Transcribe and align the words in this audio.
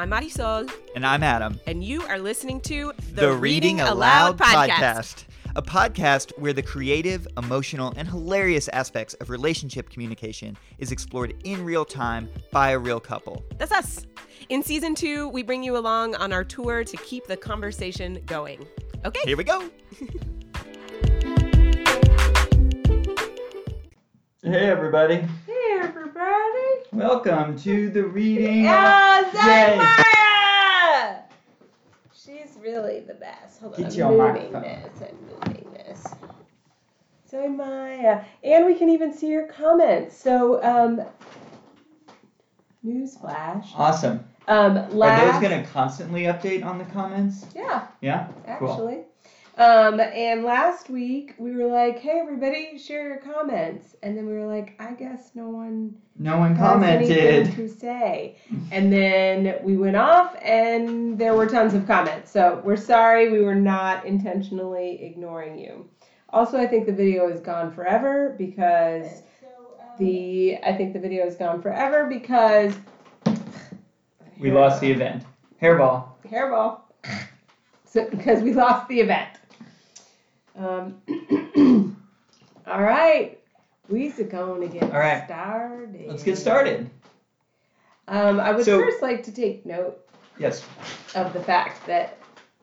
I'm 0.00 0.08
Marisol, 0.08 0.72
And 0.96 1.04
I'm 1.04 1.22
Adam. 1.22 1.60
and 1.66 1.84
you 1.84 2.00
are 2.04 2.18
listening 2.18 2.62
to 2.62 2.88
a 2.88 2.94
podcast. 4.34 5.24
A 5.56 5.60
podcast 5.62 6.32
where 6.38 6.54
the 6.54 6.62
creative, 6.62 7.28
emotional, 7.36 7.92
and 7.98 8.08
hilarious 8.08 8.68
aspects 8.68 9.12
of 9.14 9.28
relationship 9.28 9.90
communication 9.90 10.56
is 10.78 10.90
explored 10.90 11.34
in 11.44 11.62
real 11.62 11.84
time 11.84 12.30
by 12.50 12.70
a 12.70 12.78
real 12.78 12.98
couple. 12.98 13.44
That's 13.58 13.72
us. 13.72 14.06
In 14.48 14.62
season 14.62 14.94
two, 14.94 15.28
we 15.28 15.42
bring 15.42 15.62
you 15.62 15.76
along 15.76 16.14
on 16.14 16.32
our 16.32 16.44
tour 16.44 16.82
to 16.82 16.96
keep 16.96 17.26
the 17.26 17.36
conversation 17.36 18.22
going. 18.24 18.66
Okay. 19.04 19.20
Here 19.26 19.36
we 19.36 19.44
go. 19.44 19.68
hey, 24.42 24.68
everybody. 24.70 25.16
Hey, 25.46 25.78
everybody. 25.80 26.84
Welcome 26.92 27.58
to 27.60 27.90
the 27.90 28.04
reading. 28.04 28.64
Yay. 28.64 29.76
Maya! 29.76 31.18
She's 32.14 32.56
really 32.60 33.00
the 33.00 33.14
best. 33.14 33.60
Hold 33.60 33.74
on, 33.74 33.82
Get 33.82 34.00
I'm 34.00 34.16
moving 34.16 34.52
microphone. 34.52 34.62
this. 34.62 35.02
I'm 35.02 35.26
moving 35.26 35.72
this. 35.72 36.06
So 37.30 37.48
Maya, 37.48 38.22
and 38.42 38.66
we 38.66 38.74
can 38.74 38.88
even 38.90 39.12
see 39.12 39.28
your 39.28 39.46
comments. 39.46 40.16
So, 40.16 40.62
um, 40.64 41.00
newsflash. 42.84 43.66
Awesome. 43.76 44.24
Um, 44.48 44.78
Are 44.78 44.88
last, 44.90 45.40
those 45.40 45.48
going 45.50 45.62
to 45.62 45.68
constantly 45.70 46.22
update 46.22 46.64
on 46.64 46.78
the 46.78 46.84
comments? 46.86 47.46
yeah, 47.54 47.86
Yeah? 48.00 48.26
Cool. 48.58 48.70
actually. 48.72 48.98
Um, 49.58 50.00
and 50.00 50.44
last 50.44 50.88
week 50.88 51.34
we 51.38 51.54
were 51.54 51.66
like, 51.66 51.98
"Hey, 51.98 52.18
everybody, 52.20 52.78
share 52.78 53.06
your 53.08 53.18
comments," 53.18 53.94
and 54.02 54.16
then 54.16 54.26
we 54.26 54.32
were 54.32 54.46
like, 54.46 54.74
"I 54.78 54.92
guess 54.92 55.32
no 55.34 55.48
one 55.50 55.94
No 56.18 56.38
one 56.38 56.56
commented. 56.56 57.52
to 57.56 57.68
say. 57.68 58.36
And 58.72 58.92
then 58.92 59.56
we 59.62 59.76
went 59.76 59.96
off, 59.96 60.36
and 60.42 61.18
there 61.18 61.34
were 61.34 61.46
tons 61.46 61.74
of 61.74 61.86
comments. 61.86 62.30
So 62.30 62.62
we're 62.64 62.76
sorry, 62.76 63.30
we 63.30 63.40
were 63.40 63.54
not 63.54 64.04
intentionally 64.06 65.02
ignoring 65.02 65.58
you. 65.58 65.88
Also, 66.30 66.56
I 66.58 66.66
think 66.66 66.86
the 66.86 66.92
video 66.92 67.28
is 67.28 67.40
gone 67.40 67.70
forever 67.72 68.34
because 68.38 69.22
the 69.98 70.58
I 70.64 70.72
think 70.74 70.92
the 70.94 71.00
video 71.00 71.26
is 71.26 71.34
gone 71.34 71.60
forever 71.60 72.06
because 72.08 72.74
We 74.38 74.50
lost 74.52 74.80
the 74.80 74.90
event. 74.90 75.24
Hairball. 75.60 76.04
hairball. 76.24 76.80
So 77.84 78.08
because 78.08 78.42
we 78.42 78.52
lost 78.54 78.88
the 78.88 79.00
event. 79.00 79.39
Um, 80.56 81.00
all 82.66 82.82
right, 82.82 83.38
we's 83.88 84.16
going 84.18 84.60
to 84.60 84.68
get 84.68 84.82
All 84.84 84.98
right. 84.98 85.24
started. 85.24 86.06
Let's 86.08 86.22
get 86.22 86.36
started. 86.38 86.90
Um, 88.08 88.40
I 88.40 88.52
would 88.52 88.64
So- 88.64 88.80
first 88.80 89.02
like 89.02 89.22
to 89.24 89.32
take 89.32 89.64
note 89.64 89.98
Yes. 90.38 90.64
of 91.14 91.32
the 91.32 91.40
fact 91.40 91.86
that 91.86 92.18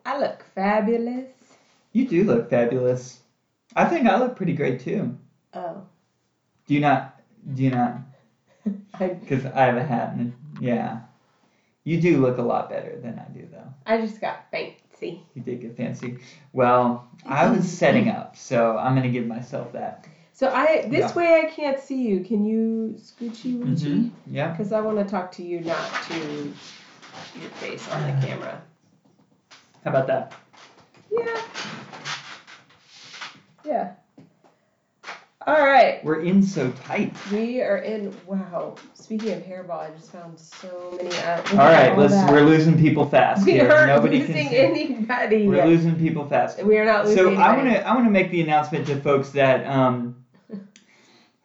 I 0.06 0.20
look 0.20 0.44
fabulous. 0.56 1.30
You 1.94 2.08
do 2.08 2.24
look 2.24 2.50
fabulous. 2.50 3.20
I 3.76 3.86
think 3.86 4.08
I 4.08 4.18
look 4.20 4.36
pretty 4.36 4.54
great 4.54 4.80
too. 4.82 5.18
Oh, 5.54 5.84
Do 6.68 6.74
you 6.74 6.80
not? 6.80 7.20
Do 7.54 7.64
you 7.64 7.72
not? 7.72 7.98
Because 9.00 9.46
I 9.46 9.66
have 9.66 9.78
a 9.78 9.84
hat 9.84 10.14
and 10.16 10.34
yeah. 10.60 11.02
You 11.86 12.02
do 12.02 12.18
look 12.18 12.38
a 12.38 12.42
lot 12.42 12.70
better 12.70 13.00
than 13.00 13.18
I 13.20 13.30
do 13.32 13.48
though. 13.52 13.74
I 13.86 14.02
just 14.02 14.20
got 14.20 14.52
fancy. 15.00 15.22
You 15.34 15.42
did 15.42 15.62
get 15.62 15.78
fancy. 15.78 16.20
Well, 16.54 17.08
I 17.26 17.50
was 17.50 17.70
setting 17.80 18.10
up, 18.10 18.36
so 18.36 18.78
I'm 18.78 18.96
gonna 18.96 19.10
give 19.10 19.28
myself 19.28 19.74
that. 19.74 20.08
So 20.34 20.50
I 20.50 20.88
this 20.90 21.12
Yeah. 21.12 21.14
way 21.14 21.42
I 21.46 21.50
can't 21.50 21.80
see 21.80 22.08
you. 22.08 22.24
Can 22.24 22.46
you 22.46 22.96
scoochy 22.98 23.58
woochy? 23.58 23.82
Mm-hmm. 23.82 24.08
Yeah. 24.36 24.52
Because 24.52 24.72
I 24.72 24.82
want 24.82 24.98
to 25.00 25.06
talk 25.06 25.32
to 25.34 25.44
you, 25.44 25.62
not 25.62 25.90
to 26.10 26.16
your 27.40 27.50
face 27.60 27.88
on 27.92 28.02
the 28.04 28.28
camera. 28.28 28.62
How 29.84 29.92
about 29.92 30.08
that? 30.08 30.34
Yeah. 31.12 31.42
Yeah. 33.66 33.92
All 35.48 35.66
right. 35.66 36.04
We're 36.04 36.24
in 36.24 36.44
so 36.44 36.70
tight. 36.72 37.16
We 37.32 37.62
are 37.62 37.78
in. 37.78 38.14
Wow. 38.26 38.76
Speaking 38.94 39.32
of 39.32 39.44
hairball, 39.44 39.80
I 39.80 39.92
just 39.92 40.12
found 40.12 40.38
so 40.38 40.92
many. 40.98 41.06
Look 41.06 41.54
All 41.54 41.58
let's. 41.98 42.14
that. 42.14 42.30
We're 42.30 42.42
losing 42.42 42.78
people 42.78 43.08
fast 43.08 43.46
We 43.46 43.54
here. 43.54 43.72
aren't 43.72 43.88
Nobody 43.88 44.20
losing. 44.20 44.50
Anybody. 44.50 45.48
We're 45.48 45.66
losing 45.66 45.96
people 45.96 46.28
fast. 46.28 46.62
We 46.62 46.78
are 46.78 46.84
not 46.84 47.06
losing 47.06 47.18
So 47.18 47.36
I 47.36 47.56
want 47.56 47.70
to 47.70 47.88
I 47.88 47.94
want 47.94 48.06
to 48.08 48.12
make 48.12 48.30
the 48.30 48.42
announcement 48.42 48.88
to 48.88 49.00
folks 49.00 49.30
that 49.30 49.66
um, 49.66 50.18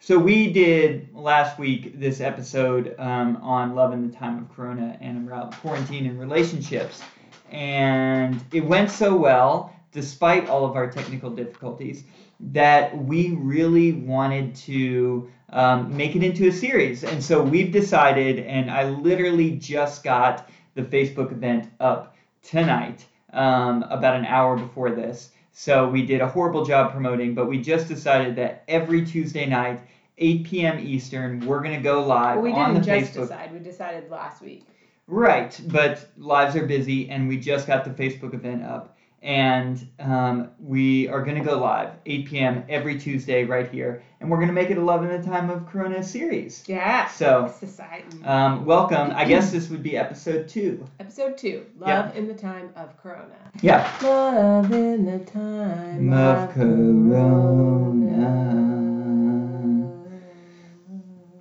so 0.00 0.18
we 0.18 0.52
did 0.52 1.14
last 1.14 1.60
week 1.60 2.00
this 2.00 2.20
episode 2.20 2.96
um, 2.98 3.36
on 3.36 3.76
love 3.76 3.92
in 3.92 4.10
the 4.10 4.12
time 4.16 4.36
of 4.36 4.52
Corona 4.52 4.98
and 5.00 5.28
around 5.28 5.52
quarantine 5.52 6.06
and 6.06 6.18
relationships, 6.18 7.04
and 7.52 8.42
it 8.52 8.64
went 8.64 8.90
so 8.90 9.14
well 9.14 9.72
despite 9.92 10.48
all 10.48 10.64
of 10.64 10.74
our 10.74 10.90
technical 10.90 11.30
difficulties 11.30 12.02
that 12.50 12.96
we 12.96 13.30
really 13.30 13.92
wanted 13.92 14.54
to 14.54 15.28
um, 15.50 15.96
make 15.96 16.16
it 16.16 16.22
into 16.22 16.48
a 16.48 16.52
series, 16.52 17.04
and 17.04 17.22
so 17.22 17.42
we've 17.42 17.70
decided, 17.70 18.40
and 18.40 18.70
I 18.70 18.88
literally 18.88 19.52
just 19.52 20.02
got 20.02 20.48
the 20.74 20.82
Facebook 20.82 21.30
event 21.30 21.68
up 21.78 22.16
tonight 22.42 23.06
um, 23.32 23.84
about 23.84 24.16
an 24.16 24.24
hour 24.24 24.56
before 24.56 24.90
this. 24.90 25.30
So 25.52 25.88
we 25.88 26.04
did 26.04 26.20
a 26.20 26.26
horrible 26.26 26.64
job 26.64 26.92
promoting, 26.92 27.34
but 27.34 27.46
we 27.46 27.60
just 27.60 27.86
decided 27.86 28.36
that 28.36 28.64
every 28.68 29.04
Tuesday 29.04 29.46
night, 29.46 29.80
8 30.18 30.44
p.m. 30.44 30.78
Eastern, 30.80 31.40
we're 31.40 31.62
gonna 31.62 31.80
go 31.80 32.02
live 32.02 32.36
Well, 32.36 32.44
we 32.44 32.52
on 32.52 32.74
the 32.74 32.80
didn't 32.80 33.04
just 33.04 33.14
decide. 33.14 33.52
We 33.52 33.58
decided 33.58 34.10
last 34.10 34.40
week. 34.40 34.66
Right, 35.06 35.60
but 35.66 36.08
lives 36.16 36.56
are 36.56 36.66
busy, 36.66 37.10
and 37.10 37.28
we 37.28 37.36
just 37.36 37.66
got 37.66 37.84
the 37.84 37.90
Facebook 37.90 38.34
event 38.34 38.62
up, 38.62 38.96
and 39.22 39.86
um, 40.00 40.50
we 40.58 41.06
are 41.08 41.22
gonna 41.22 41.44
go 41.44 41.58
live 41.58 41.90
8 42.06 42.26
p.m. 42.26 42.64
every 42.68 42.98
Tuesday 42.98 43.44
right 43.44 43.70
here, 43.70 44.02
and 44.20 44.28
we're 44.30 44.40
gonna 44.40 44.52
make 44.52 44.70
it 44.70 44.78
a 44.78 44.80
Love 44.80 45.04
in 45.04 45.20
the 45.20 45.24
Time 45.26 45.48
of 45.48 45.66
Corona 45.68 46.02
series. 46.02 46.64
Yeah. 46.66 47.06
So. 47.08 47.52
Society. 47.60 48.24
Um, 48.24 48.64
welcome. 48.64 49.12
I 49.14 49.24
guess 49.24 49.52
this 49.52 49.68
would 49.70 49.82
be 49.82 49.96
episode 49.96 50.48
two. 50.48 50.84
Episode 50.98 51.38
two. 51.38 51.64
Love 51.78 51.88
Yeah. 51.88 52.12
in 52.14 52.26
the 52.26 52.34
time 52.34 52.70
of 52.74 53.00
Corona. 53.00 53.36
Yeah. 53.60 53.88
Love 54.02 54.72
in 54.72 55.04
the 55.06 55.24
time 55.24 56.12
Of 56.12 56.48
of 56.48 56.54
Corona. 56.54 58.38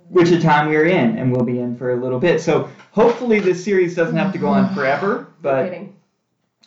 which 0.08 0.30
a 0.30 0.38
time 0.40 0.68
we're 0.68 0.84
in 0.84 1.16
and 1.16 1.32
we'll 1.34 1.44
be 1.44 1.58
in 1.58 1.74
for 1.76 1.90
a 1.92 1.96
little 1.96 2.18
bit. 2.20 2.40
So 2.42 2.68
hopefully 2.92 3.40
this 3.40 3.64
series 3.64 3.96
doesn't 3.96 4.16
have 4.16 4.30
to 4.34 4.38
go 4.38 4.46
on 4.48 4.74
forever, 4.74 5.20
No 5.20 5.26
but 5.40 5.64
kidding. 5.64 5.96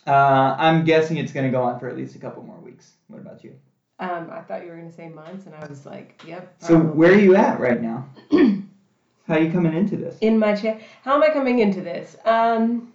Uh, 0.06 0.56
I'm 0.58 0.84
guessing 0.84 1.16
it's 1.16 1.32
going 1.32 1.46
to 1.46 1.52
go 1.52 1.62
on 1.62 1.78
for 1.80 1.88
at 1.88 1.96
least 1.96 2.14
a 2.16 2.18
couple 2.18 2.42
more 2.42 2.58
weeks. 2.58 2.92
What 3.08 3.20
about 3.20 3.42
you? 3.44 3.54
Um, 3.98 4.28
I 4.30 4.40
thought 4.40 4.62
you 4.62 4.70
were 4.70 4.76
gonna 4.76 4.92
say 4.92 5.08
months, 5.08 5.46
and 5.46 5.54
I 5.54 5.66
was 5.66 5.86
like, 5.86 6.22
"Yep." 6.26 6.56
So 6.58 6.78
where 6.78 7.12
are 7.12 7.18
you 7.18 7.34
at 7.34 7.58
right 7.58 7.80
now? 7.80 8.06
How 8.30 9.34
are 9.36 9.40
you 9.40 9.50
coming 9.50 9.72
into 9.74 9.96
this? 9.96 10.18
in 10.20 10.38
my 10.38 10.54
chair. 10.54 10.78
How 11.02 11.14
am 11.14 11.22
I 11.22 11.30
coming 11.30 11.60
into 11.60 11.80
this? 11.80 12.14
Um, 12.26 12.92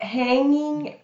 hanging 0.00 0.96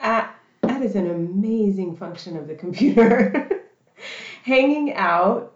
at 0.00 0.32
that 0.62 0.80
is 0.82 0.94
an 0.94 1.10
amazing 1.10 1.96
function 1.96 2.36
of 2.36 2.46
the 2.46 2.54
computer. 2.54 3.62
hanging 4.44 4.94
out. 4.94 5.54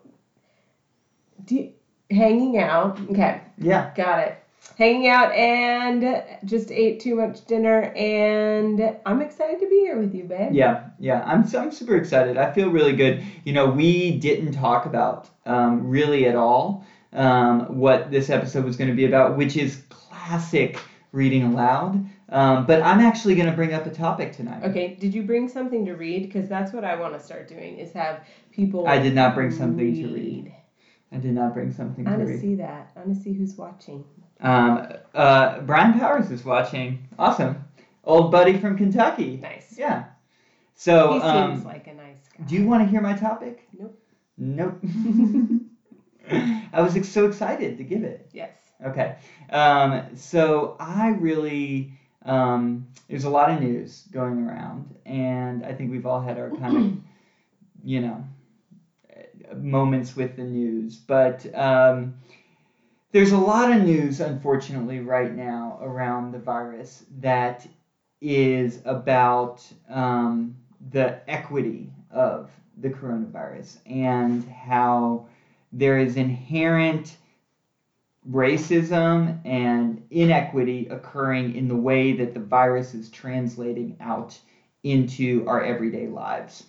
Do, 1.44 1.70
hanging 2.10 2.58
out. 2.58 2.98
Okay, 3.10 3.40
Yeah. 3.56 3.92
got 3.94 4.18
it. 4.26 4.39
Hanging 4.76 5.08
out 5.08 5.30
and 5.32 6.22
just 6.44 6.70
ate 6.70 7.00
too 7.00 7.14
much 7.14 7.44
dinner, 7.44 7.92
and 7.94 8.94
I'm 9.04 9.20
excited 9.20 9.58
to 9.60 9.66
be 9.66 9.80
here 9.80 9.98
with 9.98 10.14
you, 10.14 10.24
babe. 10.24 10.52
Yeah, 10.52 10.84
yeah, 10.98 11.22
I'm, 11.26 11.44
I'm 11.54 11.70
super 11.70 11.96
excited. 11.96 12.36
I 12.38 12.50
feel 12.52 12.70
really 12.70 12.94
good. 12.94 13.22
You 13.44 13.52
know, 13.52 13.66
we 13.66 14.18
didn't 14.18 14.52
talk 14.52 14.86
about 14.86 15.28
um, 15.44 15.88
really 15.88 16.26
at 16.26 16.34
all 16.34 16.84
um, 17.12 17.78
what 17.78 18.10
this 18.10 18.30
episode 18.30 18.64
was 18.64 18.76
going 18.76 18.88
to 18.88 18.96
be 18.96 19.04
about, 19.04 19.36
which 19.36 19.56
is 19.56 19.82
classic 19.88 20.82
reading 21.12 21.42
aloud. 21.42 22.06
Um, 22.28 22.64
but 22.64 22.80
I'm 22.82 23.00
actually 23.00 23.34
going 23.34 23.48
to 23.48 23.52
bring 23.52 23.74
up 23.74 23.86
a 23.86 23.90
topic 23.90 24.32
tonight. 24.32 24.62
Okay, 24.64 24.94
did 24.98 25.12
you 25.12 25.22
bring 25.22 25.48
something 25.48 25.84
to 25.86 25.94
read? 25.94 26.22
Because 26.22 26.48
that's 26.48 26.72
what 26.72 26.84
I 26.84 26.94
want 26.94 27.14
to 27.14 27.20
start 27.20 27.48
doing 27.48 27.78
is 27.78 27.92
have 27.92 28.20
people. 28.52 28.86
I 28.86 28.98
did 28.98 29.14
not 29.14 29.34
bring 29.34 29.50
something 29.50 29.94
to 29.94 30.08
read. 30.08 30.52
I 31.12 31.16
did 31.16 31.34
not 31.34 31.54
bring 31.54 31.72
something 31.72 32.06
I 32.06 32.12
to 32.12 32.16
read. 32.18 32.22
I 32.22 32.24
want 32.24 32.28
to 32.28 32.32
read. 32.34 32.40
see 32.40 32.54
that. 32.56 32.90
I 32.94 32.98
want 33.00 33.16
to 33.16 33.22
see 33.22 33.32
who's 33.32 33.56
watching. 33.56 34.04
Um, 34.42 34.92
uh, 35.14 35.60
Brian 35.60 35.98
Powers 35.98 36.30
is 36.30 36.44
watching. 36.44 37.08
Awesome. 37.18 37.64
Old 38.04 38.30
buddy 38.30 38.58
from 38.58 38.76
Kentucky. 38.76 39.36
Nice. 39.36 39.74
Yeah. 39.76 40.04
So, 40.74 41.14
he 41.14 41.20
um, 41.20 41.52
seems 41.52 41.66
like 41.66 41.86
a 41.86 41.94
nice 41.94 42.16
guy. 42.36 42.44
do 42.44 42.54
you 42.54 42.66
want 42.66 42.82
to 42.82 42.88
hear 42.88 43.00
my 43.00 43.14
topic? 43.14 43.68
Nope. 43.78 44.02
Nope. 44.38 44.78
I 46.72 46.80
was 46.80 47.08
so 47.08 47.26
excited 47.26 47.76
to 47.78 47.84
give 47.84 48.02
it. 48.02 48.30
Yes. 48.32 48.54
Okay. 48.84 49.16
Um, 49.50 50.16
so 50.16 50.76
I 50.80 51.08
really, 51.08 51.92
um, 52.24 52.86
there's 53.08 53.24
a 53.24 53.30
lot 53.30 53.50
of 53.50 53.60
news 53.60 54.04
going 54.10 54.46
around, 54.46 54.94
and 55.04 55.64
I 55.64 55.74
think 55.74 55.90
we've 55.90 56.06
all 56.06 56.20
had 56.20 56.38
our 56.38 56.50
kind 56.50 56.76
of, 56.76 56.96
you 57.84 58.00
know, 58.00 58.24
moments 59.56 60.16
with 60.16 60.36
the 60.36 60.44
news. 60.44 60.96
But 60.96 61.46
um, 61.54 62.14
there's 63.12 63.32
a 63.32 63.38
lot 63.38 63.72
of 63.72 63.80
news, 63.82 64.20
unfortunately, 64.20 65.00
right 65.00 65.34
now 65.34 65.78
around 65.82 66.32
the 66.32 66.38
virus 66.38 67.04
that 67.20 67.66
is 68.20 68.80
about 68.84 69.66
um, 69.88 70.54
the 70.90 71.18
equity 71.28 71.90
of 72.10 72.50
the 72.80 72.88
coronavirus 72.90 73.78
and 73.86 74.44
how 74.44 75.26
there 75.72 75.98
is 75.98 76.16
inherent 76.16 77.16
racism 78.28 79.40
and 79.44 80.00
inequity 80.10 80.86
occurring 80.90 81.54
in 81.54 81.68
the 81.68 81.76
way 81.76 82.12
that 82.12 82.34
the 82.34 82.40
virus 82.40 82.94
is 82.94 83.08
translating 83.08 83.96
out 84.00 84.38
into 84.84 85.44
our 85.46 85.60
everyday 85.62 86.06
lives. 86.06 86.64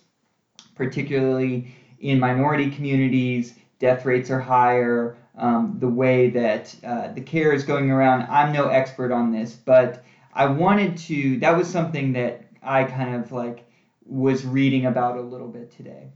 Particularly 0.74 1.66
in 2.00 2.18
minority 2.18 2.66
communities, 2.66 3.54
death 3.78 4.04
rates 4.04 4.30
are 4.30 4.38
higher. 4.38 5.14
Um, 5.34 5.76
the 5.78 5.88
way 5.88 6.28
that 6.28 6.74
uh, 6.84 7.08
the 7.08 7.20
care 7.20 7.52
is 7.52 7.64
going 7.64 7.90
around, 7.90 8.26
I'm 8.28 8.52
no 8.52 8.66
expert 8.66 9.10
on 9.10 9.30
this, 9.30 9.56
but 9.64 9.98
I 10.34 10.44
wanted 10.44 10.96
to, 11.08 11.38
that 11.38 11.56
was 11.56 11.68
something 11.68 12.12
that 12.12 12.42
I 12.62 12.84
kind 12.84 13.14
of 13.14 13.32
like 13.32 13.64
was 14.04 14.44
reading 14.44 14.84
about 14.86 15.16
a 15.16 15.22
little 15.22 15.48
bit 15.48 15.70
today. 15.70 16.10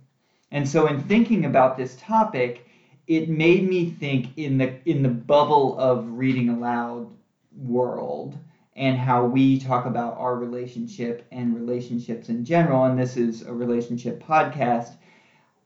And 0.51 0.69
so 0.69 0.87
in 0.87 0.99
thinking 0.99 1.45
about 1.45 1.77
this 1.77 1.97
topic, 1.99 2.67
it 3.07 3.29
made 3.29 3.63
me 3.65 3.85
think 3.85 4.29
in 4.37 4.59
the 4.59 4.73
in 4.85 5.03
the 5.03 5.09
bubble 5.09 5.75
of 5.79 6.07
reading 6.11 6.49
aloud 6.49 7.07
world 7.57 8.39
and 8.75 8.99
how 8.99 9.23
we 9.23 9.57
talk 9.57 9.87
about 9.87 10.15
our 10.19 10.37
relationship 10.37 11.23
and 11.31 11.55
relationships 11.55 12.29
in 12.29 12.45
general 12.45 12.85
and 12.85 12.99
this 12.99 13.17
is 13.17 13.43
a 13.43 13.53
relationship 13.53 14.23
podcast 14.23 14.97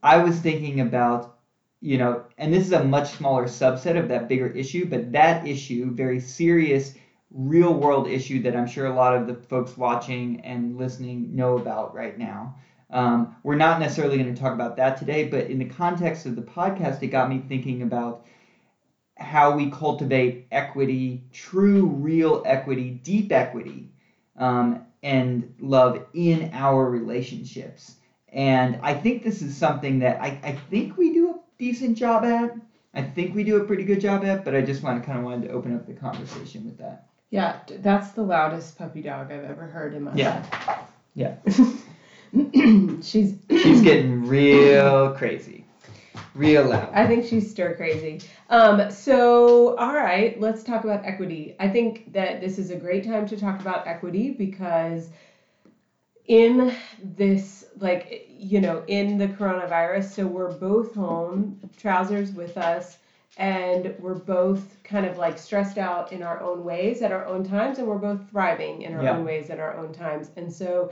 i 0.03 0.17
was 0.17 0.39
thinking 0.39 0.79
about 0.79 1.25
you 1.81 1.97
know 1.97 2.19
and 2.37 2.53
this 2.53 2.63
is 2.63 2.71
a 2.71 2.79
much 2.79 3.09
smaller 3.11 3.45
subset 3.45 3.97
of 3.97 4.07
that 4.07 4.27
bigger 4.27 4.47
issue 4.47 4.85
but 4.85 5.11
that 5.11 5.43
issue 5.43 5.91
very 5.91 6.19
serious 6.19 6.93
real 7.31 7.75
world 7.75 8.07
issue 8.07 8.39
that 8.39 8.55
i'm 8.55 8.65
sure 8.65 8.85
a 8.85 8.91
lot 8.91 9.13
of 9.13 9.25
the 9.25 9.33
folks 9.33 9.75
watching 9.77 10.39
and 10.43 10.77
listening 10.77 11.35
know 11.35 11.55
about 11.55 11.93
right 11.93 12.17
now 12.17 12.51
um, 12.89 13.29
we're 13.43 13.55
not 13.55 13.79
necessarily 13.79 14.17
going 14.17 14.33
to 14.33 14.37
talk 14.37 14.51
about 14.51 14.75
that 14.75 14.97
today, 14.97 15.23
but 15.23 15.47
in 15.47 15.57
the 15.57 15.65
context 15.65 16.25
of 16.25 16.35
the 16.35 16.41
podcast, 16.41 17.01
it 17.01 17.07
got 17.07 17.25
me 17.25 17.39
thinking 17.39 17.81
about 17.81 18.19
how 19.17 19.51
we 19.51 19.67
cultivate 19.67 20.37
equity, 20.51 21.21
true, 21.31 21.85
real 21.85 22.39
equity, 22.43 22.91
deep 22.91 23.31
equity, 23.31 23.89
um, 24.35 24.75
and 25.03 25.45
love 25.59 25.95
in 26.13 26.47
our 26.51 26.87
relationships. 26.87 27.95
And 28.29 28.77
I 28.79 28.93
think 28.93 29.21
this 29.21 29.41
is 29.41 29.53
something 29.53 29.99
that 29.99 30.17
I, 30.19 30.35
I 30.43 30.53
think 30.53 30.97
we 30.97 31.09
do 31.09 31.20
decent 31.61 31.95
job 31.95 32.25
at. 32.25 32.55
I 32.93 33.03
think 33.03 33.35
we 33.35 33.43
do 33.43 33.57
a 33.57 33.63
pretty 33.63 33.85
good 33.85 34.01
job 34.01 34.25
at, 34.25 34.43
but 34.43 34.55
I 34.55 34.61
just 34.61 34.83
want 34.83 34.99
to 34.99 35.05
kind 35.05 35.19
of 35.19 35.23
wanted 35.23 35.47
to 35.47 35.53
open 35.53 35.75
up 35.75 35.85
the 35.85 35.93
conversation 35.93 36.65
with 36.65 36.77
that. 36.79 37.05
Yeah, 37.29 37.59
that's 37.79 38.11
the 38.11 38.23
loudest 38.23 38.77
puppy 38.77 39.01
dog 39.01 39.31
I've 39.31 39.45
ever 39.45 39.67
heard 39.67 39.93
in 39.93 40.03
my 40.03 40.13
Yeah. 40.15 40.43
life. 40.51 40.79
Yeah. 41.13 41.35
she's 43.01 43.35
She's 43.61 43.81
getting 43.89 44.25
real 44.25 45.13
crazy, 45.13 45.63
real 46.33 46.65
loud. 46.65 46.89
I 46.93 47.05
think 47.05 47.25
she's 47.25 47.49
stir 47.49 47.75
crazy. 47.75 48.21
Um, 48.49 48.89
so, 48.89 49.75
all 49.75 49.93
right, 49.93 50.37
let's 50.39 50.63
talk 50.63 50.83
about 50.83 51.05
equity. 51.05 51.55
I 51.59 51.69
think 51.69 52.11
that 52.13 52.41
this 52.41 52.57
is 52.57 52.71
a 52.71 52.75
great 52.75 53.03
time 53.03 53.27
to 53.27 53.37
talk 53.37 53.61
about 53.61 53.85
equity 53.87 54.31
because 54.31 55.09
in 56.25 56.73
this, 57.15 57.65
like, 57.79 58.27
you 58.41 58.59
know, 58.59 58.83
in 58.87 59.17
the 59.17 59.27
coronavirus, 59.27 60.05
so 60.05 60.27
we're 60.27 60.49
both 60.49 60.93
home, 60.95 61.57
trousers 61.77 62.33
with 62.33 62.57
us, 62.57 62.97
and 63.37 63.93
we're 63.99 64.15
both 64.15 64.81
kind 64.83 65.05
of 65.05 65.17
like 65.17 65.37
stressed 65.37 65.77
out 65.77 66.11
in 66.11 66.23
our 66.23 66.41
own 66.41 66.63
ways 66.63 67.01
at 67.01 67.11
our 67.11 67.25
own 67.25 67.43
times, 67.43 67.79
and 67.79 67.87
we're 67.87 67.97
both 67.97 68.29
thriving 68.29 68.81
in 68.81 68.93
our 68.93 69.03
Yeah. 69.03 69.13
own 69.13 69.23
ways 69.23 69.49
at 69.49 69.59
our 69.59 69.75
own 69.75 69.93
times. 69.93 70.31
And 70.35 70.51
so, 70.51 70.89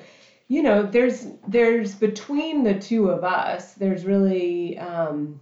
you 0.47 0.61
know, 0.61 0.83
there's 0.83 1.27
there's 1.47 1.95
between 1.95 2.63
the 2.63 2.75
two 2.79 3.09
of 3.09 3.23
us, 3.23 3.73
there's 3.73 4.05
really 4.05 4.77
um, 4.77 5.39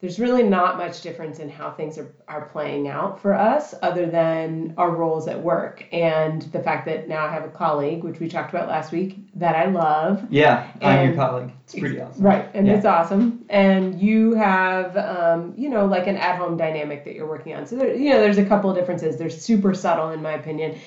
there's 0.00 0.18
really 0.18 0.42
not 0.42 0.76
much 0.76 1.00
difference 1.00 1.38
in 1.38 1.48
how 1.48 1.70
things 1.70 1.96
are, 1.96 2.14
are 2.28 2.44
playing 2.46 2.86
out 2.86 3.18
for 3.18 3.32
us 3.32 3.74
other 3.80 4.04
than 4.04 4.74
our 4.76 4.90
roles 4.90 5.26
at 5.26 5.40
work 5.40 5.86
and 5.90 6.42
the 6.52 6.60
fact 6.60 6.84
that 6.84 7.08
now 7.08 7.24
I 7.24 7.32
have 7.32 7.44
a 7.44 7.48
colleague, 7.48 8.04
which 8.04 8.20
we 8.20 8.28
talked 8.28 8.50
about 8.52 8.68
last 8.68 8.92
week, 8.92 9.16
that 9.36 9.56
I 9.56 9.66
love. 9.66 10.22
Yeah, 10.28 10.70
I'm 10.82 11.06
your 11.06 11.16
colleague. 11.16 11.50
It's 11.64 11.74
pretty 11.74 11.98
awesome. 11.98 12.22
Right, 12.22 12.46
and 12.52 12.66
Yeah. 12.66 12.74
it's 12.74 12.84
awesome. 12.84 13.46
And 13.48 13.98
you 13.98 14.34
have, 14.34 14.98
um, 14.98 15.54
you 15.56 15.70
know, 15.70 15.86
like 15.86 16.06
an 16.08 16.18
at-home 16.18 16.58
dynamic 16.58 17.06
that 17.06 17.14
you're 17.14 17.28
working 17.28 17.54
on. 17.54 17.66
So 17.66 17.76
there, 17.76 17.94
you 17.94 18.10
know, 18.10 18.20
there's 18.20 18.38
a 18.38 18.44
couple 18.44 18.68
of 18.68 18.76
differences. 18.76 19.16
They're 19.16 19.30
super 19.30 19.72
subtle, 19.72 20.10
in 20.10 20.20
my 20.20 20.32
opinion. 20.32 20.78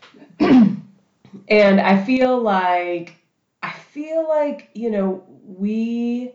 and 0.40 1.80
I 1.80 2.02
feel 2.02 2.40
like, 2.40 3.14
I 3.62 3.70
feel 3.70 4.26
like, 4.28 4.70
you 4.74 4.90
know, 4.90 5.24
we. 5.44 6.32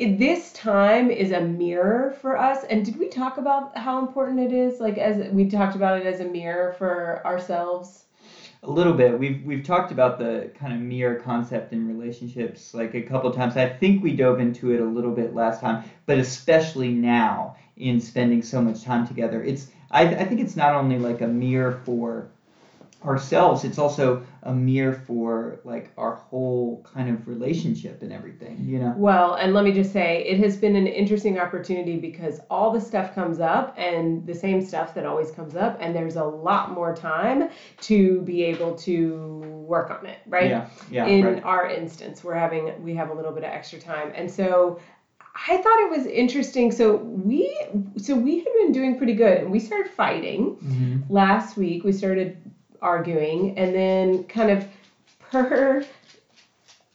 This 0.00 0.54
time 0.54 1.10
is 1.10 1.30
a 1.30 1.42
mirror 1.42 2.16
for 2.22 2.38
us. 2.38 2.64
And 2.64 2.82
did 2.86 2.98
we 2.98 3.08
talk 3.08 3.36
about 3.36 3.76
how 3.76 3.98
important 3.98 4.40
it 4.40 4.50
is? 4.50 4.80
Like, 4.80 4.96
as 4.96 5.30
we 5.30 5.44
talked 5.44 5.76
about 5.76 5.98
it 5.98 6.06
as 6.06 6.20
a 6.20 6.24
mirror 6.24 6.72
for 6.78 7.20
ourselves? 7.26 8.06
A 8.62 8.70
little 8.70 8.94
bit. 8.94 9.18
We've 9.18 9.44
we've 9.44 9.62
talked 9.62 9.92
about 9.92 10.18
the 10.18 10.50
kind 10.54 10.72
of 10.72 10.80
mirror 10.80 11.16
concept 11.16 11.74
in 11.74 11.86
relationships 11.86 12.72
like 12.72 12.94
a 12.94 13.02
couple 13.02 13.30
times. 13.30 13.58
I 13.58 13.68
think 13.68 14.02
we 14.02 14.16
dove 14.16 14.40
into 14.40 14.72
it 14.72 14.80
a 14.80 14.84
little 14.86 15.12
bit 15.12 15.34
last 15.34 15.60
time, 15.60 15.84
but 16.06 16.16
especially 16.16 16.92
now 16.92 17.56
in 17.76 18.00
spending 18.00 18.42
so 18.42 18.62
much 18.62 18.82
time 18.82 19.06
together. 19.06 19.42
It's 19.42 19.70
I, 19.90 20.04
I 20.04 20.24
think 20.24 20.40
it's 20.40 20.56
not 20.56 20.74
only 20.74 20.98
like 20.98 21.20
a 21.20 21.26
mirror 21.26 21.72
for 21.84 22.30
ourselves, 23.02 23.64
it's 23.64 23.78
also 23.78 24.18
a 24.42 24.52
mirror 24.52 24.92
for 24.92 25.56
like 25.64 25.90
our 25.96 26.12
whole 26.12 26.80
kind 26.84 27.08
of 27.08 27.26
relationship 27.26 28.02
and 28.02 28.12
everything, 28.12 28.66
you 28.68 28.78
know. 28.78 28.96
Well, 28.96 29.34
and 29.34 29.52
let 29.52 29.62
me 29.62 29.70
just 29.70 29.92
say, 29.92 30.20
it 30.26 30.36
has 30.38 30.56
been 30.56 30.74
an 30.74 30.88
interesting 30.88 31.38
opportunity 31.38 31.94
because 31.94 32.40
all 32.50 32.70
the 32.70 32.80
stuff 32.80 33.08
comes 33.12 33.38
up 33.38 33.70
and 33.76 34.24
the 34.26 34.34
same 34.34 34.60
stuff 34.60 34.94
that 34.94 35.04
always 35.04 35.30
comes 35.30 35.54
up, 35.54 35.76
and 35.78 35.94
there's 35.94 36.16
a 36.16 36.24
lot 36.24 36.68
more 36.68 36.92
time 36.92 37.44
to 37.82 38.20
be 38.22 38.42
able 38.42 38.72
to 38.72 39.38
work 39.64 39.90
on 39.90 40.04
it, 40.06 40.18
right? 40.26 40.56
Yeah, 40.56 40.62
yeah, 40.88 41.12
In 41.12 41.20
right. 41.20 41.40
our 41.44 41.64
instance, 41.64 42.24
we're 42.24 42.34
having 42.34 42.72
we 42.76 42.92
have 42.94 43.10
a 43.10 43.12
little 43.12 43.30
bit 43.30 43.44
of 43.44 43.50
extra 43.52 43.78
time, 43.78 44.10
and 44.12 44.28
so 44.28 44.74
I 45.48 45.56
thought 45.58 45.78
it 45.78 45.88
was 45.88 46.06
interesting. 46.06 46.70
So 46.72 46.94
we 46.96 47.48
so 47.96 48.16
we 48.16 48.36
had 48.36 48.52
been 48.54 48.72
doing 48.72 48.94
pretty 48.94 49.12
good, 49.12 49.38
and 49.38 49.50
we 49.50 49.60
started 49.60 49.88
fighting 49.88 50.50
hmm 50.62 51.02
last 51.08 51.56
week. 51.56 51.84
We 51.84 51.92
started 51.92 52.34
arguing, 52.82 53.56
and 53.58 53.74
then 53.74 54.24
kind 54.24 54.50
of 54.50 54.66
per. 55.18 55.84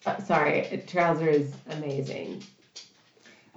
Uh, 0.05 0.17
sorry, 0.23 0.83
Trouser 0.87 1.29
is 1.29 1.53
amazing. 1.69 2.43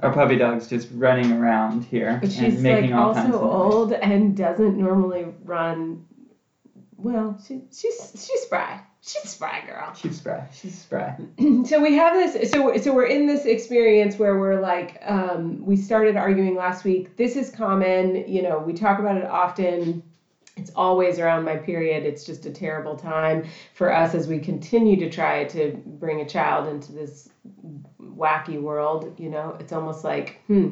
Our 0.03 0.13
puppy 0.13 0.37
dog's 0.37 0.69
just 0.69 0.89
running 0.93 1.33
around 1.33 1.85
here 1.85 2.21
she's 2.23 2.39
and 2.39 2.63
making 2.63 2.91
like 2.93 3.01
all 3.01 3.13
kinds 3.15 3.35
also 3.35 3.37
of 3.37 3.53
noise. 3.53 3.75
old 3.75 3.93
and 3.93 4.37
doesn't 4.37 4.79
normally 4.79 5.27
run. 5.45 6.07
Well, 6.97 7.41
she, 7.47 7.63
she's 7.73 8.13
she's 8.15 8.41
spry. 8.43 8.81
She's 9.01 9.31
spry 9.31 9.63
girl. 9.67 9.95
She's 9.95 10.17
spry. 10.19 10.49
She's 10.53 10.79
spry. 10.79 11.17
so 11.65 11.81
we 11.83 11.95
have 11.95 12.15
this. 12.15 12.51
So 12.51 12.77
so 12.77 12.93
we're 12.95 13.07
in 13.07 13.27
this 13.27 13.45
experience 13.45 14.19
where 14.19 14.39
we're 14.39 14.61
like, 14.61 14.99
um, 15.05 15.65
we 15.65 15.77
started 15.77 16.17
arguing 16.17 16.55
last 16.57 16.85
week. 16.85 17.17
This 17.17 17.37
is 17.37 17.51
common. 17.51 18.25
You 18.29 18.43
know, 18.43 18.59
we 18.59 18.75
talk 18.75 18.99
about 19.01 19.17
it 19.17 19.25
often. 19.25 20.03
It's 20.59 20.71
always 20.75 21.19
around 21.19 21.45
my 21.45 21.57
period. 21.57 22.05
It's 22.05 22.25
just 22.25 22.47
a 22.47 22.51
terrible 22.51 22.97
time 22.97 23.47
for 23.75 23.93
us 23.93 24.15
as 24.15 24.27
we 24.27 24.39
continue 24.39 24.97
to 24.97 25.09
try 25.09 25.45
to 25.45 25.81
bring 25.87 26.21
a 26.21 26.29
child 26.29 26.69
into 26.69 26.93
this 26.93 27.29
wacky 28.03 28.61
world. 28.61 29.15
You 29.19 29.31
know, 29.31 29.57
it's 29.61 29.73
almost 29.73 30.05
like, 30.05 30.43
hmm, 30.47 30.71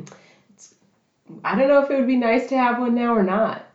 I 1.45 1.57
don't 1.57 1.69
know 1.69 1.83
if 1.83 1.90
it 1.90 1.97
would 1.97 2.07
be 2.07 2.16
nice 2.16 2.49
to 2.49 2.57
have 2.57 2.78
one 2.78 2.95
now 2.95 3.14
or 3.14 3.23
not. 3.23 3.66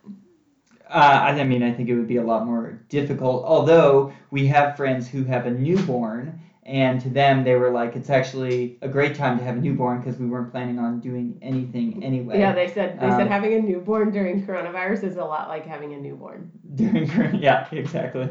Uh, 0.90 1.34
I 1.38 1.44
mean, 1.46 1.64
I 1.64 1.72
think 1.72 1.88
it 1.88 1.96
would 1.96 2.08
be 2.08 2.18
a 2.18 2.24
lot 2.24 2.46
more 2.46 2.78
difficult. 2.90 3.46
Although 3.46 4.12
we 4.30 4.48
have 4.48 4.76
friends 4.76 5.08
who 5.08 5.24
have 5.24 5.46
a 5.46 5.52
newborn, 5.52 6.40
and 6.64 7.02
to 7.02 7.10
them, 7.10 7.44
they 7.44 7.56
were 7.56 7.72
like, 7.72 7.96
"It's 7.96 8.10
actually 8.10 8.78
a 8.82 8.88
great 8.88 9.16
time 9.16 9.38
to 9.40 9.44
have 9.44 9.58
a 9.58 9.60
newborn 9.60 10.00
because 10.00 10.20
we 10.20 10.28
weren't 10.28 10.52
planning 10.52 10.80
on 10.80 11.00
doing 11.00 11.38
anything 11.42 12.04
anyway." 12.04 12.40
Yeah, 12.40 12.54
they 12.54 12.68
said 12.68 13.00
they 13.00 13.08
Um, 13.08 13.18
said 13.18 13.28
having 13.28 13.54
a 13.54 13.60
newborn 13.60 14.12
during 14.12 14.44
coronavirus 14.44 15.04
is 15.04 15.18
a 15.18 15.26
lot 15.26 15.48
like 15.48 15.66
having 15.66 15.94
a 15.94 15.98
newborn. 15.98 16.52
During 16.76 17.36
yeah, 17.36 17.68
exactly. 17.72 18.30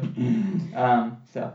Um, 0.75 1.17
so 1.31 1.53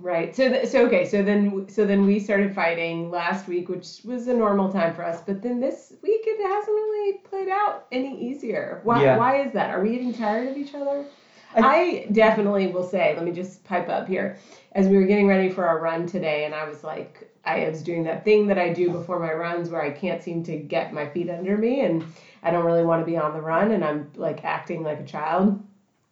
Right. 0.00 0.34
So 0.34 0.48
th- 0.48 0.66
so 0.68 0.86
okay. 0.86 1.04
So 1.04 1.22
then 1.22 1.68
so 1.68 1.84
then 1.84 2.06
we 2.06 2.18
started 2.20 2.54
fighting 2.54 3.10
last 3.10 3.48
week, 3.48 3.68
which 3.68 4.00
was 4.04 4.28
a 4.28 4.34
normal 4.34 4.70
time 4.70 4.94
for 4.94 5.04
us. 5.04 5.20
But 5.20 5.42
then 5.42 5.60
this 5.60 5.92
week 6.02 6.22
it 6.24 6.40
hasn't 6.46 6.74
really 6.74 7.18
played 7.18 7.48
out 7.48 7.86
any 7.90 8.20
easier. 8.20 8.80
Why 8.84 9.02
Yeah. 9.02 9.16
Why 9.16 9.42
is 9.42 9.52
that? 9.52 9.70
Are 9.70 9.82
we 9.82 9.90
getting 9.90 10.12
tired 10.12 10.48
of 10.48 10.56
each 10.56 10.74
other? 10.74 11.04
I 11.56 12.06
definitely 12.12 12.68
will 12.68 12.84
say, 12.84 13.14
let 13.14 13.24
me 13.24 13.32
just 13.32 13.64
pipe 13.64 13.88
up 13.88 14.06
here. 14.06 14.36
As 14.72 14.86
we 14.86 14.96
were 14.96 15.06
getting 15.06 15.26
ready 15.26 15.48
for 15.48 15.66
our 15.66 15.80
run 15.80 16.06
today, 16.06 16.44
and 16.44 16.54
I 16.54 16.68
was 16.68 16.84
like, 16.84 17.28
I 17.44 17.68
was 17.68 17.82
doing 17.82 18.04
that 18.04 18.24
thing 18.24 18.46
that 18.48 18.58
I 18.58 18.72
do 18.72 18.90
before 18.90 19.18
my 19.18 19.32
runs 19.32 19.70
where 19.70 19.82
I 19.82 19.90
can't 19.90 20.22
seem 20.22 20.42
to 20.44 20.56
get 20.56 20.92
my 20.92 21.08
feet 21.08 21.30
under 21.30 21.56
me 21.56 21.80
and 21.80 22.04
I 22.42 22.50
don't 22.50 22.66
really 22.66 22.84
want 22.84 23.00
to 23.00 23.10
be 23.10 23.16
on 23.16 23.32
the 23.32 23.40
run 23.40 23.70
and 23.70 23.84
I'm 23.84 24.10
like 24.16 24.44
acting 24.44 24.82
like 24.82 25.00
a 25.00 25.04
child. 25.04 25.62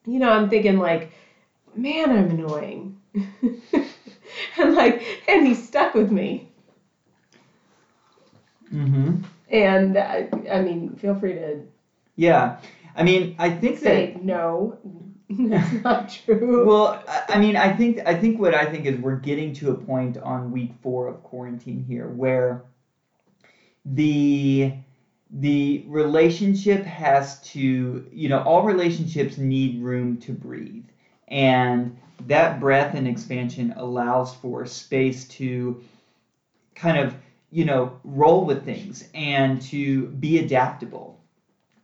You 0.06 0.18
know, 0.18 0.30
I'm 0.30 0.48
thinking 0.48 0.78
like, 0.78 1.12
man, 1.74 2.10
I'm 2.10 2.30
annoying. 2.30 2.98
and 3.14 4.74
like, 4.74 5.02
and 5.28 5.46
he's 5.46 5.66
stuck 5.66 5.94
with 5.94 6.10
me. 6.10 6.48
Mm-hmm. 8.72 9.22
And 9.50 9.98
I, 9.98 10.28
I 10.50 10.62
mean, 10.62 10.96
feel 10.96 11.14
free 11.14 11.34
to 11.34 11.60
Yeah. 12.16 12.58
I 12.96 13.02
mean, 13.02 13.36
I 13.38 13.50
think 13.50 13.74
that 13.80 13.82
say 13.82 14.18
no. 14.22 14.78
That's 15.30 15.72
not 15.84 16.08
true. 16.08 16.66
Well, 16.66 17.02
I- 17.28 17.38
mean, 17.38 17.56
I 17.56 17.72
think 17.76 18.00
I 18.06 18.14
think 18.14 18.38
what 18.38 18.54
I 18.54 18.64
think 18.66 18.86
is 18.86 18.98
we're 18.98 19.16
getting 19.16 19.52
to 19.54 19.70
a 19.70 19.74
point 19.74 20.16
on 20.18 20.50
week 20.50 20.72
four 20.82 21.06
of 21.08 21.22
quarantine 21.22 21.80
here 21.80 22.08
where 22.08 22.62
the 23.84 24.72
the 25.30 25.82
relationship 25.86 26.84
has 26.84 27.40
to, 27.40 28.06
you 28.12 28.28
know, 28.28 28.38
all 28.40 28.62
relationships 28.62 29.38
need 29.38 29.80
room 29.82 30.16
to 30.18 30.32
breathe, 30.32 30.84
and 31.28 31.96
that 32.26 32.60
breath 32.60 32.94
and 32.94 33.08
expansion 33.08 33.72
allows 33.76 34.34
for 34.34 34.64
space 34.66 35.24
to 35.24 35.80
kind 36.74 36.98
of, 36.98 37.16
you 37.50 37.64
know, 37.64 37.92
roll 38.04 38.44
with 38.44 38.64
things 38.64 39.04
and 39.14 39.60
to 39.62 40.06
be 40.08 40.38
adaptable 40.38 41.18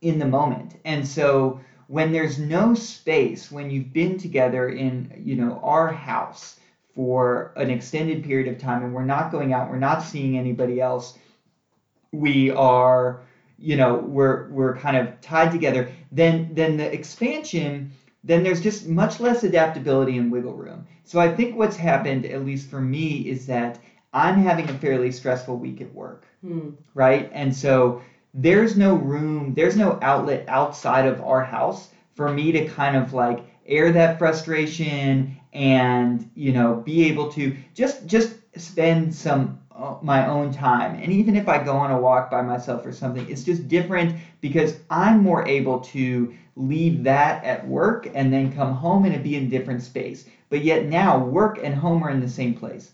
in 0.02 0.18
the 0.18 0.26
moment, 0.26 0.76
and 0.84 1.06
so 1.06 1.60
when 1.92 2.12
there's 2.12 2.38
no 2.38 2.74
space 2.74 3.50
when 3.52 3.70
you've 3.70 3.92
been 3.92 4.18
together 4.18 4.68
in 4.68 5.12
you 5.24 5.36
know 5.36 5.60
our 5.62 5.88
house 5.88 6.60
for 6.94 7.52
an 7.56 7.70
extended 7.70 8.22
period 8.24 8.48
of 8.48 8.58
time 8.58 8.82
and 8.82 8.94
we're 8.94 9.12
not 9.16 9.30
going 9.32 9.52
out 9.52 9.70
we're 9.70 9.78
not 9.90 10.02
seeing 10.02 10.36
anybody 10.38 10.80
else 10.80 11.18
we 12.12 12.50
are 12.50 13.22
you 13.58 13.76
know 13.76 13.96
we're 13.96 14.46
we're 14.50 14.74
kind 14.76 14.96
of 14.96 15.20
tied 15.20 15.50
together 15.52 15.88
then 16.12 16.48
then 16.54 16.76
the 16.76 16.92
expansion 16.92 17.90
then 18.24 18.42
there's 18.42 18.60
just 18.60 18.86
much 18.86 19.20
less 19.20 19.44
adaptability 19.44 20.16
and 20.16 20.30
wiggle 20.32 20.54
room 20.54 20.84
so 21.04 21.20
i 21.20 21.28
think 21.28 21.56
what's 21.56 21.76
happened 21.76 22.26
at 22.26 22.44
least 22.44 22.68
for 22.68 22.80
me 22.80 23.18
is 23.28 23.46
that 23.46 23.78
i'm 24.14 24.36
having 24.36 24.68
a 24.70 24.74
fairly 24.74 25.10
stressful 25.10 25.56
week 25.58 25.80
at 25.80 25.92
work 25.94 26.26
Hmm. 26.42 26.70
right? 26.94 27.28
And 27.32 27.54
so 27.54 28.00
there's 28.34 28.76
no 28.76 28.94
room, 28.94 29.54
there's 29.54 29.76
no 29.76 29.98
outlet 30.02 30.44
outside 30.48 31.06
of 31.06 31.20
our 31.20 31.42
house 31.42 31.90
for 32.14 32.28
me 32.32 32.52
to 32.52 32.66
kind 32.66 32.96
of 32.96 33.12
like 33.12 33.44
air 33.66 33.92
that 33.92 34.18
frustration 34.18 35.36
and 35.52 36.28
you 36.34 36.52
know 36.52 36.74
be 36.74 37.04
able 37.04 37.30
to 37.32 37.56
just 37.74 38.06
just 38.06 38.34
spend 38.56 39.14
some 39.14 39.58
uh, 39.74 39.96
my 40.02 40.26
own 40.26 40.52
time. 40.52 40.94
And 40.96 41.12
even 41.12 41.36
if 41.36 41.48
i 41.48 41.58
go 41.58 41.76
on 41.76 41.90
a 41.90 41.98
walk 41.98 42.30
by 42.30 42.42
myself 42.42 42.84
or 42.86 42.92
something 42.92 43.28
it's 43.28 43.44
just 43.44 43.68
different 43.68 44.14
because 44.40 44.76
i'm 44.90 45.22
more 45.22 45.46
able 45.46 45.80
to 45.80 46.32
leave 46.56 47.02
that 47.04 47.42
at 47.44 47.66
work 47.66 48.08
and 48.14 48.32
then 48.32 48.52
come 48.52 48.72
home 48.72 49.04
and 49.04 49.22
be 49.22 49.36
in 49.36 49.44
a 49.44 49.48
different 49.48 49.82
space. 49.82 50.24
But 50.50 50.62
yet 50.62 50.84
now 50.86 51.18
work 51.18 51.58
and 51.62 51.74
home 51.74 52.02
are 52.02 52.10
in 52.10 52.20
the 52.20 52.28
same 52.28 52.54
place. 52.54 52.92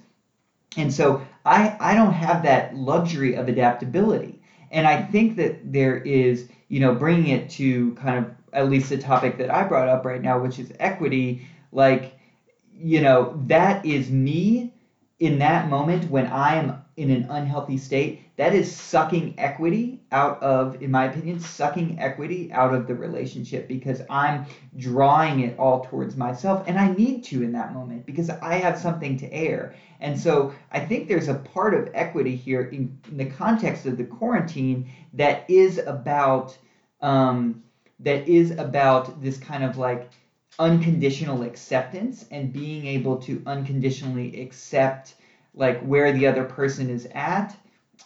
And 0.76 0.92
so 0.92 1.20
I, 1.44 1.76
I 1.80 1.94
don't 1.94 2.12
have 2.12 2.42
that 2.42 2.74
luxury 2.76 3.34
of 3.34 3.48
adaptability. 3.48 4.37
And 4.70 4.86
I 4.86 5.02
think 5.02 5.36
that 5.36 5.72
there 5.72 5.96
is, 5.96 6.48
you 6.68 6.80
know, 6.80 6.94
bringing 6.94 7.28
it 7.28 7.50
to 7.50 7.92
kind 7.94 8.18
of 8.18 8.30
at 8.52 8.68
least 8.68 8.90
the 8.90 8.98
topic 8.98 9.38
that 9.38 9.50
I 9.50 9.64
brought 9.64 9.88
up 9.88 10.04
right 10.04 10.20
now, 10.22 10.40
which 10.40 10.58
is 10.58 10.72
equity, 10.78 11.46
like, 11.72 12.18
you 12.72 13.00
know, 13.00 13.40
that 13.46 13.84
is 13.84 14.10
me 14.10 14.72
in 15.18 15.38
that 15.40 15.68
moment 15.68 16.10
when 16.10 16.26
I 16.26 16.56
am 16.56 16.82
in 16.98 17.10
an 17.10 17.26
unhealthy 17.30 17.78
state. 17.78 18.20
That 18.36 18.54
is 18.54 18.70
sucking 18.70 19.34
equity 19.38 20.02
out 20.10 20.42
of, 20.42 20.82
in 20.82 20.90
my 20.90 21.04
opinion, 21.04 21.38
sucking 21.40 21.98
equity 22.00 22.52
out 22.52 22.74
of 22.74 22.86
the 22.86 22.94
relationship 22.94 23.68
because 23.68 24.02
I'm 24.10 24.46
drawing 24.76 25.40
it 25.40 25.58
all 25.58 25.84
towards 25.84 26.16
myself. 26.16 26.64
And 26.66 26.78
I 26.78 26.92
need 26.92 27.24
to 27.24 27.42
in 27.42 27.52
that 27.52 27.72
moment 27.72 28.04
because 28.04 28.30
I 28.30 28.54
have 28.54 28.78
something 28.78 29.16
to 29.18 29.32
air. 29.32 29.74
And 30.00 30.18
so 30.18 30.52
I 30.72 30.80
think 30.80 31.08
there's 31.08 31.28
a 31.28 31.34
part 31.34 31.74
of 31.74 31.88
equity 31.94 32.34
here 32.34 32.62
in, 32.62 32.98
in 33.10 33.16
the 33.16 33.26
context 33.26 33.86
of 33.86 33.96
the 33.96 34.04
quarantine 34.04 34.90
that 35.14 35.48
is 35.48 35.78
about 35.78 36.56
um, 37.00 37.62
that 38.00 38.28
is 38.28 38.52
about 38.52 39.22
this 39.22 39.38
kind 39.38 39.64
of 39.64 39.76
like 39.76 40.10
unconditional 40.58 41.42
acceptance 41.42 42.26
and 42.30 42.52
being 42.52 42.86
able 42.86 43.16
to 43.18 43.42
unconditionally 43.46 44.40
accept 44.40 45.14
like 45.54 45.80
where 45.80 46.12
the 46.12 46.26
other 46.26 46.44
person 46.44 46.90
is 46.90 47.06
at. 47.14 47.56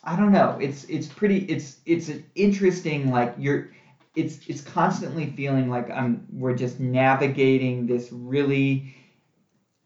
I 0.05 0.17
don't 0.17 0.33
know. 0.33 0.59
It's 0.61 0.85
it's 0.85 1.07
pretty 1.07 1.39
it's 1.45 1.79
it's 1.87 2.09
an 2.09 2.25
interesting 2.35 3.11
like 3.11 3.35
you're 3.39 3.69
it's 4.15 4.47
it's 4.49 4.61
constantly 4.61 5.27
feeling 5.27 5.69
like 5.71 5.91
I'm 5.91 6.27
we're 6.33 6.55
just 6.55 6.81
navigating 6.81 7.87
this 7.87 8.11
really 8.13 8.95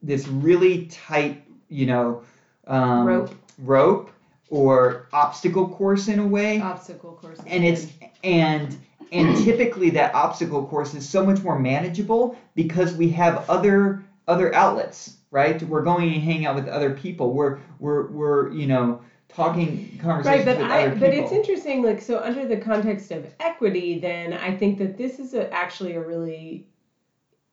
this 0.03 0.27
really 0.29 0.87
tight 0.87 1.43
you 1.69 1.87
know 1.87 2.23
um, 2.67 3.07
Rope. 3.07 3.35
rope 3.59 4.11
or 4.51 5.07
obstacle 5.13 5.69
course 5.69 6.09
in 6.09 6.19
a 6.19 6.27
way 6.27 6.61
Obstacle 6.61 7.13
course. 7.13 7.39
and 7.47 7.65
it's 7.65 7.89
and 8.25 8.77
and 9.13 9.37
typically 9.45 9.91
that 9.91 10.15
obstacle 10.15 10.67
course 10.67 10.95
is 10.95 11.09
so 11.09 11.25
much 11.25 11.43
more 11.43 11.59
manageable 11.59 12.37
because 12.55 12.95
we 12.95 13.09
have 13.11 13.49
other 13.51 14.05
other 14.29 14.55
outlets 14.55 15.17
right 15.37 15.62
we're 15.64 15.83
going 15.83 16.12
and 16.14 16.23
hanging 16.23 16.47
out 16.47 16.55
with 16.55 16.69
other 16.69 16.93
people 16.95 17.33
we're 17.33 17.59
we're 17.78 18.07
we're 18.09 18.52
you 18.52 18.66
know 18.66 19.00
talking 19.28 19.99
Right, 20.23 20.45
conversations 20.45 20.45
but 20.45 20.59
with 20.59 20.71
I 20.71 20.87
other 20.87 20.95
but 20.97 21.12
it's 21.14 21.33
interesting. 21.33 21.83
Like 21.83 22.00
so, 22.00 22.21
under 22.21 22.47
the 22.47 22.57
context 22.57 23.11
of 23.12 23.26
equity, 23.40 23.99
then 23.99 24.33
I 24.33 24.57
think 24.57 24.78
that 24.78 24.97
this 24.97 25.19
is 25.19 25.35
a, 25.35 25.52
actually 25.52 25.93
a 25.95 26.00
really, 26.00 26.66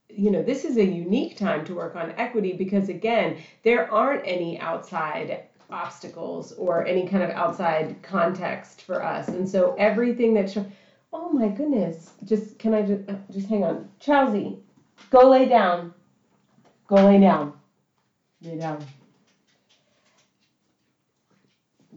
you 0.10 0.32
know, 0.32 0.42
this 0.44 0.66
is 0.66 0.78
a 0.78 0.86
unique 0.86 1.38
time 1.38 1.66
to 1.66 1.76
work 1.76 1.96
on 1.96 2.12
equity 2.18 2.54
because 2.54 2.90
again, 2.90 3.38
there 3.64 3.92
aren't 3.92 4.26
any 4.26 4.60
outside 4.60 5.44
obstacles 5.70 6.54
or 6.54 6.86
any 6.86 7.08
kind 7.08 7.24
of 7.24 7.30
outside 7.32 8.02
context 8.02 8.84
for 8.84 9.04
us, 9.04 9.28
and 9.30 9.48
so 9.48 9.76
everything 9.78 10.34
that. 10.36 10.56
Oh 11.16 11.30
my 11.30 11.48
goodness! 11.50 12.14
Just 12.26 12.58
can 12.60 12.74
I 12.74 12.82
just 12.84 13.10
uh, 13.10 13.16
just 13.32 13.48
hang 13.48 13.64
on, 13.64 13.90
Chelsea, 14.00 14.60
go 15.12 15.30
lay 15.30 15.48
down. 15.48 15.94
Go 16.88 17.06
lay 17.06 17.20
down. 17.20 17.54
Lay 18.44 18.58
down. 18.58 18.86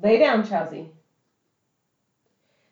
Lay 0.02 0.18
down, 0.18 0.46
Chelsea. 0.46 0.90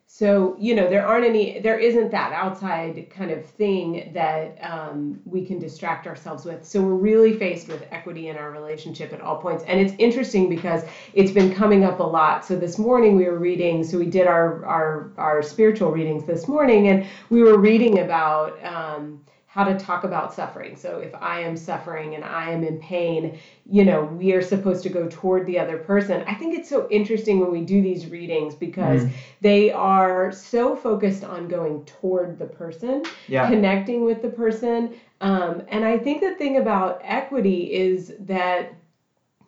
So, 0.07 0.55
you 0.57 0.75
know, 0.75 0.89
there 0.89 1.05
aren't 1.05 1.25
any, 1.25 1.59
there 1.59 1.77
isn't 1.77 2.09
that 2.11 2.31
outside 2.31 3.09
kind 3.09 3.31
of 3.31 3.45
thing 3.45 4.11
that 4.13 4.57
um, 4.61 5.19
we 5.25 5.45
can 5.45 5.59
distract 5.59 6.07
ourselves 6.07 6.45
with. 6.45 6.65
So, 6.65 6.81
we're 6.81 6.93
really 6.93 7.37
faced 7.37 7.67
with 7.67 7.83
equity 7.91 8.29
in 8.29 8.37
our 8.37 8.49
relationship 8.51 9.11
at 9.11 9.19
all 9.19 9.41
points. 9.41 9.65
And 9.67 9.77
it's 9.77 9.93
interesting 9.99 10.47
because 10.47 10.83
it's 11.13 11.31
been 11.31 11.53
coming 11.53 11.83
up 11.83 11.99
a 11.99 12.03
lot. 12.03 12.45
So, 12.45 12.55
this 12.55 12.77
morning 12.77 13.17
we 13.17 13.25
were 13.25 13.39
reading, 13.39 13.83
so 13.83 13.97
we 13.97 14.05
did 14.05 14.25
our, 14.25 14.65
our, 14.65 15.11
our 15.17 15.41
spiritual 15.41 15.91
readings 15.91 16.23
this 16.23 16.47
morning, 16.47 16.87
and 16.87 17.05
we 17.29 17.43
were 17.43 17.57
reading 17.57 17.99
about. 17.99 18.63
Um, 18.63 19.21
how 19.55 19.63
to 19.63 19.73
talk 19.73 20.03
about 20.03 20.33
suffering. 20.33 20.75
So 20.75 20.99
if 20.99 21.15
I 21.21 21.39
am 21.39 21.55
suffering 21.55 22.13
and 22.15 22.25
I 22.25 22.49
am 22.49 22.63
in 22.63 22.77
pain, 22.77 23.37
you 23.65 23.85
know, 23.85 24.03
we 24.03 24.33
are 24.33 24.41
supposed 24.41 24.83
to 24.83 24.89
go 24.89 25.07
toward 25.09 25.45
the 25.45 25.57
other 25.59 25.77
person. 25.77 26.23
I 26.27 26.33
think 26.35 26.53
it's 26.53 26.69
so 26.69 26.87
interesting 26.89 27.39
when 27.39 27.51
we 27.51 27.61
do 27.61 27.81
these 27.81 28.07
readings 28.07 28.55
because 28.55 29.05
Mm. 29.05 29.11
they 29.41 29.71
are 29.71 30.31
so 30.31 30.75
focused 30.75 31.23
on 31.23 31.47
going 31.47 31.79
toward 31.85 32.37
the 32.37 32.47
person, 32.47 33.03
yeah 33.27 33.47
connecting 33.47 34.03
with 34.03 34.21
the 34.21 34.29
person. 34.29 34.89
Um, 35.21 35.61
and 35.69 35.85
I 35.85 35.97
think 35.97 36.21
the 36.21 36.31
thing 36.31 36.57
about 36.57 36.99
equity 37.01 37.71
is 37.71 38.13
that, 38.19 38.73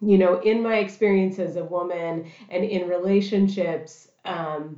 you 0.02 0.18
know, 0.18 0.36
in 0.36 0.62
my 0.62 0.78
experience 0.78 1.40
as 1.40 1.56
a 1.56 1.64
woman 1.64 2.24
and 2.50 2.64
in 2.64 2.86
relationships, 2.86 4.08
um, 4.26 4.78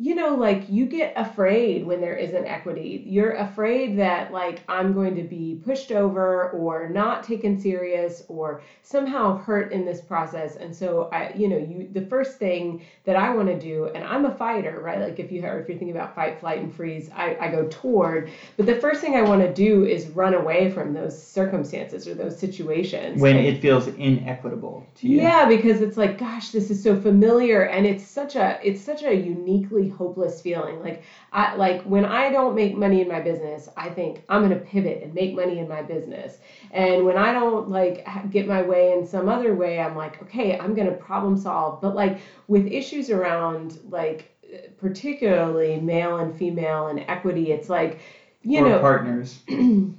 you 0.00 0.14
know, 0.14 0.36
like 0.36 0.62
you 0.68 0.86
get 0.86 1.12
afraid 1.16 1.84
when 1.84 2.00
there 2.00 2.14
isn't 2.14 2.46
equity. 2.46 3.02
You're 3.04 3.32
afraid 3.32 3.98
that, 3.98 4.32
like, 4.32 4.60
I'm 4.68 4.92
going 4.92 5.16
to 5.16 5.24
be 5.24 5.60
pushed 5.64 5.90
over 5.90 6.50
or 6.50 6.88
not 6.88 7.24
taken 7.24 7.58
serious 7.58 8.22
or 8.28 8.62
somehow 8.82 9.38
hurt 9.38 9.72
in 9.72 9.84
this 9.84 10.00
process. 10.00 10.54
And 10.54 10.74
so, 10.74 11.10
I, 11.12 11.32
you 11.34 11.48
know, 11.48 11.56
you, 11.56 11.88
the 11.92 12.06
first 12.06 12.38
thing 12.38 12.84
that 13.06 13.16
I 13.16 13.34
want 13.34 13.48
to 13.48 13.58
do, 13.58 13.86
and 13.86 14.04
I'm 14.04 14.24
a 14.24 14.32
fighter, 14.32 14.80
right? 14.80 15.00
Like, 15.00 15.18
if 15.18 15.32
you 15.32 15.38
if 15.38 15.44
you're 15.44 15.64
thinking 15.64 15.90
about 15.90 16.14
fight, 16.14 16.38
flight, 16.38 16.60
and 16.60 16.72
freeze, 16.72 17.10
I, 17.12 17.36
I 17.40 17.50
go 17.50 17.66
toward. 17.68 18.30
But 18.56 18.66
the 18.66 18.76
first 18.76 19.00
thing 19.00 19.16
I 19.16 19.22
want 19.22 19.42
to 19.42 19.52
do 19.52 19.84
is 19.84 20.06
run 20.10 20.34
away 20.34 20.70
from 20.70 20.92
those 20.94 21.20
circumstances 21.20 22.06
or 22.06 22.14
those 22.14 22.38
situations. 22.38 23.20
when 23.20 23.36
And- 23.36 23.46
it 23.46 23.60
feels 23.60 23.88
inequitable 23.88 24.86
to 24.96 25.08
you 25.08 25.16
yeah, 25.16 25.48
because 25.48 25.80
it's 25.80 25.96
like, 25.96 26.18
gosh, 26.18 26.50
this 26.50 26.70
is 26.70 26.80
so 26.80 27.00
familiar, 27.00 27.62
and 27.62 27.84
it's 27.84 28.04
such 28.04 28.36
a 28.36 28.60
it's 28.62 28.80
such 28.80 29.02
a 29.02 29.12
uniquely 29.12 29.87
really 29.88 30.08
hopeless 30.08 30.40
feeling. 30.40 30.80
Like 30.80 31.02
I 31.32 31.54
like 31.54 31.82
when 31.82 32.04
I 32.04 32.30
don't 32.30 32.54
make 32.54 32.76
money 32.76 33.00
in 33.00 33.08
my 33.08 33.20
business, 33.20 33.68
I 33.76 33.90
think 33.90 34.22
I'm 34.28 34.40
going 34.40 34.58
to 34.58 34.64
pivot 34.66 35.02
and 35.02 35.14
make 35.14 35.34
money 35.34 35.58
in 35.58 35.68
my 35.68 35.82
business. 35.82 36.38
And 36.70 37.04
when 37.04 37.16
I 37.16 37.32
don't 37.32 37.68
like 37.68 38.04
get 38.30 38.46
my 38.46 38.62
way 38.62 38.92
in 38.92 39.04
some 39.04 39.28
other 39.28 39.54
way, 39.54 39.80
I'm 39.80 39.96
like, 39.96 40.20
okay, 40.22 40.58
I'm 40.58 40.74
going 40.74 40.88
to 40.88 40.92
problem 40.96 41.36
solve. 41.36 41.80
But 41.80 41.94
like 41.94 42.18
with 42.48 42.66
issues 42.66 43.10
around 43.10 43.78
like 43.90 44.30
particularly 44.78 45.78
male 45.78 46.18
and 46.18 46.34
female 46.34 46.88
and 46.88 47.00
equity, 47.08 47.52
it's 47.52 47.68
like 47.68 47.98
you 48.42 48.60
or 48.60 48.68
know 48.68 48.80
partners. 48.80 49.40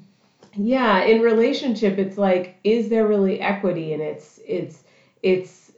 yeah 0.56 1.02
in 1.04 1.22
relationship 1.22 2.00
it's 2.00 2.18
like 2.18 2.56
is 2.64 2.90
there 2.90 3.06
really 3.06 3.40
equity 3.40 3.94
and 3.94 4.02
it's 4.02 4.40
it's 4.48 4.84
it's 5.22 5.69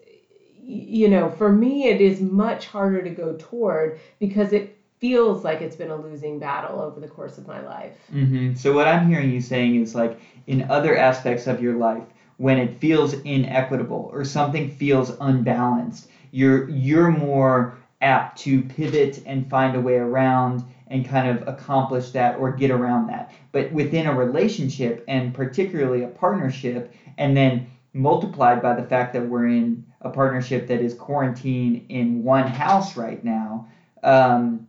you 0.64 1.08
know 1.08 1.30
for 1.30 1.50
me 1.50 1.88
it 1.88 2.00
is 2.02 2.20
much 2.20 2.66
harder 2.68 3.02
to 3.02 3.10
go 3.12 3.34
toward 3.38 3.94
because 4.20 4.52
it 4.52 4.70
feels 5.00 5.44
like 5.44 5.62
it's 5.62 5.76
been 5.76 5.90
a 5.90 5.96
losing 5.96 6.38
battle 6.40 6.80
over 6.80 7.00
the 7.00 7.08
course 7.08 7.38
of 7.38 7.48
my 7.48 7.60
life 7.60 8.12
hmm 8.12 8.52
So 8.54 8.74
what 8.74 8.88
I'm 8.88 9.02
hearing 9.02 9.30
you 9.30 9.40
saying 9.40 9.76
is 9.76 9.96
like 9.96 10.18
in 10.46 10.66
other 10.70 10.96
aspects 10.96 11.48
of 11.48 11.60
your 11.62 11.74
life, 11.74 12.04
when 12.38 12.58
it 12.58 12.74
feels 12.74 13.14
inequitable 13.24 14.10
or 14.12 14.24
something 14.24 14.68
feels 14.68 15.10
unbalanced, 15.22 16.08
you're 16.32 16.64
you're 16.68 17.08
more 17.10 17.70
apt 18.02 18.36
to 18.36 18.62
pivot 18.62 19.18
and 19.26 19.48
find 19.48 19.76
a 19.76 19.80
way 19.80 19.96
around 19.96 20.64
and 20.88 21.04
kind 21.06 21.28
of 21.28 21.42
accomplish 21.48 22.10
that 22.12 22.36
or 22.36 22.50
get 22.50 22.70
around 22.72 23.06
that. 23.06 23.30
But 23.52 23.72
within 23.72 24.06
a 24.08 24.14
relationship 24.14 25.02
and 25.08 25.34
particularly 25.34 26.02
a 26.02 26.08
partnership, 26.08 26.90
and 27.18 27.36
then 27.38 27.62
multiplied 27.94 28.60
by 28.60 28.74
the 28.74 28.84
fact 28.84 29.14
that 29.14 29.24
we're 29.26 29.48
in 29.48 29.80
a 30.02 30.10
partnership 30.10 30.68
that 30.68 30.82
is 30.82 30.94
quarantined 30.94 31.82
in 31.90 32.24
one 32.24 32.48
house 32.48 32.96
right 32.96 33.22
now, 33.24 33.64
um, 34.04 34.62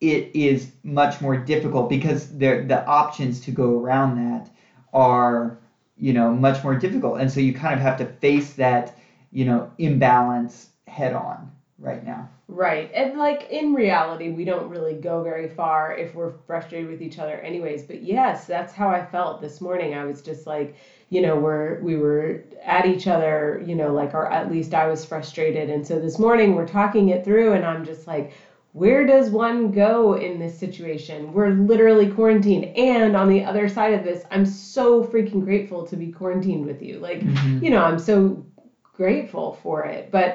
it 0.00 0.30
is 0.34 0.68
much 0.82 1.20
more 1.20 1.36
difficult 1.36 1.88
because 1.88 2.26
the 2.26 2.82
options 2.86 3.40
to 3.40 3.50
go 3.50 3.78
around 3.78 4.14
that 4.14 4.50
are 4.92 5.54
you 5.96 6.12
know 6.12 6.30
much 6.30 6.62
more 6.62 6.74
difficult, 6.74 7.18
and 7.18 7.30
so 7.30 7.40
you 7.40 7.52
kind 7.52 7.72
of 7.74 7.80
have 7.80 7.96
to 7.96 8.04
face 8.04 8.52
that 8.54 8.92
you 9.30 9.44
know 9.44 9.66
imbalance 9.78 10.68
head 10.86 11.12
on 11.12 11.50
right 11.78 12.02
now. 12.02 12.28
Right. 12.48 12.88
And 12.94 13.16
like 13.16 13.46
in 13.50 13.72
reality, 13.72 14.28
we 14.28 14.44
don't 14.44 14.68
really 14.68 14.94
go 14.94 15.20
very 15.20 15.48
far 15.48 15.92
if 15.92 16.14
we're 16.14 16.28
frustrated 16.46 16.88
with 16.88 17.00
each 17.02 17.18
other 17.18 17.38
anyways. 17.40 17.82
But 17.82 18.02
yes, 18.02 18.46
that's 18.46 18.72
how 18.72 18.88
I 18.88 19.02
felt 19.02 19.40
this 19.40 19.60
morning. 19.60 19.94
I 19.94 20.04
was 20.04 20.22
just 20.22 20.46
like, 20.46 20.74
you 21.10 21.20
know, 21.20 21.36
we're 21.36 21.76
we 21.76 21.96
were 21.96 22.40
at 22.64 22.84
each 22.84 23.06
other, 23.06 23.60
you 23.64 23.74
know, 23.74 23.92
like 23.92 24.14
or 24.14 24.30
at 24.32 24.48
least 24.48 24.74
I 24.74 24.86
was 24.86 25.04
frustrated. 25.04 25.70
And 25.70 25.86
so 25.86 25.98
this 25.98 26.18
morning 26.18 26.54
we're 26.54 26.64
talking 26.64 27.08
it 27.08 27.22
through 27.24 27.52
and 27.52 27.64
I'm 27.64 27.84
just 27.84 28.06
like, 28.06 28.30
where 28.72 29.04
does 29.04 29.30
one 29.30 29.70
go 29.70 30.14
in 30.14 30.38
this 30.38 30.54
situation? 30.54 31.32
We're 31.32 31.50
literally 31.50 32.06
quarantined. 32.06 32.66
And 32.76 33.16
on 33.16 33.28
the 33.28 33.42
other 33.42 33.68
side 33.68 33.92
of 33.92 34.02
this, 34.02 34.24
I'm 34.30 34.44
so 34.44 35.02
freaking 35.02 35.40
grateful 35.40 35.82
to 35.84 35.96
be 35.96 36.08
quarantined 36.08 36.66
with 36.66 36.82
you. 36.82 36.98
Like, 36.98 37.20
Mhm. 37.20 37.62
you 37.62 37.70
know, 37.70 37.82
I'm 37.82 37.98
so 37.98 38.44
grateful 38.92 39.52
for 39.52 39.84
it. 39.84 40.10
But 40.10 40.34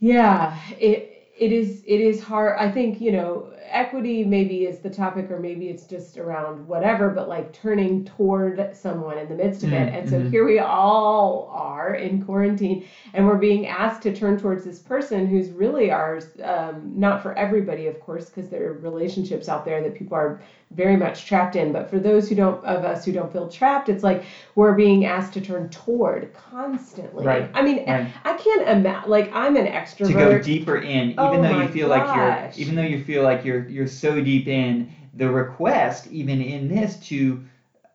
yeah, 0.00 0.56
it 0.78 1.15
it 1.38 1.52
is 1.52 1.82
it 1.86 2.00
is 2.00 2.20
hard. 2.20 2.56
I 2.58 2.68
think, 2.70 3.00
you 3.00 3.12
know, 3.12 3.52
equity 3.68 4.24
maybe 4.24 4.64
is 4.64 4.80
the 4.80 4.90
topic 4.90 5.30
or 5.30 5.38
maybe 5.38 5.68
it's 5.68 5.84
just 5.84 6.16
around 6.16 6.66
whatever, 6.66 7.10
but 7.10 7.28
like 7.28 7.52
turning 7.52 8.04
toward 8.04 8.68
someone 8.72 9.18
in 9.18 9.28
the 9.28 9.34
midst 9.34 9.62
of 9.62 9.72
it. 9.72 9.88
And 9.92 10.08
so 10.08 10.20
Mhm. 10.20 10.30
here 10.30 10.44
we 10.44 10.58
all 10.58 11.46
are 11.50 11.92
in 11.94 12.18
quarantine 12.18 12.84
and 13.12 13.26
we're 13.26 13.36
being 13.36 13.66
asked 13.66 14.02
to 14.02 14.12
turn 14.12 14.36
towards 14.38 14.64
this 14.64 14.78
person 14.78 15.26
who's 15.26 15.50
really 15.52 15.90
ours, 15.90 16.28
um, 16.42 16.90
not 16.94 17.20
for 17.20 17.36
everybody, 17.38 17.86
of 17.86 18.00
course, 18.00 18.26
because 18.30 18.48
there 18.48 18.68
are 18.68 18.72
relationships 18.72 19.48
out 19.48 19.64
there 19.64 19.82
that 19.82 19.94
people 19.94 20.16
are 20.16 20.38
very 20.70 20.96
much 20.96 21.24
trapped 21.24 21.56
in. 21.56 21.72
But 21.72 21.88
for 21.88 21.98
those 21.98 22.28
who 22.28 22.34
don't 22.34 22.62
of 22.64 22.84
us 22.84 23.04
who 23.04 23.12
don't 23.12 23.30
feel 23.30 23.46
trapped, 23.46 23.88
it's 23.88 24.02
like 24.02 24.22
we're 24.54 24.72
being 24.72 25.04
asked 25.04 25.32
to 25.34 25.40
turn 25.40 25.68
toward 25.68 26.32
constantly. 26.32 27.24
Right, 27.24 27.48
I 27.54 27.62
mean, 27.62 27.84
right. 27.86 28.08
I 28.24 28.32
can't 28.32 28.62
imagine. 28.68 29.08
Like 29.08 29.28
I'm 29.32 29.56
an 29.56 29.66
extrovert. 29.66 30.06
to 30.08 30.14
go 30.14 30.38
deeper 30.38 30.76
in, 30.76 31.10
even 31.10 31.18
Oh 31.18 31.42
though 31.42 31.50
you 31.50 31.68
feel 31.68 31.88
like 31.88 32.14
you're, 32.14 32.50
even 32.56 32.74
though 32.74 32.82
you 32.82 32.98
feel 32.98 33.22
like 33.22 33.44
you're, 33.44 33.64
you're 33.68 33.86
so 33.86 34.20
deep 34.20 34.48
in 34.48 34.86
the 35.14 35.28
request, 35.28 36.06
even 36.08 36.40
in 36.40 36.68
this, 36.68 36.96
to 36.96 37.38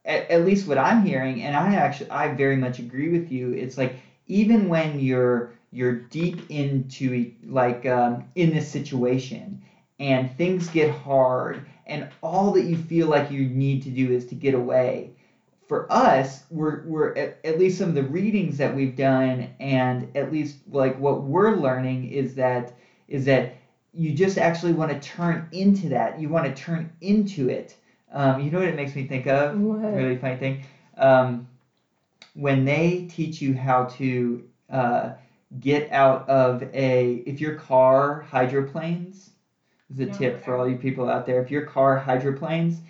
at, 0.06 0.30
at 0.32 0.44
least 0.44 0.68
what 0.68 0.78
I'm 0.78 1.00
hearing, 1.00 1.42
and 1.42 1.56
I 1.56 1.74
actually, 1.74 2.10
I 2.10 2.28
very 2.28 2.58
much 2.58 2.80
agree 2.80 3.10
with 3.10 3.32
you. 3.32 3.52
It's 3.52 3.78
like 3.78 3.96
even 4.28 4.68
when 4.70 5.00
you're, 5.00 5.48
you're 5.72 5.94
deep 6.10 6.42
into 6.50 7.28
like 7.46 7.86
um, 7.86 8.22
in 8.36 8.52
this 8.52 8.68
situation, 8.68 9.58
and 10.00 10.30
things 10.36 10.68
get 10.70 10.88
hard, 10.88 11.62
and 11.92 12.08
all 12.24 12.52
that 12.54 12.64
you 12.64 12.78
feel 12.78 13.08
like 13.08 13.30
you 13.30 13.46
need 13.46 13.84
to 13.84 13.90
do 13.90 14.12
is 14.12 14.26
to 14.28 14.36
get 14.36 14.54
away. 14.54 15.12
For 15.68 15.92
us, 15.92 16.44
we're, 16.50 16.84
we're 16.84 17.16
at, 17.16 17.38
at 17.44 17.60
least 17.60 17.78
some 17.78 17.90
of 17.90 17.96
the 17.96 18.04
readings 18.04 18.58
that 18.58 18.76
we've 18.76 18.96
done, 18.96 19.50
and 19.60 20.08
at 20.16 20.32
least 20.32 20.58
like 20.72 20.98
what 21.00 21.24
we're 21.24 21.56
learning 21.56 22.10
is 22.10 22.36
that 22.36 22.74
is 23.08 23.26
that 23.26 23.54
you 23.94 24.14
just 24.14 24.38
actually 24.38 24.72
want 24.72 24.92
to 24.92 25.00
turn 25.00 25.48
into 25.52 25.90
that. 25.90 26.20
You 26.20 26.30
want 26.30 26.46
to 26.46 26.54
turn 26.54 26.92
into 27.02 27.50
it. 27.50 27.76
Um, 28.12 28.42
you 28.42 28.50
know 28.50 28.60
what 28.60 28.70
it 28.70 28.76
makes 28.76 28.96
me 28.96 29.06
think 29.06 29.28
of? 29.28 29.60
What? 29.60 29.94
Really 29.94 30.18
funny 30.18 30.38
thing. 30.38 30.64
Um, 30.98 31.48
when 32.34 32.64
they 32.64 33.08
teach 33.10 33.42
you 33.42 33.54
how 33.54 33.86
to 33.86 34.44
uh, 34.70 35.12
get 35.60 35.92
out 35.92 36.28
of 36.30 36.64
a, 36.74 37.24
if 37.26 37.42
your 37.42 37.56
car 37.56 38.22
hydroplanes, 38.22 39.31
is 39.92 40.00
a 40.00 40.06
tip 40.08 40.44
for 40.44 40.56
all 40.56 40.68
you 40.68 40.76
people 40.78 41.08
out 41.10 41.26
there. 41.26 41.42
If 41.42 41.52
your 41.52 41.64
car 41.66 41.98
hydroplanes 41.98 42.82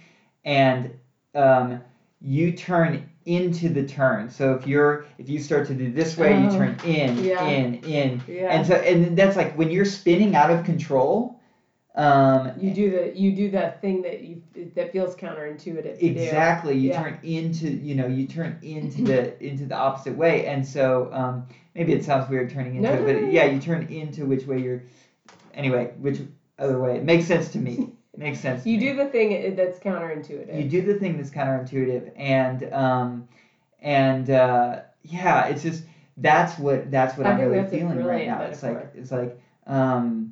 and 0.46 0.94
um, 1.36 1.82
you 2.22 2.52
turn 2.52 3.10
into 3.26 3.70
the 3.70 3.84
turn. 3.84 4.30
So 4.30 4.54
if 4.54 4.66
you're 4.66 5.06
if 5.18 5.30
you 5.30 5.40
start 5.40 5.68
to 5.68 5.76
do 5.76 5.92
this 5.92 6.18
way, 6.18 6.40
you 6.40 6.48
Oh, 6.48 6.56
turn 6.58 6.78
in, 6.86 7.24
yeah. 7.24 7.48
in, 7.48 7.76
in, 7.84 8.22
Yeah. 8.28 8.50
and 8.54 8.66
so 8.66 8.76
and 8.76 9.18
that's 9.18 9.36
like 9.36 9.56
when 9.58 9.70
you're 9.72 9.86
spinning 9.86 10.36
out 10.36 10.50
of 10.52 10.64
control. 10.64 11.38
Um, 11.94 12.54
you 12.58 12.74
do 12.74 12.90
the 12.90 13.12
you 13.20 13.34
do 13.34 13.50
that 13.52 13.82
thing 13.82 14.02
that 14.04 14.22
you 14.22 14.42
that 14.76 14.94
feels 14.94 15.14
counterintuitive 15.14 16.00
do. 16.00 16.06
exactly 16.06 16.78
you 16.78 16.88
Yeah. 16.88 17.04
turn 17.04 17.20
into 17.22 17.68
you 17.68 17.96
know 17.96 18.08
you 18.08 18.26
turn 18.26 18.56
into 18.62 19.02
the 19.12 19.44
into 19.46 19.66
the 19.66 19.76
opposite 19.76 20.16
way 20.16 20.46
and 20.46 20.66
so 20.66 21.10
um, 21.12 21.44
maybe 21.76 21.92
it 21.92 22.06
sounds 22.06 22.30
weird 22.30 22.50
turning 22.50 22.76
into 22.76 22.90
No, 22.90 22.96
it 22.96 23.06
but 23.06 23.16
no, 23.16 23.22
no. 23.24 23.28
yeah 23.28 23.44
you 23.44 23.60
turn 23.60 23.84
into 23.90 24.26
which 24.26 24.46
way 24.48 24.60
you're 24.60 24.82
anyway 25.54 25.92
which 26.00 26.22
other 26.62 26.80
way. 26.80 26.96
It 26.96 27.04
makes 27.04 27.26
sense 27.26 27.50
to 27.50 27.60
me. 27.60 27.74
It 28.14 28.20
makes 28.20 28.40
sense 28.40 28.64
to 28.64 28.70
You 28.70 28.78
do 28.78 28.94
the 28.94 29.06
thing 29.06 29.56
that's 29.56 29.80
counterintuitive. 29.80 30.58
you 30.58 30.64
do 30.66 30.82
the 30.82 30.94
thing 30.94 31.18
that's 31.18 31.30
counterintuitive 31.30 32.10
and 32.16 32.72
um, 32.74 33.24
and 33.80 34.30
uh, 34.30 34.78
yeah 35.04 35.44
it's 35.44 35.62
just 35.62 35.84
that's 36.18 36.58
what 36.58 36.90
that's 36.92 37.18
what 37.18 37.26
I 37.26 37.32
i'm 37.32 37.40
really 37.40 37.64
feeling 37.64 37.98
right 38.04 38.26
now. 38.26 38.42
It's 38.42 38.64
like 38.64 38.90
it's 38.94 39.12
like 39.12 39.38
um, 39.68 40.30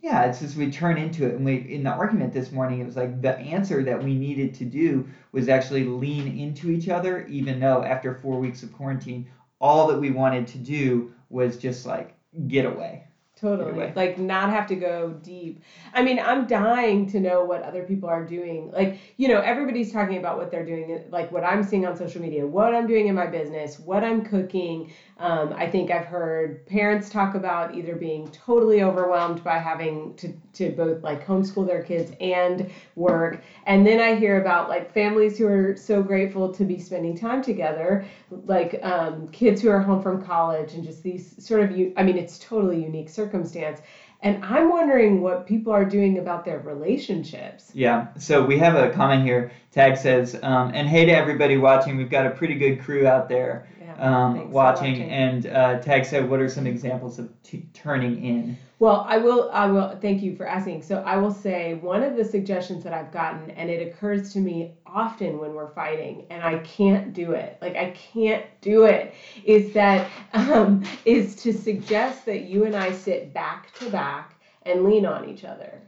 yeah 0.00 0.24
it's 0.24 0.38
just 0.40 0.56
we 0.56 0.68
turn 0.68 0.98
into 0.98 1.26
it. 1.26 1.34
And 1.34 1.44
we 1.44 1.54
in 1.56 1.82
the 1.84 1.92
argument 1.92 2.32
this 2.32 2.52
morning 2.52 2.80
it 2.80 2.84
was 2.86 2.96
like 2.96 3.20
the 3.22 3.38
answer 3.40 3.82
that 3.84 4.02
we 4.02 4.14
needed 4.14 4.54
to 4.54 4.64
do 4.66 5.04
was 5.32 5.48
actually 5.48 5.84
lean 5.84 6.28
into 6.28 6.70
each 6.70 6.88
other 6.88 7.20
even 7.26 7.58
though 7.60 7.82
after 7.84 8.12
four 8.12 8.38
weeks 8.38 8.62
of 8.62 8.72
quarantine 8.72 9.24
all 9.60 9.86
that 9.86 9.98
we 9.98 10.10
wanted 10.10 10.46
to 10.48 10.58
do 10.58 11.06
was 11.30 11.56
just 11.56 11.86
like 11.86 12.14
get 12.48 12.64
away 12.66 13.03
Totally. 13.36 13.72
way. 13.72 13.92
Like 13.96 14.16
not 14.16 14.50
have 14.50 14.68
to 14.68 14.76
go 14.76 15.10
deep. 15.22 15.60
I 15.92 16.02
mean, 16.02 16.20
I'm 16.20 16.46
dying 16.46 17.06
to 17.08 17.18
know 17.18 17.42
what 17.42 17.62
other 17.62 17.82
people 17.82 18.08
are 18.08 18.24
doing. 18.24 18.70
Like, 18.70 18.98
you 19.16 19.26
know, 19.26 19.40
everybody's 19.40 19.90
talking 19.92 20.18
about 20.18 20.38
what 20.38 20.52
they're 20.52 20.64
doing, 20.64 21.02
like 21.10 21.32
what 21.32 21.42
I'm 21.42 21.64
seeing 21.64 21.84
on 21.84 21.96
social 21.96 22.22
media, 22.22 22.46
what 22.46 22.72
I'm 22.72 22.86
doing 22.86 23.08
in 23.08 23.14
my 23.16 23.26
business, 23.26 23.76
what 23.76 24.04
I'm 24.04 24.22
cooking. 24.24 24.92
Um, 25.18 25.52
I 25.56 25.66
think 25.66 25.90
I've 25.90 26.04
heard 26.04 26.64
parents 26.66 27.08
talk 27.08 27.34
about 27.34 27.74
either 27.74 27.96
being 27.96 28.28
totally 28.28 28.82
overwhelmed 28.82 29.42
by 29.42 29.58
having 29.58 30.14
to, 30.16 30.32
to 30.54 30.70
both 30.70 31.02
like 31.02 31.26
homeschool 31.26 31.66
their 31.66 31.82
kids 31.82 32.12
and 32.20 32.70
work. 32.94 33.42
And 33.66 33.84
then 33.84 34.00
I 34.00 34.14
hear 34.14 34.40
about 34.40 34.68
like 34.68 34.92
families 34.92 35.36
who 35.36 35.48
are 35.48 35.76
so 35.76 36.02
grateful 36.02 36.52
to 36.54 36.64
be 36.64 36.78
spending 36.78 37.16
time 37.16 37.42
together, 37.42 38.04
like 38.44 38.78
um, 38.82 39.28
kids 39.28 39.60
who 39.60 39.68
are 39.68 39.80
home 39.80 40.02
from 40.02 40.22
college 40.22 40.74
and 40.74 40.84
just 40.84 41.02
these 41.02 41.44
sort 41.44 41.60
of 41.62 41.76
you 41.76 41.92
i 41.96 42.02
mean, 42.02 42.16
it's 42.16 42.38
totally 42.38 42.82
unique 42.82 43.08
circumstance. 43.08 43.80
And 44.20 44.42
I'm 44.42 44.70
wondering 44.70 45.20
what 45.20 45.44
people 45.44 45.70
are 45.70 45.84
doing 45.84 46.16
about 46.16 46.46
their 46.46 46.58
relationships. 46.60 47.70
Yeah, 47.74 48.06
so 48.18 48.42
we 48.42 48.56
have 48.56 48.74
a 48.74 48.88
comment 48.90 49.22
here. 49.22 49.52
Tag 49.70 49.98
says, 49.98 50.34
um, 50.42 50.70
and 50.72 50.88
hey 50.88 51.04
to 51.04 51.12
everybody 51.12 51.58
watching, 51.58 51.98
we've 51.98 52.08
got 52.08 52.24
a 52.24 52.30
pretty 52.30 52.54
good 52.54 52.80
crew 52.80 53.06
out 53.06 53.28
there 53.28 53.66
um, 53.98 54.40
for 54.40 54.46
watching. 54.46 55.02
And 55.02 55.46
uh, 55.46 55.80
Tag 55.80 56.04
said, 56.04 56.28
what 56.28 56.40
are 56.40 56.48
some 56.48 56.66
examples 56.66 57.18
of 57.18 57.30
t- 57.42 57.66
turning 57.72 58.24
in? 58.24 58.56
Well, 58.80 59.06
I 59.08 59.18
will. 59.18 59.50
I 59.52 59.66
will. 59.66 59.96
Thank 60.00 60.22
you 60.22 60.36
for 60.36 60.46
asking. 60.46 60.82
So 60.82 61.02
I 61.06 61.16
will 61.16 61.30
say 61.30 61.74
one 61.74 62.02
of 62.02 62.16
the 62.16 62.24
suggestions 62.24 62.82
that 62.84 62.92
I've 62.92 63.12
gotten, 63.12 63.50
and 63.52 63.70
it 63.70 63.86
occurs 63.86 64.32
to 64.32 64.40
me 64.40 64.72
often 64.84 65.38
when 65.38 65.54
we're 65.54 65.72
fighting, 65.72 66.26
and 66.28 66.42
I 66.42 66.58
can't 66.58 67.12
do 67.12 67.32
it. 67.32 67.56
Like 67.62 67.76
I 67.76 67.90
can't 67.90 68.44
do 68.60 68.84
it. 68.84 69.14
Is 69.44 69.72
that 69.74 70.10
um, 70.32 70.84
is 71.04 71.36
to 71.36 71.52
suggest 71.52 72.26
that 72.26 72.42
you 72.42 72.64
and 72.64 72.74
I 72.74 72.92
sit 72.92 73.32
back 73.32 73.72
to 73.74 73.88
back 73.90 74.34
and 74.62 74.84
lean 74.84 75.06
on 75.06 75.28
each 75.28 75.44
other. 75.44 75.80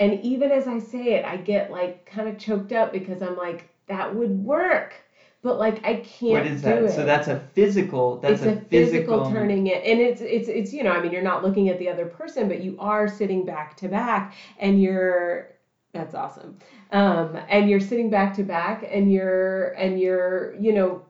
And 0.00 0.20
even 0.24 0.50
as 0.50 0.66
I 0.66 0.80
say 0.80 1.14
it, 1.14 1.24
I 1.24 1.36
get 1.36 1.70
like 1.70 2.04
kind 2.04 2.28
of 2.28 2.36
choked 2.36 2.72
up 2.72 2.92
because 2.92 3.22
I'm 3.22 3.36
like, 3.36 3.68
that 3.86 4.14
would 4.14 4.42
work. 4.44 4.94
But 5.42 5.58
like 5.58 5.80
I 5.84 5.94
can't 5.94 6.30
What 6.32 6.46
is 6.46 6.62
do 6.62 6.62
that? 6.62 6.84
it. 6.86 6.90
So 6.90 7.04
that's 7.04 7.28
a 7.28 7.36
physical. 7.36 8.16
That's 8.16 8.42
it's 8.42 8.46
a 8.46 8.52
physical 8.70 9.20
turning 9.22 9.66
it 9.66 9.82
and 9.84 10.00
it's 10.00 10.20
it's 10.20 10.48
it's 10.48 10.72
you 10.72 10.82
know 10.82 10.92
i 10.92 11.00
mean 11.00 11.10
you're 11.12 11.20
not 11.22 11.42
looking 11.42 11.68
at 11.68 11.78
the 11.78 11.88
other 11.88 12.06
person 12.06 12.46
but 12.48 12.60
you 12.60 12.76
are 12.78 13.08
sitting 13.08 13.44
back 13.44 13.74
to 13.76 13.88
back 13.88 14.32
and 14.58 14.80
you're 14.80 15.48
that's 15.92 16.14
awesome 16.14 16.56
um, 16.92 17.36
and 17.48 17.68
you're 17.68 17.80
sitting 17.80 18.08
back 18.10 18.32
to 18.34 18.44
back 18.44 18.84
and 18.88 19.10
you're 19.12 19.68
and 19.76 19.98
you're 19.98 20.54
you 20.54 20.72
know 20.72 21.02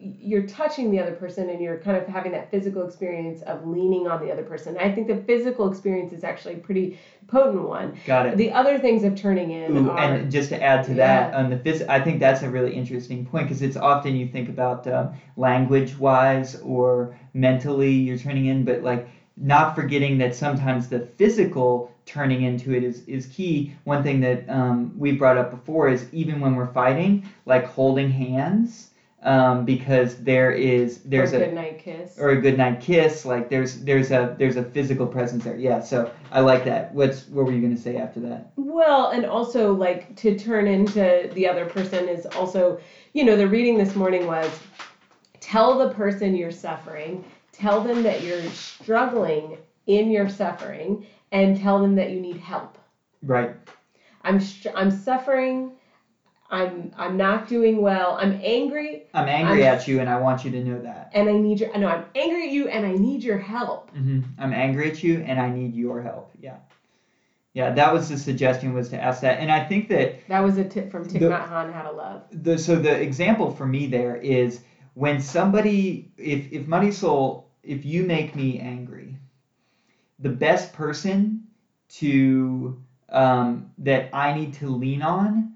you're 0.00 0.46
touching 0.46 0.90
the 0.90 0.98
other 0.98 1.12
person 1.12 1.50
and 1.50 1.60
you're 1.60 1.76
kind 1.76 1.96
of 1.96 2.06
having 2.06 2.32
that 2.32 2.50
physical 2.50 2.86
experience 2.86 3.42
of 3.42 3.66
leaning 3.66 4.06
on 4.06 4.24
the 4.24 4.30
other 4.32 4.42
person 4.42 4.76
i 4.78 4.90
think 4.90 5.06
the 5.06 5.16
physical 5.16 5.68
experience 5.70 6.12
is 6.12 6.24
actually 6.24 6.54
a 6.54 6.58
pretty 6.58 6.96
potent 7.26 7.62
one 7.66 7.94
Got 8.06 8.26
it. 8.26 8.36
the 8.36 8.50
other 8.50 8.78
things 8.78 9.04
of 9.04 9.14
turning 9.14 9.50
in 9.50 9.76
Ooh, 9.76 9.90
are 9.90 9.98
and 9.98 10.30
just 10.30 10.48
to 10.50 10.62
add 10.62 10.84
to 10.84 10.94
that, 10.94 11.32
Yeah. 11.32 11.38
um, 11.38 11.50
the 11.50 11.56
phys- 11.56 11.86
I 11.88 12.00
think 12.00 12.18
that's 12.18 12.42
a 12.42 12.48
really 12.50 12.72
interesting 12.72 13.24
point 13.26 13.46
because 13.46 13.62
it's 13.62 13.76
often 13.76 14.16
you 14.16 14.26
think 14.26 14.48
about 14.48 14.86
um, 14.86 15.12
language 15.36 15.98
wise 15.98 16.56
or 16.56 17.14
mentally 17.34 17.92
you're 17.92 18.16
turning 18.16 18.46
in, 18.46 18.64
but 18.64 18.82
like 18.82 19.08
not 19.36 19.74
forgetting 19.74 20.18
that 20.18 20.34
sometimes 20.34 20.88
the 20.88 21.00
physical 21.00 21.90
turning 22.04 22.42
into 22.42 22.72
it 22.74 22.82
is, 22.82 23.04
is 23.06 23.26
key. 23.26 23.72
One 23.84 24.02
thing 24.02 24.20
that 24.20 24.48
um, 24.48 24.92
we 24.98 25.12
brought 25.12 25.38
up 25.38 25.50
before 25.50 25.88
is 25.88 26.08
even 26.12 26.40
when 26.40 26.54
we're 26.56 26.72
fighting, 26.72 27.24
like 27.46 27.64
holding 27.64 28.10
hands, 28.10 28.89
um, 29.22 29.64
because 29.64 30.16
there 30.16 30.50
is 30.50 31.00
there's 31.04 31.32
or 31.32 31.36
a 31.36 31.46
good 31.46 31.54
night 31.54 31.78
kiss 31.78 32.18
or 32.18 32.30
a 32.30 32.40
good 32.40 32.56
night 32.56 32.80
kiss 32.80 33.24
like 33.24 33.50
there's 33.50 33.80
there's 33.80 34.10
a 34.10 34.34
there's 34.38 34.56
a 34.56 34.64
physical 34.64 35.06
presence 35.06 35.44
there 35.44 35.56
yeah 35.56 35.80
so 35.80 36.10
i 36.32 36.40
like 36.40 36.64
that 36.64 36.92
what's 36.94 37.28
what 37.28 37.44
were 37.44 37.52
you 37.52 37.60
going 37.60 37.74
to 37.74 37.80
say 37.80 37.96
after 37.96 38.20
that 38.20 38.50
Well, 38.56 39.10
and 39.10 39.26
also 39.26 39.74
like 39.74 40.16
to 40.16 40.38
turn 40.38 40.66
into 40.66 41.30
the 41.34 41.46
other 41.46 41.66
person 41.66 42.08
is 42.08 42.24
also, 42.26 42.78
you 43.12 43.24
know, 43.24 43.36
the 43.36 43.46
reading 43.46 43.76
this 43.76 43.94
morning 43.94 44.26
was 44.26 44.50
tell 45.40 45.76
the 45.78 45.92
person 45.94 46.34
you're 46.34 46.50
suffering, 46.50 47.24
tell 47.52 47.80
them 47.82 48.02
that 48.02 48.22
you're 48.22 48.42
struggling 48.50 49.58
in 49.86 50.10
your 50.10 50.28
suffering, 50.28 51.04
and 51.32 51.56
tell 51.58 51.80
them 51.80 51.94
that 51.96 52.10
you 52.10 52.20
need 52.20 52.36
help. 52.36 52.78
right 53.22 53.54
I'm 54.22 54.40
I'm 54.74 54.90
suffering. 54.90 55.72
I'm 56.50 56.90
I'm 56.96 57.16
not 57.16 57.46
doing 57.46 57.80
well. 57.80 58.16
I'm 58.18 58.34
angry, 58.42 59.00
i'm 59.14 59.28
angry 59.28 59.62
I'm- 59.62 59.72
at 59.72 59.86
you 59.88 60.00
and 60.00 60.08
i 60.10 60.16
want 60.16 60.44
you 60.44 60.50
to 60.50 60.60
know 60.60 60.78
that 60.80 61.08
and 61.12 61.28
I 61.28 61.36
need 61.36 61.60
your. 61.60 61.70
No, 61.78 61.88
I'm 61.88 62.04
angry 62.14 62.44
at 62.46 62.50
you, 62.50 62.68
and 62.68 62.86
I 62.86 62.94
need 62.94 63.24
your 63.24 63.38
help. 63.38 63.90
hmm 63.92 64.20
i'm 64.38 64.52
angry 64.52 64.86
at 64.88 65.02
you 65.02 65.18
and 65.20 65.38
i 65.40 65.48
need 65.50 65.74
your 65.76 66.00
help 66.00 66.30
yeah 66.40 66.56
yeah 67.54 67.70
that 67.70 67.92
was 67.92 68.08
the 68.08 68.16
suggestion 68.16 68.72
was 68.72 68.88
to 68.88 69.02
ask 69.02 69.20
that 69.20 69.38
and 69.38 69.50
i 69.50 69.60
think 69.60 69.88
that 69.88 70.14
That 70.28 70.42
was 70.42 70.56
a 70.56 70.64
tip 70.64 70.90
from 70.90 71.04
Thich 71.04 71.22
Nhat 71.22 71.46
Hanh, 71.48 71.70
How 71.70 71.82
to 71.82 71.90
Love. 71.90 72.22
the 72.30 72.58
so 72.58 72.78
the 72.78 73.00
example 73.02 73.50
for 73.50 73.66
me 73.66 73.86
there 73.86 74.16
is 74.16 74.60
when 74.94 75.18
somebody 75.20 76.04
if 76.18 76.46
if 76.50 76.66
Marisol 76.66 77.38
if 77.64 77.84
you 77.84 78.04
make 78.04 78.34
me 78.34 78.58
angry, 78.58 79.16
the 80.18 80.30
best 80.30 80.72
person 80.72 81.40
to 81.88 82.74
um, 83.10 83.64
that 83.78 84.08
I 84.12 84.32
need 84.32 84.52
to 84.54 84.70
lean 84.70 85.02
on 85.02 85.46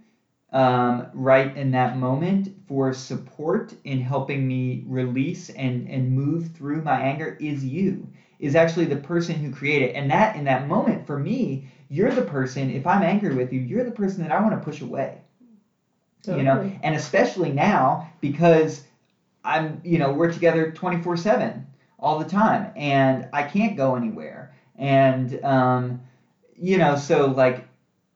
um, 0.54 1.08
right 1.12 1.54
in 1.56 1.72
that 1.72 1.98
moment 1.98 2.48
for 2.68 2.92
support 2.94 3.74
in 3.82 4.00
helping 4.00 4.46
me 4.46 4.84
release 4.86 5.50
and 5.50 5.90
and 5.90 6.12
move 6.12 6.48
through 6.52 6.80
my 6.80 6.98
anger 6.98 7.36
is 7.40 7.64
you 7.64 8.08
is 8.38 8.54
actually 8.54 8.84
the 8.84 8.96
person 8.96 9.34
who 9.34 9.50
created 9.50 9.90
and 9.96 10.08
that 10.12 10.36
in 10.36 10.44
that 10.44 10.68
moment 10.68 11.04
for 11.04 11.18
me 11.18 11.68
you're 11.88 12.12
the 12.12 12.22
person 12.22 12.70
if 12.70 12.86
i'm 12.86 13.02
angry 13.02 13.34
with 13.34 13.52
you 13.52 13.58
you're 13.60 13.82
the 13.82 13.90
person 13.90 14.22
that 14.22 14.30
i 14.30 14.40
want 14.40 14.54
to 14.54 14.64
push 14.64 14.80
away. 14.80 15.20
Totally. 16.22 16.42
you 16.42 16.48
know? 16.48 16.72
And 16.84 16.94
especially 16.94 17.50
now 17.50 18.08
because 18.20 18.84
i'm 19.44 19.80
you 19.84 19.98
know 19.98 20.12
we're 20.12 20.32
together 20.32 20.70
24 20.70 21.16
7 21.16 21.66
all 21.98 22.20
the 22.20 22.24
time 22.24 22.70
and 22.76 23.28
i 23.32 23.42
can't 23.42 23.76
go 23.76 23.96
anywhere. 23.96 24.54
And 24.76 25.44
um 25.44 26.00
you 26.56 26.78
know 26.78 26.94
so 26.94 27.26
like 27.26 27.66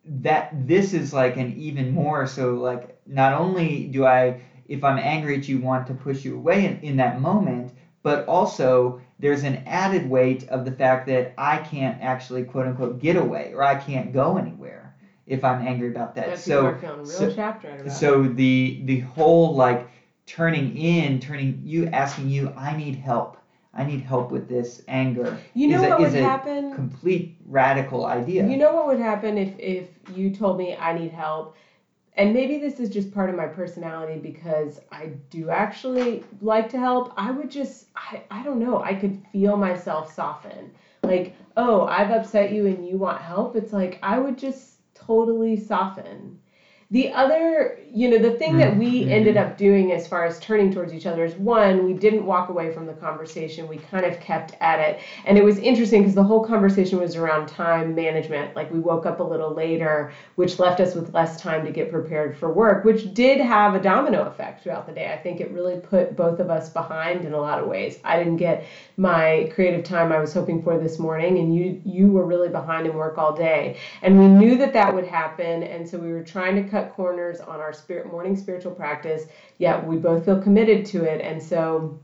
that 0.08 0.48
this 0.50 0.92
is 0.94 1.12
like 1.12 1.36
an 1.36 1.50
even 1.50 1.90
more 1.90 2.26
so 2.26 2.54
like 2.54 2.94
not 3.06 3.32
only 3.32 3.86
do 3.86 4.04
i 4.04 4.34
if 4.66 4.84
i'm 4.84 4.98
angry 4.98 5.34
at 5.36 5.48
you 5.48 5.58
want 5.58 5.86
to 5.86 5.94
push 5.94 6.24
you 6.24 6.34
away 6.34 6.64
in, 6.64 6.78
in 6.82 6.96
that 6.96 7.16
moment 7.16 7.72
but 8.02 8.24
also 8.26 8.96
there's 9.18 9.42
an 9.44 9.58
added 9.66 10.04
weight 10.04 10.44
of 10.48 10.64
the 10.64 10.72
fact 10.72 11.06
that 11.06 11.32
i 11.38 11.58
can't 11.58 11.96
actually 12.00 12.42
quote 12.42 12.66
unquote 12.66 12.98
get 12.98 13.16
away 13.16 13.52
or 13.54 13.62
i 13.62 13.74
can't 13.74 14.12
go 14.12 14.36
anywhere 14.36 14.92
if 15.26 15.44
i'm 15.44 15.60
angry 15.60 15.88
about 15.88 16.14
that 16.14 16.26
That 16.26 16.38
so 16.38 16.54
people 16.54 16.66
are 16.68 16.74
feeling 16.74 17.06
real 17.06 17.18
so- 17.20 17.28
chapter 17.28 17.88
so 17.88 18.26
the 18.28 18.76
the 18.84 18.98
whole 18.98 19.54
like 19.54 19.86
turning 20.26 20.76
in, 20.76 21.18
turning 21.18 21.58
you 21.64 21.86
asking 21.92 22.28
you, 22.28 22.52
I 22.54 22.74
need 22.74 22.96
help. 22.96 23.37
I 23.78 23.84
need 23.84 24.00
help 24.00 24.32
with 24.32 24.48
this 24.48 24.82
anger. 24.88 25.38
you 25.54 25.68
know 25.68 25.76
is 25.76 25.82
a- 25.84 25.88
what 25.90 26.00
is 26.00 26.12
would 26.12 26.22
a 26.22 26.24
happen? 26.24 26.74
Complete 26.74 27.36
radical 27.46 28.04
idea. 28.04 28.46
You 28.46 28.56
know 28.56 28.74
what 28.74 28.88
would 28.88 28.98
happen 28.98 29.38
if 29.38 29.58
if 29.58 29.86
you 30.14 30.30
told 30.30 30.58
me 30.58 30.76
I 30.76 30.92
need 30.98 31.12
help, 31.12 31.54
and 32.16 32.32
maybe 32.34 32.58
this 32.58 32.80
is 32.80 32.90
just 32.90 33.12
part 33.14 33.30
of 33.30 33.36
my 33.36 33.46
personality 33.46 34.18
because 34.18 34.80
I 34.90 35.12
do 35.30 35.50
actually 35.50 36.24
like 36.40 36.68
to 36.70 36.78
help. 36.78 37.12
I 37.16 37.30
would 37.30 37.50
just 37.50 37.86
I 37.94 38.22
I 38.30 38.42
don't 38.42 38.58
know. 38.58 38.82
I 38.82 38.94
could 38.94 39.16
feel 39.32 39.56
myself 39.56 40.12
soften. 40.12 40.72
Like 41.04 41.34
oh 41.56 41.86
I've 41.86 42.10
upset 42.10 42.50
you 42.52 42.66
and 42.66 42.86
you 42.86 42.96
want 42.98 43.20
help. 43.20 43.54
It's 43.54 43.72
like 43.72 44.00
I 44.02 44.18
would 44.18 44.36
just 44.36 44.78
totally 44.94 45.56
soften. 45.56 46.38
The 46.90 47.12
other, 47.12 47.78
you 47.92 48.08
know, 48.08 48.16
the 48.16 48.30
thing 48.30 48.56
that 48.56 48.78
we 48.78 49.04
Mhm. 49.04 49.10
ended 49.10 49.36
up 49.36 49.58
doing 49.58 49.92
as 49.92 50.06
far 50.06 50.24
as 50.24 50.38
turning 50.40 50.72
towards 50.72 50.94
each 50.94 51.04
other 51.04 51.22
is 51.22 51.36
one, 51.36 51.84
we 51.84 51.92
didn't 51.92 52.24
walk 52.24 52.48
away 52.48 52.70
from 52.70 52.86
the 52.86 52.94
conversation. 52.94 53.68
We 53.68 53.76
kind 53.76 54.06
of 54.06 54.18
kept 54.20 54.56
at 54.62 54.80
it. 54.80 54.98
And 55.26 55.36
it 55.36 55.44
was 55.44 55.58
interesting 55.58 56.00
because 56.00 56.14
the 56.14 56.24
whole 56.24 56.42
conversation 56.42 56.98
was 56.98 57.14
around 57.14 57.46
time 57.46 57.94
management. 57.94 58.56
Like 58.56 58.70
we 58.70 58.78
woke 58.78 59.04
up 59.04 59.20
a 59.20 59.22
little 59.22 59.52
later, 59.52 60.12
which 60.36 60.58
left 60.58 60.80
us 60.80 60.94
with 60.94 61.12
less 61.12 61.38
time 61.38 61.62
to 61.66 61.70
get 61.70 61.90
prepared 61.90 62.34
for 62.34 62.50
work, 62.50 62.86
which 62.86 63.12
did 63.12 63.38
have 63.38 63.74
a 63.74 63.80
domino 63.80 64.22
effect 64.24 64.62
throughout 64.62 64.86
the 64.86 64.92
day. 64.92 65.10
I 65.12 65.18
think 65.18 65.42
it 65.42 65.50
really 65.52 65.76
put 65.76 66.16
both 66.16 66.40
of 66.40 66.48
us 66.48 66.70
behind 66.70 67.26
in 67.26 67.34
a 67.34 67.38
lot 67.40 67.58
of 67.60 67.66
ways. 67.68 67.98
I 68.02 68.16
didn't 68.16 68.36
get 68.36 68.64
my 68.96 69.50
creative 69.54 69.84
time 69.84 70.10
I 70.10 70.20
was 70.20 70.32
hoping 70.32 70.62
for 70.62 70.78
this 70.78 70.98
morning, 70.98 71.38
and 71.38 71.54
you 71.54 71.78
you 71.84 72.10
were 72.10 72.24
really 72.24 72.48
behind 72.48 72.86
in 72.86 72.94
work 72.94 73.18
all 73.18 73.34
day. 73.34 73.76
And 74.00 74.18
we 74.18 74.26
knew 74.26 74.56
that 74.56 74.72
that 74.72 74.94
would 74.94 75.06
happen, 75.06 75.62
and 75.64 75.86
so 75.86 75.98
we 75.98 76.10
were 76.12 76.22
trying 76.22 76.56
to 76.56 76.62
cut 76.78 76.94
corners 76.94 77.40
on 77.40 77.60
our 77.60 77.72
spirit 77.72 78.10
morning 78.10 78.36
spiritual 78.36 78.72
practice. 78.72 79.26
Yet 79.58 79.86
we 79.86 79.96
both 79.96 80.24
feel 80.24 80.40
committed 80.40 80.86
to 80.86 81.04
it, 81.04 81.20
and 81.20 81.42
so 81.42 81.98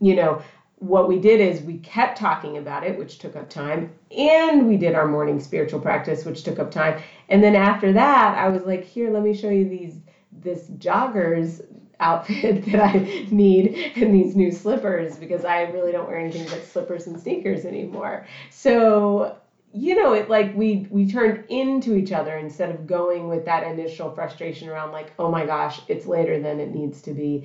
you 0.00 0.14
know 0.14 0.42
what 0.78 1.08
we 1.08 1.18
did 1.18 1.40
is 1.40 1.62
we 1.62 1.78
kept 1.78 2.18
talking 2.18 2.58
about 2.58 2.84
it, 2.84 2.98
which 2.98 3.18
took 3.18 3.36
up 3.36 3.48
time, 3.48 3.90
and 4.16 4.66
we 4.68 4.76
did 4.76 4.94
our 4.94 5.06
morning 5.06 5.40
spiritual 5.40 5.80
practice, 5.80 6.24
which 6.24 6.42
took 6.42 6.58
up 6.58 6.70
time. 6.70 7.00
And 7.28 7.42
then 7.42 7.54
after 7.54 7.92
that, 7.92 8.36
I 8.36 8.48
was 8.48 8.64
like, 8.64 8.84
"Here, 8.84 9.10
let 9.10 9.22
me 9.22 9.34
show 9.34 9.50
you 9.50 9.68
these 9.68 10.00
this 10.32 10.68
joggers 10.78 11.64
outfit 12.00 12.64
that 12.72 12.80
I 12.80 13.26
need 13.30 13.92
and 13.96 14.14
these 14.14 14.36
new 14.36 14.50
slippers 14.50 15.16
because 15.16 15.44
I 15.44 15.62
really 15.62 15.92
don't 15.92 16.08
wear 16.08 16.18
anything 16.18 16.46
but 16.50 16.64
slippers 16.64 17.06
and 17.06 17.18
sneakers 17.18 17.64
anymore." 17.64 18.26
So 18.50 19.36
you 19.76 20.00
know 20.00 20.12
it 20.12 20.30
like 20.30 20.54
we 20.54 20.86
we 20.88 21.04
turned 21.10 21.42
into 21.48 21.96
each 21.96 22.12
other 22.12 22.36
instead 22.38 22.70
of 22.70 22.86
going 22.86 23.26
with 23.28 23.44
that 23.44 23.64
initial 23.64 24.08
frustration 24.10 24.68
around 24.68 24.92
like 24.92 25.12
oh 25.18 25.28
my 25.28 25.44
gosh 25.44 25.80
it's 25.88 26.06
later 26.06 26.38
than 26.38 26.60
it 26.60 26.72
needs 26.72 27.02
to 27.02 27.12
be 27.12 27.44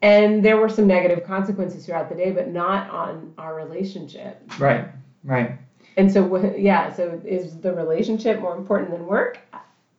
and 0.00 0.44
there 0.44 0.56
were 0.56 0.68
some 0.68 0.86
negative 0.86 1.24
consequences 1.24 1.84
throughout 1.84 2.08
the 2.08 2.14
day 2.14 2.30
but 2.30 2.48
not 2.48 2.88
on 2.90 3.32
our 3.38 3.54
relationship 3.56 4.40
Right, 4.58 4.86
right. 5.24 5.50
and 5.96 6.10
so 6.12 6.54
yeah 6.56 6.92
so 6.92 7.20
is 7.24 7.58
the 7.58 7.72
relationship 7.72 8.40
more 8.40 8.56
important 8.56 8.90
than 8.92 9.04
work 9.06 9.40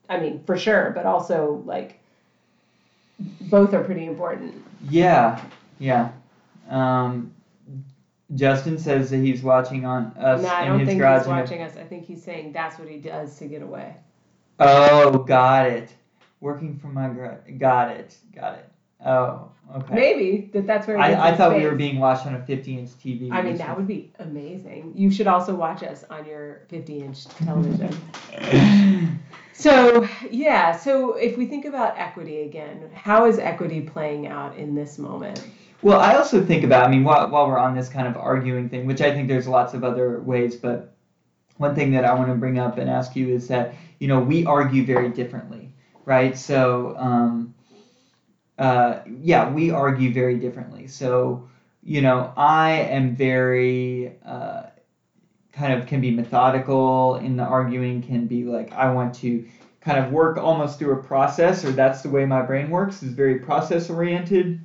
i 0.08 0.18
mean 0.18 0.42
for 0.46 0.56
sure 0.56 0.92
but 0.96 1.06
also 1.06 1.62
like 1.66 2.00
both 3.42 3.74
are 3.74 3.84
pretty 3.84 4.06
important 4.06 4.54
Yeah, 4.90 5.42
yeah. 5.80 6.12
Um, 6.70 7.32
Justin 8.34 8.78
says 8.80 9.12
that 9.12 9.18
he's 9.18 9.44
watching 9.44 9.86
on 9.86 10.06
us 10.18 10.42
no 10.42 10.50
i 10.50 10.66
don't 10.66 10.80
think 10.86 11.02
he's 11.02 11.28
watching 11.28 11.62
us 11.62 11.78
i 11.78 11.84
think 11.84 12.06
he's 12.06 12.24
saying 12.24 12.52
that's 12.52 12.80
what 12.80 12.88
he 12.88 12.98
does 12.98 13.38
to 13.38 13.46
get 13.46 13.62
away 13.62 13.96
Oh, 14.60 15.12
got 15.20 15.68
it. 15.68 15.94
Working 16.40 16.78
from 16.78 16.94
my 16.94 17.10
garage. 17.10 17.40
Got 17.58 17.92
it. 17.92 18.18
Got 18.34 18.60
it. 18.60 18.70
Oh, 19.06 19.52
okay. 19.76 19.94
maybe 19.94 20.50
that 20.54 20.66
that's 20.66 20.88
where 20.88 20.98
I, 20.98 21.30
I 21.30 21.36
thought 21.36 21.56
we 21.56 21.64
were 21.64 21.76
being 21.76 22.00
watched 22.00 22.26
on 22.26 22.34
a 22.36 22.44
50 22.44 22.80
inch 22.80 22.90
TV. 22.92 23.32
I 23.32 23.42
mean, 23.42 23.58
that 23.58 23.76
would 23.76 23.88
be 23.88 24.12
amazing. 24.20 24.94
You 24.96 25.12
should 25.12 25.28
also 25.28 25.54
watch 25.54 25.84
us 25.84 26.04
on 26.10 26.26
your 26.26 26.62
50 26.70 27.00
inch 27.02 27.26
television. 27.26 27.96
so, 29.54 30.08
yeah, 30.32 30.76
so 30.76 31.14
if 31.14 31.38
we 31.38 31.46
think 31.46 31.66
about 31.66 31.98
equity 31.98 32.44
again, 32.44 32.90
how 32.94 33.26
is 33.26 33.38
equity 33.38 33.82
playing 33.82 34.28
out 34.28 34.58
in 34.58 34.74
this 34.74 34.98
moment? 34.98 35.46
Well, 35.86 36.00
I 36.00 36.16
also 36.16 36.44
think 36.44 36.64
about, 36.64 36.88
I 36.88 36.90
mean, 36.90 37.04
while, 37.04 37.30
while 37.30 37.48
we're 37.48 37.60
on 37.60 37.76
this 37.76 37.90
kind 37.90 38.08
of 38.08 38.18
arguing 38.18 38.70
thing, 38.70 38.88
which 38.88 39.02
I 39.02 39.12
think 39.14 39.28
there's 39.28 39.48
lots 39.48 39.76
of 39.76 39.84
other 39.84 40.20
ways, 40.20 40.56
but 40.56 40.96
one 41.58 41.76
thing 41.76 41.92
that 41.92 42.04
I 42.04 42.16
want 42.16 42.30
to 42.30 42.34
bring 42.34 42.58
up 42.58 42.80
and 42.80 42.90
ask 42.90 43.16
you 43.16 43.30
is 43.30 43.48
that 43.50 43.76
you 44.00 44.08
know 44.08 44.20
we 44.20 44.48
argue 44.48 44.84
very 44.84 45.10
differently, 45.10 45.72
right? 46.04 46.36
So 46.36 46.96
um, 46.98 47.54
uh, 48.58 49.02
yeah, 49.22 49.52
we 49.52 49.70
argue 49.70 50.12
very 50.12 50.40
differently. 50.40 50.88
So 50.88 51.48
you 51.84 52.02
know 52.02 52.34
I 52.36 52.72
am 52.72 53.16
very 53.16 54.16
uh, 54.26 54.64
kind 55.52 55.72
of 55.72 55.86
can 55.86 56.02
be 56.02 56.10
methodical 56.10 57.18
in 57.18 57.38
the 57.38 57.44
arguing, 57.44 58.02
can 58.02 58.26
be 58.26 58.44
like 58.44 58.74
I 58.74 58.92
want 58.92 59.14
to 59.22 59.46
kind 59.82 60.04
of 60.04 60.12
work 60.12 60.38
almost 60.38 60.80
through 60.80 60.94
a 60.94 61.04
process, 61.04 61.64
or 61.64 61.70
that's 61.70 62.02
the 62.02 62.10
way 62.10 62.26
my 62.26 62.42
brain 62.42 62.72
works, 62.72 63.04
is 63.04 63.12
very 63.12 63.38
process 63.38 63.88
oriented, 63.88 64.60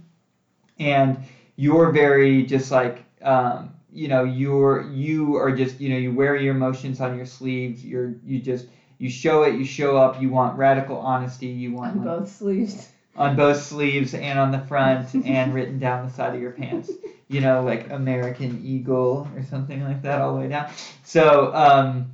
and 0.81 1.19
you're 1.57 1.89
very 1.89 2.43
just 2.43 2.73
like 2.73 3.05
um, 3.23 3.71
you 3.93 4.09
know 4.09 4.25
you're 4.25 4.81
you 4.81 5.37
are 5.37 5.53
just 5.53 5.81
you 5.81 5.89
know 5.91 5.97
you 5.97 6.11
wear 6.13 6.35
your 6.35 6.53
emotions 6.53 7.01
on 7.01 7.15
your 7.15 7.27
sleeves. 7.27 7.85
You're 7.85 8.15
you 8.25 8.39
just 8.39 8.67
you 8.99 9.09
show 9.09 9.43
it 9.43 9.55
you 9.55 9.65
show 9.65 9.97
up. 9.97 10.19
You 10.19 10.31
want 10.31 10.57
radical 10.57 10.99
honesty. 10.99 11.49
You 11.49 11.73
want 11.73 11.95
on 11.97 12.01
both 12.01 12.29
sleeves. 12.29 12.89
on 13.17 13.35
both 13.35 13.57
sleeves 13.59 14.15
and 14.15 14.39
on 14.39 14.51
the 14.51 14.59
front 14.59 15.15
and 15.25 15.53
written 15.53 15.79
down 15.79 16.03
the 16.03 16.09
side 16.09 16.35
of 16.35 16.41
your 16.41 16.51
pants. 16.51 16.97
You 17.29 17.41
know 17.41 17.63
like 17.63 17.87
american 17.91 18.59
eagle 18.61 19.27
or 19.35 19.43
something 19.43 19.81
like 19.83 20.03
that 20.03 20.21
all 20.21 20.33
the 20.33 20.39
way 20.39 20.49
down. 20.49 20.67
So 21.03 21.51
um 21.53 22.07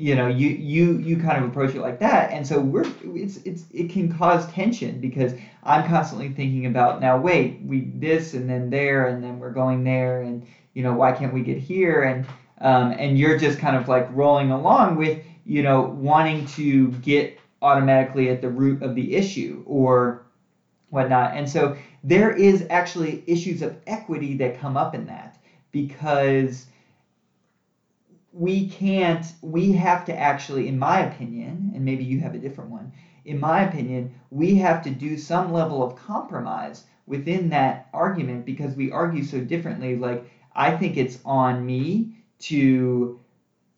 you 0.00 0.14
know 0.16 0.26
you 0.26 0.48
you 0.48 0.98
you 0.98 1.16
kind 1.16 1.38
of 1.38 1.44
approach 1.44 1.74
it 1.74 1.80
like 1.80 1.98
that 2.00 2.30
and 2.30 2.46
so 2.46 2.58
we're 2.58 2.86
it's 3.04 3.38
it's 3.44 3.66
it 3.72 3.90
can 3.90 4.08
cause 4.08 4.46
tension 4.46 4.98
because 5.00 5.34
i'm 5.64 5.84
constantly 5.84 6.28
thinking 6.28 6.66
about 6.66 7.00
now 7.00 7.16
wait 7.16 7.60
we 7.62 7.82
this 7.94 8.34
and 8.34 8.48
then 8.48 8.70
there 8.70 9.06
and 9.06 9.22
then 9.22 9.38
we're 9.38 9.50
going 9.50 9.84
there 9.84 10.22
and 10.22 10.44
you 10.74 10.82
know, 10.82 10.92
why 10.92 11.12
can't 11.12 11.32
we 11.32 11.42
get 11.42 11.58
here? 11.58 12.02
And 12.02 12.26
um, 12.62 12.94
and 12.98 13.18
you're 13.18 13.36
just 13.38 13.58
kind 13.58 13.74
of 13.74 13.88
like 13.88 14.06
rolling 14.10 14.50
along 14.50 14.96
with, 14.96 15.18
you 15.44 15.62
know, 15.62 15.80
wanting 15.80 16.44
to 16.46 16.90
get 17.00 17.38
automatically 17.62 18.28
at 18.28 18.42
the 18.42 18.50
root 18.50 18.82
of 18.82 18.94
the 18.94 19.14
issue 19.14 19.62
or 19.66 20.22
whatnot. 20.90 21.32
And 21.34 21.48
so 21.48 21.74
there 22.04 22.30
is 22.30 22.64
actually 22.68 23.24
issues 23.26 23.62
of 23.62 23.76
equity 23.86 24.34
that 24.34 24.58
come 24.58 24.76
up 24.76 24.94
in 24.94 25.06
that 25.06 25.38
because 25.72 26.66
we 28.32 28.62
can't 28.62 29.32
we 29.42 29.72
have 29.72 30.04
to 30.04 30.18
actually 30.18 30.66
in 30.68 30.78
my 30.78 30.98
opinion 31.00 31.70
and 31.74 31.84
maybe 31.84 32.04
you 32.04 32.18
have 32.18 32.34
a 32.34 32.38
different 32.38 32.70
one 32.70 32.88
in 33.24 33.38
my 33.38 33.60
opinion 33.60 34.08
we 34.30 34.54
have 34.54 34.80
to 34.80 34.90
do 34.90 35.16
some 35.16 35.48
level 35.50 35.82
of 35.82 35.94
compromise 35.94 36.84
within 37.06 37.48
that 37.48 37.80
argument 37.92 38.44
because 38.44 38.76
we 38.76 38.88
argue 38.90 39.22
so 39.22 39.40
differently. 39.40 39.96
Like 39.96 40.22
I 40.54 40.70
think 40.70 40.96
it's 40.96 41.18
on 41.24 41.64
me 41.64 42.06
to 42.40 43.12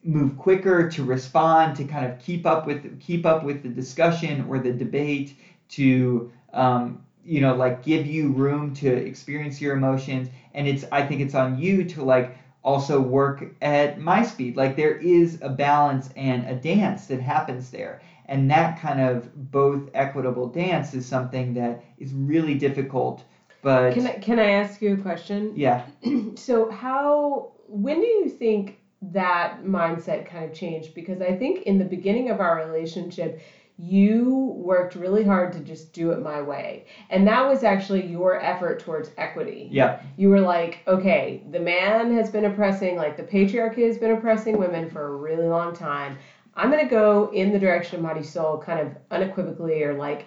move 0.04 0.36
quicker, 0.36 0.82
to 0.84 1.02
respond, 1.04 1.74
to 1.76 1.84
kind 1.84 2.04
of 2.04 2.18
keep 2.18 2.46
up 2.46 2.66
with 2.66 2.98
keep 2.98 3.24
up 3.26 3.42
with 3.42 3.62
the 3.62 3.68
discussion 3.68 4.40
or 4.40 4.58
the 4.58 4.72
debate, 4.72 5.34
to 5.68 6.24
um, 6.52 6.98
you 7.24 7.40
know 7.40 7.52
like 7.52 7.82
give 7.82 8.04
you 8.06 8.28
room 8.30 8.70
to 8.72 8.88
experience 8.88 9.60
your 9.60 9.72
emotions, 9.72 10.28
and 10.52 10.66
it's 10.66 10.84
I 10.92 11.02
think 11.02 11.20
it's 11.20 11.34
on 11.34 11.54
you 11.54 11.84
to 11.84 12.02
like 12.02 12.30
also 12.64 13.01
work 13.01 13.44
at 13.61 13.98
my 13.98 14.22
speed. 14.22 14.57
Like 14.57 14.77
there 14.77 14.96
is 14.96 15.38
a 15.42 15.48
balance 15.48 16.11
and 16.16 16.46
a 16.46 16.55
dance 16.55 17.07
that 17.07 17.20
happens 17.20 17.70
there. 17.70 18.01
And 18.27 18.51
that 18.51 18.79
kind 18.81 19.01
of 19.01 19.51
both 19.51 19.90
equitable 19.94 20.48
dance 20.48 20.94
is 20.94 21.05
something 21.07 21.55
that 21.55 21.83
is 21.98 22.12
really 22.12 22.55
difficult 22.55 23.25
but 23.62 23.94
can 23.94 24.07
I, 24.07 24.12
can 24.14 24.38
I 24.38 24.51
ask 24.51 24.83
you 24.83 24.94
a 24.94 24.96
question? 24.96 25.53
Yeah. 25.55 25.87
so 26.35 26.70
how 26.70 27.53
when 27.68 28.01
do 28.01 28.07
you 28.07 28.29
think 28.29 28.79
that 29.01 29.62
mindset 29.62 30.27
kind 30.27 30.44
of 30.44 30.53
changed? 30.53 30.94
Because 30.94 31.20
I 31.22 31.35
think 31.35 31.62
in 31.62 31.79
the 31.79 31.85
beginning 31.85 32.29
of 32.29 32.40
our 32.40 32.57
relationship, 32.57 33.40
you 33.78 34.54
worked 34.56 34.94
really 34.94 35.24
hard 35.24 35.52
to 35.52 35.61
just 35.61 35.92
do 35.92 36.11
it 36.12 36.20
my 36.20 36.40
way. 36.40 36.87
And 37.11 37.26
that 37.26 37.46
was 37.46 37.64
actually 37.64 38.06
your 38.06 38.40
effort 38.40 38.80
towards 38.80 39.11
equity. 39.16 39.68
Yeah. 39.70 40.00
You 40.16 40.28
were 40.28 40.40
like, 40.40 40.80
okay, 40.87 41.42
the 41.50 41.61
man 41.61 42.14
has 42.16 42.30
been 42.30 42.44
oppressing, 42.44 42.96
like 42.96 43.16
the 43.16 43.22
patriarchy 43.22 43.87
has 43.87 43.98
been 43.98 44.12
oppressing 44.12 44.58
women 44.58 44.90
for 44.90 45.08
a 45.08 45.16
really 45.16 45.48
long 45.48 45.74
time. 45.74 46.18
I'm 46.56 46.70
going 46.70 46.84
to 46.84 46.90
go 46.90 47.30
in 47.32 47.52
the 47.52 47.58
direction 47.58 48.04
of 48.04 48.04
Marisol 48.04 48.62
kind 48.62 48.80
of 48.80 48.94
unequivocally 49.10 49.82
or 49.82 49.94
like 49.94 50.26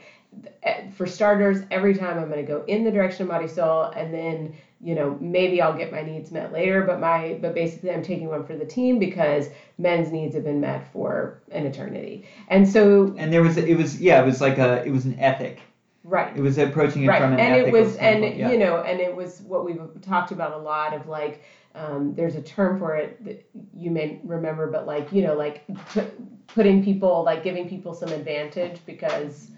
eh, 0.63 0.89
for 0.91 1.05
starters, 1.05 1.63
every 1.71 1.93
time 1.93 2.17
I'm 2.17 2.29
going 2.29 2.43
to 2.43 2.51
go 2.51 2.63
in 2.67 2.83
the 2.83 2.91
direction 2.91 3.29
of 3.29 3.33
Marisol, 3.33 3.95
and 3.95 4.13
then 4.13 4.55
you 4.81 4.95
know 4.95 5.17
maybe 5.21 5.61
I'll 5.61 5.77
get 5.77 5.91
my 5.91 6.01
needs 6.01 6.31
met 6.31 6.51
later. 6.51 6.83
But 6.83 6.99
my 6.99 7.38
but 7.41 7.53
basically 7.53 7.91
I'm 7.91 8.03
taking 8.03 8.27
one 8.27 8.45
for 8.45 8.55
the 8.55 8.65
team 8.65 8.99
because 8.99 9.49
men's 9.77 10.11
needs 10.11 10.35
have 10.35 10.43
been 10.43 10.61
met 10.61 10.91
for 10.91 11.41
an 11.51 11.65
eternity. 11.65 12.27
And 12.47 12.67
so 12.67 13.13
and 13.17 13.31
there 13.31 13.43
was 13.43 13.57
it 13.57 13.77
was 13.77 14.01
yeah 14.01 14.21
it 14.21 14.25
was 14.25 14.41
like 14.41 14.57
a 14.57 14.83
it 14.85 14.91
was 14.91 15.05
an 15.05 15.19
ethic. 15.19 15.59
Right. 16.03 16.38
It 16.38 16.41
was 16.41 16.59
approaching 16.59 17.03
it 17.03 17.07
right. 17.07 17.19
from 17.19 17.33
an 17.33 17.39
and 17.39 17.55
it 17.55 17.71
was 17.71 17.95
and 17.97 18.23
yeah. 18.23 18.51
you 18.51 18.59
know 18.59 18.81
and 18.81 18.99
it 18.99 19.15
was 19.15 19.41
what 19.41 19.65
we've 19.65 19.81
talked 20.01 20.31
about 20.31 20.53
a 20.53 20.57
lot 20.57 20.93
of 20.93 21.07
like 21.07 21.43
um, 21.75 22.13
there's 22.15 22.35
a 22.35 22.41
term 22.41 22.75
for 22.77 22.95
it 22.95 23.23
that 23.25 23.41
you 23.75 23.91
may 23.91 24.17
remember, 24.23 24.67
but 24.67 24.85
like 24.85 25.11
you 25.11 25.21
know 25.21 25.35
like 25.35 25.61
p- 25.93 26.01
putting 26.47 26.81
people 26.81 27.23
like 27.23 27.43
giving 27.43 27.67
people 27.67 27.93
some 27.93 28.09
advantage 28.11 28.81
because 28.85 29.49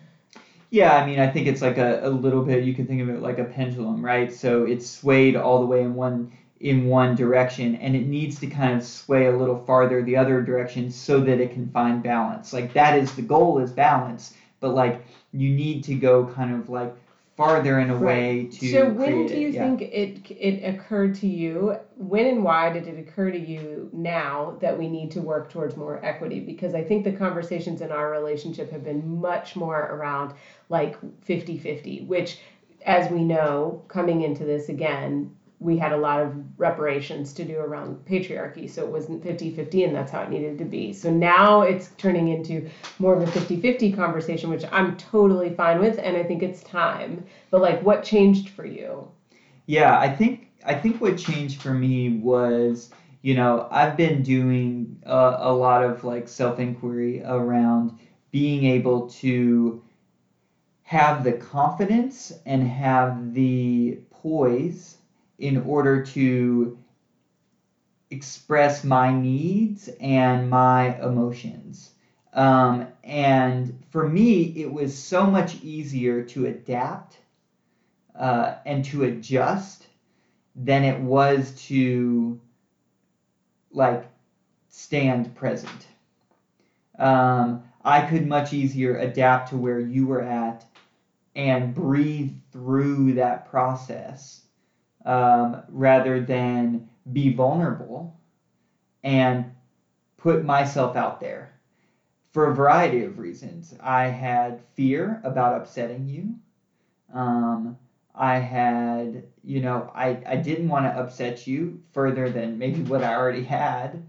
yeah, 0.70 0.94
I 0.96 1.02
mean, 1.02 1.20
I 1.20 1.28
think 1.28 1.48
it's 1.48 1.62
like 1.62 1.78
a, 1.78 2.00
a 2.04 2.10
little 2.10 2.42
bit. 2.42 2.64
You 2.64 2.74
can 2.74 2.88
think 2.88 3.02
of 3.02 3.10
it 3.10 3.22
like 3.22 3.38
a 3.40 3.46
pendulum, 3.46 4.04
right? 4.04 4.32
So 4.32 4.64
it's 4.64 4.86
swayed 4.86 5.36
all 5.36 5.60
the 5.60 5.66
way 5.66 5.82
in 5.82 5.94
one 5.96 6.28
in 6.60 6.86
one 6.86 7.16
direction, 7.16 7.76
and 7.76 7.96
it 7.96 8.04
needs 8.04 8.40
to 8.40 8.48
kind 8.48 8.74
of 8.74 8.84
sway 8.84 9.26
a 9.26 9.32
little 9.32 9.56
farther 9.56 10.02
the 10.02 10.18
other 10.18 10.42
direction 10.42 10.90
so 10.90 11.22
that 11.22 11.40
it 11.40 11.52
can 11.52 11.68
find 11.68 12.02
balance. 12.02 12.52
Like 12.54 12.74
that 12.74 12.96
is 12.96 13.14
the 13.14 13.22
goal 13.22 13.60
is 13.60 13.72
balance, 13.72 14.32
but 14.60 14.74
like 14.74 15.00
you 15.32 15.50
need 15.52 15.84
to 15.84 15.96
go 15.96 16.26
kind 16.26 16.52
of 16.52 16.68
like 16.70 16.94
farther 17.38 17.80
in 17.80 17.92
a 17.92 17.98
way 17.98 18.50
to. 18.52 18.72
So 18.72 18.90
when 18.90 19.28
do 19.28 19.40
you 19.40 19.50
it, 19.50 19.54
think 19.54 19.82
yeah. 19.82 19.88
it 19.88 20.32
it 20.32 20.76
occurred 20.76 21.14
to 21.16 21.28
you? 21.28 21.78
When 21.96 22.26
and 22.26 22.44
why 22.44 22.74
did 22.74 22.88
it 22.88 23.00
occur 23.00 23.32
to 23.32 23.40
you 23.40 23.90
now 23.94 24.58
that 24.60 24.78
we 24.78 24.90
need 24.90 25.12
to 25.12 25.22
work 25.22 25.52
towards 25.52 25.78
more 25.78 26.04
equity? 26.04 26.40
Because 26.40 26.74
I 26.74 26.84
think 26.84 27.04
the 27.04 27.14
conversations 27.14 27.82
in 27.82 27.92
our 27.92 28.10
relationship 28.10 28.72
have 28.72 28.84
been 28.84 29.22
much 29.22 29.56
more 29.56 29.80
around 29.80 30.34
like 30.70 31.00
50-50, 31.26 32.08
which 32.08 32.40
as 32.86 33.12
we 33.12 33.24
know, 33.24 33.84
coming 33.90 34.22
into 34.22 34.46
this 34.46 34.70
again, 34.70 35.36
we 35.60 35.78
had 35.78 35.92
a 35.92 35.98
lot 35.98 36.20
of 36.20 36.36
reparations 36.60 37.34
to 37.34 37.44
do 37.44 37.58
around 37.58 37.98
patriarchy 38.06 38.70
so 38.70 38.84
it 38.84 38.92
wasn't 38.92 39.24
50-50 39.24 39.86
and 39.86 39.96
that's 39.96 40.12
how 40.12 40.22
it 40.22 40.30
needed 40.30 40.58
to 40.60 40.66
be. 40.66 40.94
So 40.94 41.10
now 41.10 41.62
it's 41.62 41.90
turning 41.98 42.28
into 42.28 42.70
more 43.00 43.16
of 43.16 43.24
a 43.24 43.40
50-50 43.40 43.96
conversation 43.96 44.50
which 44.50 44.66
i'm 44.72 44.96
totally 44.98 45.54
fine 45.54 45.80
with 45.80 45.98
and 45.98 46.16
i 46.16 46.24
think 46.24 46.44
it's 46.44 46.62
time. 46.64 47.24
But 47.50 47.62
like 47.62 47.82
what 47.82 48.04
changed 48.04 48.50
for 48.50 48.66
you? 48.66 49.08
Yeah 49.66 49.98
i 49.98 50.10
think 50.10 50.48
i 50.66 50.74
think 50.74 51.02
what 51.02 51.18
changed 51.18 51.62
for 51.62 51.74
me 51.74 52.10
was 52.10 52.90
you 53.22 53.34
know 53.34 53.68
i've 53.72 53.98
been 53.98 54.22
doing 54.22 55.00
a, 55.04 55.38
a 55.40 55.54
lot 55.54 55.84
of 55.84 56.04
like 56.04 56.28
self-inquiry 56.28 57.24
around 57.24 57.98
being 58.32 58.64
able 58.66 59.10
to 59.10 59.82
have 60.84 61.24
the 61.24 61.34
confidence 61.34 62.32
and 62.46 62.64
have 62.64 63.34
the 63.34 63.98
poise 64.10 64.98
in 65.40 65.58
order 65.58 66.04
to 66.04 66.78
express 68.10 68.84
my 68.84 69.14
needs 69.14 69.90
and 70.00 70.50
my 70.50 70.98
emotions. 71.02 71.92
Um, 72.34 72.86
and 73.04 73.84
for 73.90 74.08
me, 74.08 74.54
it 74.56 74.72
was 74.72 74.98
so 74.98 75.26
much 75.26 75.62
easier 75.64 76.24
to 76.24 76.46
adapt 76.46 77.20
uh, 78.16 78.56
and 78.66 78.84
to 78.86 79.04
adjust 79.04 79.88
than 80.56 80.84
it 80.84 81.00
was 81.02 81.52
to 81.68 82.40
like 83.72 84.10
stand 84.70 85.36
present. 85.36 85.88
Um, 86.98 87.64
I 87.84 88.02
could 88.02 88.28
much 88.28 88.54
easier 88.54 88.98
adapt 88.98 89.50
to 89.50 89.58
where 89.58 89.80
you 89.80 90.08
were 90.08 90.22
at 90.24 90.66
and 91.36 91.74
breathe 91.74 92.32
through 92.52 93.14
that 93.14 93.46
process 93.46 94.47
um, 95.08 95.64
rather 95.70 96.20
than 96.22 96.88
be 97.14 97.34
vulnerable 97.34 98.16
and 99.04 99.46
put 100.18 100.46
myself 100.46 100.96
out 100.96 101.20
there 101.22 101.54
for 102.32 102.48
a 102.48 102.56
variety 102.56 103.04
of 103.04 103.20
reasons. 103.20 103.74
I 103.82 104.06
had 104.08 104.62
fear 104.76 105.22
about 105.24 105.54
upsetting 105.62 106.08
you. 106.08 106.36
Um, 107.14 107.78
I 108.16 108.36
had, 108.40 109.24
you 109.44 109.62
know, 109.62 109.90
I, 109.96 110.22
I 110.26 110.38
didn't 110.38 110.70
want 110.70 110.86
to 110.86 110.98
upset 111.00 111.48
you 111.48 111.80
further 111.94 112.30
than 112.30 112.58
maybe 112.58 112.82
what 112.84 113.04
I 113.04 113.16
already 113.16 113.44
had. 113.44 114.02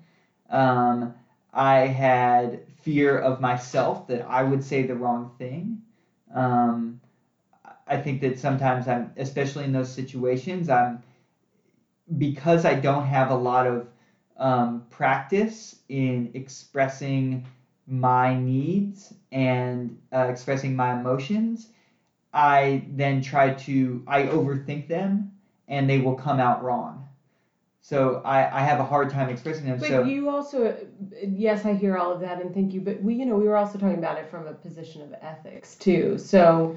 Um, 0.50 1.14
I 1.52 1.80
had 1.88 2.62
fear 2.82 3.18
of 3.18 3.40
myself 3.40 4.06
that 4.08 4.22
I 4.28 4.42
would 4.42 4.64
say 4.64 4.82
the 4.82 4.96
wrong 4.96 5.30
thing. 5.38 5.78
Um, 6.34 6.97
I 7.88 7.96
think 7.96 8.20
that 8.20 8.38
sometimes 8.38 8.86
I'm, 8.86 9.10
especially 9.16 9.64
in 9.64 9.72
those 9.72 9.90
situations, 9.90 10.68
I'm 10.68 10.98
because 12.16 12.64
I 12.64 12.74
don't 12.74 13.04
have 13.04 13.30
a 13.30 13.34
lot 13.34 13.66
of 13.66 13.84
um, 14.36 14.82
practice 14.90 15.74
in 15.88 16.30
expressing 16.34 17.44
my 17.86 18.34
needs 18.34 19.12
and 19.32 19.96
uh, 20.12 20.26
expressing 20.28 20.76
my 20.76 20.92
emotions, 20.92 21.68
I 22.32 22.82
then 22.86 23.20
try 23.20 23.50
to 23.50 24.02
I 24.06 24.24
overthink 24.24 24.86
them 24.86 25.26
and 25.68 25.88
they 25.88 25.98
will 25.98 26.12
come 26.12 26.38
out 26.38 26.62
wrong. 26.62 27.06
So 27.80 28.20
I, 28.24 28.46
I 28.50 28.62
have 28.62 28.80
a 28.80 28.84
hard 28.84 29.08
time 29.08 29.30
expressing 29.30 29.64
them. 29.66 29.78
But 29.78 29.88
so 29.88 30.02
you 30.04 30.28
also, 30.28 30.74
yes, 31.26 31.64
I 31.64 31.72
hear 31.72 31.96
all 31.96 32.10
of 32.10 32.20
that 32.20 32.38
and 32.38 32.52
thank 32.52 32.74
you. 32.74 32.80
But 32.80 33.00
we, 33.00 33.14
you 33.14 33.24
know, 33.24 33.36
we 33.36 33.46
were 33.46 33.56
also 33.56 33.78
talking 33.78 33.98
about 33.98 34.18
it 34.18 34.26
from 34.26 34.46
a 34.46 34.52
position 34.52 35.00
of 35.00 35.14
ethics 35.22 35.74
too. 35.74 36.18
So 36.18 36.74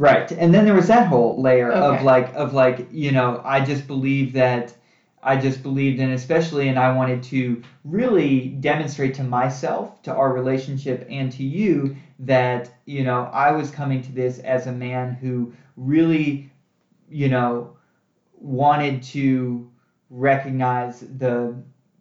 right, 0.00 0.32
and 0.32 0.54
then 0.54 0.64
there 0.64 0.74
was 0.74 0.88
that 0.88 1.06
whole 1.06 1.34
layer 1.36 1.70
of 1.70 2.02
like 2.02 2.34
of 2.34 2.52
like 2.52 2.86
you 2.90 3.12
know 3.12 3.40
I 3.44 3.60
just 3.60 3.86
believe 3.86 4.32
that 4.32 4.74
I 5.22 5.36
just 5.36 5.62
believed 5.62 6.00
and 6.00 6.12
especially 6.12 6.68
and 6.68 6.78
I 6.78 6.88
wanted 6.88 7.22
to 7.24 7.60
really 7.84 8.48
demonstrate 8.48 9.14
to 9.14 9.22
myself, 9.24 10.02
to 10.02 10.14
our 10.14 10.32
relationship, 10.32 11.04
and 11.08 11.30
to 11.32 11.44
you 11.44 11.94
that 12.20 12.70
you 12.86 13.04
know 13.04 13.28
I 13.32 13.50
was 13.52 13.70
coming 13.70 14.00
to 14.02 14.12
this 14.12 14.38
as 14.40 14.66
a 14.66 14.72
man 14.72 15.10
who 15.10 15.52
really 15.76 16.44
you 17.08 17.28
know 17.28 17.70
wanted 18.34 19.02
to 19.02 19.66
recognize 20.10 21.00
the 21.00 21.52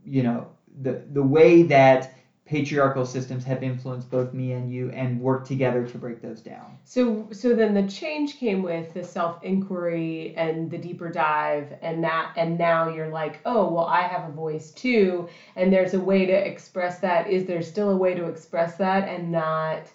you 0.05 0.23
know 0.23 0.47
the 0.81 0.99
the 1.11 1.23
way 1.23 1.63
that 1.63 2.07
patriarchal 2.49 3.05
systems 3.05 3.43
have 3.43 3.61
influenced 3.61 4.09
both 4.09 4.33
me 4.33 4.53
and 4.53 4.71
you 4.71 4.89
and 4.89 5.19
work 5.21 5.45
together 5.45 5.85
to 5.85 5.99
break 5.99 6.19
those 6.19 6.41
down 6.41 6.65
So 6.83 7.27
so 7.31 7.53
then 7.53 7.75
the 7.75 7.83
change 7.83 8.37
came 8.39 8.63
with 8.63 8.91
the 8.91 9.03
self 9.03 9.37
inquiry 9.43 10.33
and 10.35 10.67
the 10.71 10.79
deeper 10.79 11.11
dive 11.11 11.71
and 11.83 12.03
that 12.03 12.31
and 12.35 12.57
now 12.57 12.87
you're 12.87 13.07
like, 13.07 13.39
"Oh, 13.45 13.67
well 13.67 13.85
I 13.85 14.01
have 14.01 14.27
a 14.27 14.31
voice 14.31 14.71
too 14.71 15.27
and 15.55 15.71
there's 15.71 15.93
a 15.93 15.99
way 15.99 16.25
to 16.25 16.33
express 16.33 16.97
that. 16.99 17.27
Is 17.27 17.45
there 17.45 17.61
still 17.61 17.91
a 17.91 17.95
way 17.95 18.15
to 18.15 18.25
express 18.25 18.77
that 18.77 19.07
and 19.07 19.31
not 19.31 19.93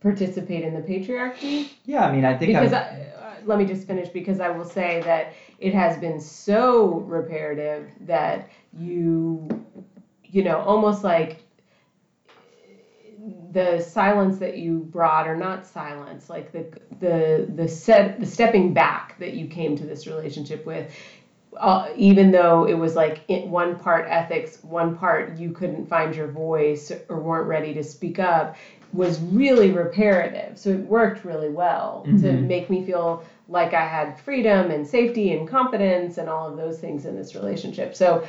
participate 0.00 0.62
in 0.62 0.74
the 0.74 0.80
patriarchy?" 0.80 1.66
yeah 1.84 2.04
i 2.04 2.12
mean 2.12 2.24
i 2.24 2.32
think 2.32 2.52
Because 2.52 2.72
I, 2.72 2.78
uh, 2.78 3.34
let 3.44 3.58
me 3.58 3.64
just 3.64 3.88
finish 3.88 4.08
because 4.08 4.38
I 4.38 4.50
will 4.50 4.64
say 4.64 5.00
that 5.00 5.32
it 5.58 5.74
has 5.74 5.96
been 5.96 6.20
so 6.20 7.02
reparative 7.08 7.88
that 8.06 8.46
you 8.72 9.48
you 10.32 10.42
know, 10.42 10.60
almost 10.60 11.04
like 11.04 11.41
the 13.52 13.80
silence 13.80 14.38
that 14.38 14.56
you 14.56 14.78
brought 14.78 15.28
or 15.28 15.36
not 15.36 15.66
silence 15.66 16.30
like 16.30 16.52
the 16.52 16.66
the 17.00 17.46
the 17.54 17.68
set 17.68 18.18
the 18.20 18.26
stepping 18.26 18.72
back 18.72 19.18
that 19.18 19.34
you 19.34 19.46
came 19.46 19.76
to 19.76 19.84
this 19.84 20.06
relationship 20.06 20.64
with 20.66 20.90
uh, 21.58 21.88
even 21.96 22.30
though 22.30 22.64
it 22.66 22.72
was 22.74 22.96
like 22.96 23.24
one 23.28 23.76
part 23.78 24.06
ethics 24.08 24.58
one 24.62 24.96
part 24.96 25.36
you 25.36 25.50
couldn't 25.50 25.86
find 25.86 26.16
your 26.16 26.28
voice 26.28 26.90
or 27.08 27.20
weren't 27.20 27.46
ready 27.46 27.74
to 27.74 27.82
speak 27.82 28.18
up 28.18 28.56
was 28.92 29.20
really 29.20 29.70
reparative 29.70 30.58
so 30.58 30.70
it 30.70 30.80
worked 30.80 31.24
really 31.24 31.48
well 31.50 32.02
to 32.04 32.26
Mhm. 32.26 32.46
make 32.46 32.70
me 32.70 32.84
feel 32.84 33.22
like 33.48 33.74
i 33.74 33.84
had 33.86 34.18
freedom 34.18 34.70
and 34.70 34.86
safety 34.86 35.32
and 35.32 35.48
confidence 35.48 36.16
and 36.18 36.28
all 36.28 36.48
of 36.48 36.56
those 36.56 36.78
things 36.78 37.04
in 37.06 37.14
this 37.16 37.34
relationship 37.34 37.94
so 37.94 38.22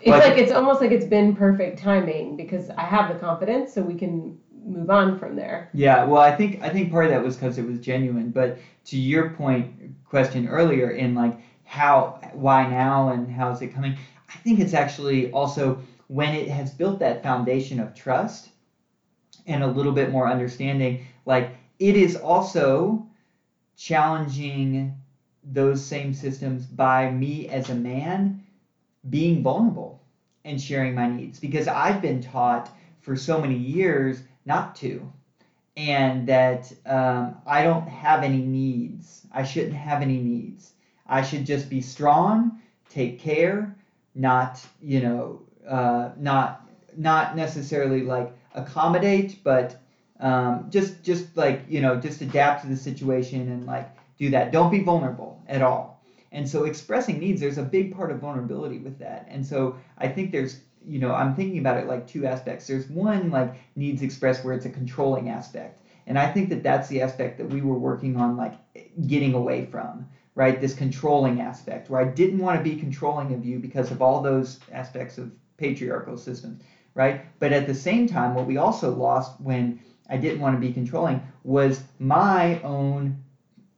it's 0.00 0.10
I 0.12 0.18
like 0.18 0.36
it's 0.36 0.50
almost 0.50 0.80
like 0.80 0.90
it's 0.90 1.04
been 1.04 1.32
perfect 1.32 1.78
timing 1.78 2.36
because 2.36 2.70
I 2.76 2.84
have 2.84 3.08
the 3.08 3.14
confidence, 3.14 3.72
so 3.72 3.82
we 3.82 3.94
can 3.94 4.34
move 4.64 4.90
on 4.90 5.14
from 5.14 5.34
there. 5.34 5.68
yeah 5.72 6.02
well 6.02 6.20
i 6.20 6.30
think 6.30 6.56
i 6.60 6.68
think 6.68 6.90
part 6.90 7.04
of 7.04 7.10
that 7.10 7.20
was 7.22 7.34
because 7.36 7.58
it 7.58 7.64
was 7.64 7.78
genuine 7.78 8.30
but 8.30 8.56
to 8.84 8.96
your 8.96 9.24
point 9.24 9.68
question 10.04 10.46
earlier 10.46 10.90
in 10.90 11.14
like 11.14 11.34
how 11.64 12.12
why 12.32 12.64
now 12.64 13.08
and 13.08 13.30
how 13.30 13.50
is 13.50 13.60
it 13.60 13.68
coming 13.68 13.94
i 14.28 14.36
think 14.38 14.58
it's 14.58 14.74
actually 14.74 15.26
also 15.28 15.78
when 16.08 16.32
it 16.32 16.48
has 16.48 16.70
built 16.70 16.98
that 16.98 17.22
foundation 17.22 17.78
of 17.78 17.92
trust 17.94 18.50
and 19.46 19.62
a 19.62 19.66
little 19.66 19.92
bit 19.92 20.08
more 20.08 20.26
understanding 20.26 20.98
like 21.26 21.52
it 21.78 21.96
is 21.96 22.16
also 22.16 23.00
challenging 23.76 24.90
those 25.44 25.80
same 25.82 26.12
systems 26.12 26.66
by 26.66 27.08
me 27.08 27.46
as 27.48 27.68
a 27.68 27.74
man 27.74 28.32
being 29.10 29.42
vulnerable 29.42 30.00
and 30.44 30.60
sharing 30.60 30.94
my 30.94 31.08
needs 31.08 31.38
because 31.38 31.68
I've 31.68 32.00
been 32.00 32.20
taught 32.20 32.74
for 33.00 33.16
so 33.16 33.40
many 33.40 33.54
years 33.56 34.22
not 34.44 34.74
to, 34.76 35.10
and 35.76 36.26
that 36.26 36.72
um, 36.86 37.36
I 37.46 37.62
don't 37.62 37.88
have 37.88 38.22
any 38.22 38.42
needs. 38.42 39.26
I 39.32 39.44
shouldn't 39.44 39.74
have 39.74 40.02
any 40.02 40.18
needs. 40.18 40.72
I 41.06 41.22
should 41.22 41.46
just 41.46 41.70
be 41.70 41.80
strong, 41.80 42.58
take 42.88 43.18
care, 43.18 43.74
not 44.14 44.66
you 44.82 45.00
know, 45.00 45.40
uh, 45.66 46.10
not 46.18 46.68
not 46.96 47.36
necessarily 47.36 48.02
like 48.02 48.32
accommodate, 48.54 49.36
but 49.44 49.76
um, 50.20 50.66
just 50.70 51.02
just 51.02 51.36
like 51.36 51.64
you 51.68 51.80
know, 51.80 51.96
just 51.96 52.20
adapt 52.22 52.62
to 52.62 52.68
the 52.68 52.76
situation 52.76 53.48
and 53.48 53.66
like 53.66 53.88
do 54.18 54.30
that. 54.30 54.50
Don't 54.50 54.70
be 54.70 54.80
vulnerable 54.80 55.40
at 55.46 55.62
all. 55.62 55.97
And 56.32 56.48
so 56.48 56.64
expressing 56.64 57.18
needs, 57.18 57.40
there's 57.40 57.58
a 57.58 57.62
big 57.62 57.94
part 57.94 58.10
of 58.10 58.18
vulnerability 58.18 58.78
with 58.78 58.98
that. 58.98 59.26
And 59.28 59.44
so 59.44 59.76
I 59.98 60.08
think 60.08 60.30
there's, 60.30 60.60
you 60.86 60.98
know, 60.98 61.12
I'm 61.12 61.34
thinking 61.34 61.58
about 61.58 61.78
it 61.78 61.86
like 61.86 62.06
two 62.06 62.26
aspects. 62.26 62.66
There's 62.66 62.88
one 62.88 63.30
like 63.30 63.54
needs 63.76 64.02
expressed 64.02 64.44
where 64.44 64.54
it's 64.54 64.66
a 64.66 64.70
controlling 64.70 65.28
aspect. 65.28 65.80
And 66.06 66.18
I 66.18 66.26
think 66.26 66.48
that 66.50 66.62
that's 66.62 66.88
the 66.88 67.02
aspect 67.02 67.38
that 67.38 67.48
we 67.48 67.60
were 67.60 67.78
working 67.78 68.16
on 68.16 68.36
like 68.36 68.54
getting 69.06 69.34
away 69.34 69.66
from, 69.66 70.06
right? 70.34 70.60
This 70.60 70.74
controlling 70.74 71.40
aspect 71.40 71.90
where 71.90 72.00
I 72.00 72.04
didn't 72.04 72.38
want 72.38 72.58
to 72.58 72.64
be 72.64 72.76
controlling 72.76 73.34
of 73.34 73.44
you 73.44 73.58
because 73.58 73.90
of 73.90 74.00
all 74.00 74.22
those 74.22 74.58
aspects 74.72 75.18
of 75.18 75.30
patriarchal 75.58 76.16
systems, 76.16 76.62
right? 76.94 77.20
But 77.40 77.52
at 77.52 77.66
the 77.66 77.74
same 77.74 78.06
time, 78.06 78.34
what 78.34 78.46
we 78.46 78.56
also 78.56 78.90
lost 78.90 79.38
when 79.40 79.80
I 80.08 80.16
didn't 80.16 80.40
want 80.40 80.56
to 80.56 80.60
be 80.60 80.72
controlling 80.72 81.22
was 81.44 81.82
my 81.98 82.60
own 82.62 83.18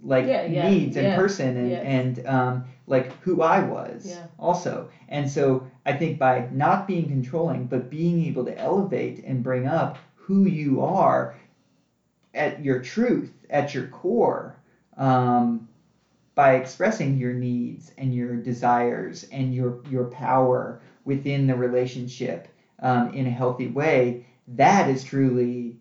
like 0.02 0.26
Yeah, 0.26 0.44
yeah, 0.44 0.68
needs 0.68 0.96
in 0.96 1.04
yeah, 1.04 1.14
person 1.14 1.56
and 1.56 1.78
and 1.78 2.26
um, 2.26 2.64
like 2.86 3.12
who 3.20 3.42
I 3.42 3.60
was 3.60 4.20
also. 4.38 4.88
And 5.08 5.28
so 5.28 5.62
I 5.86 5.92
think 5.92 6.18
by 6.18 6.46
not 6.50 6.86
being 6.86 7.08
controlling, 7.08 7.66
but 7.66 7.90
being 7.90 8.24
able 8.24 8.44
to 8.44 8.58
elevate 8.58 9.22
and 9.24 9.42
bring 9.42 9.66
up 9.66 9.98
who 10.14 10.44
you 10.44 10.80
are 10.80 11.34
at 12.34 12.62
your 12.62 12.80
truth, 12.80 13.32
at 13.50 13.74
your 13.74 13.86
core, 13.86 14.56
um, 14.96 15.66
by 16.34 16.54
expressing 16.54 17.16
your 17.16 17.32
needs 17.32 17.92
and 17.98 18.14
your 18.14 18.36
desires 18.36 19.26
and 19.32 19.54
your 19.54 19.76
your 19.88 20.04
power 20.04 20.80
within 21.04 21.46
the 21.46 21.54
relationship 21.54 22.48
um, 22.80 23.10
in 23.10 23.26
a 23.26 23.30
healthy 23.30 23.66
way, 23.68 24.24
that 24.48 24.88
is 24.88 25.02
truly. 25.04 25.76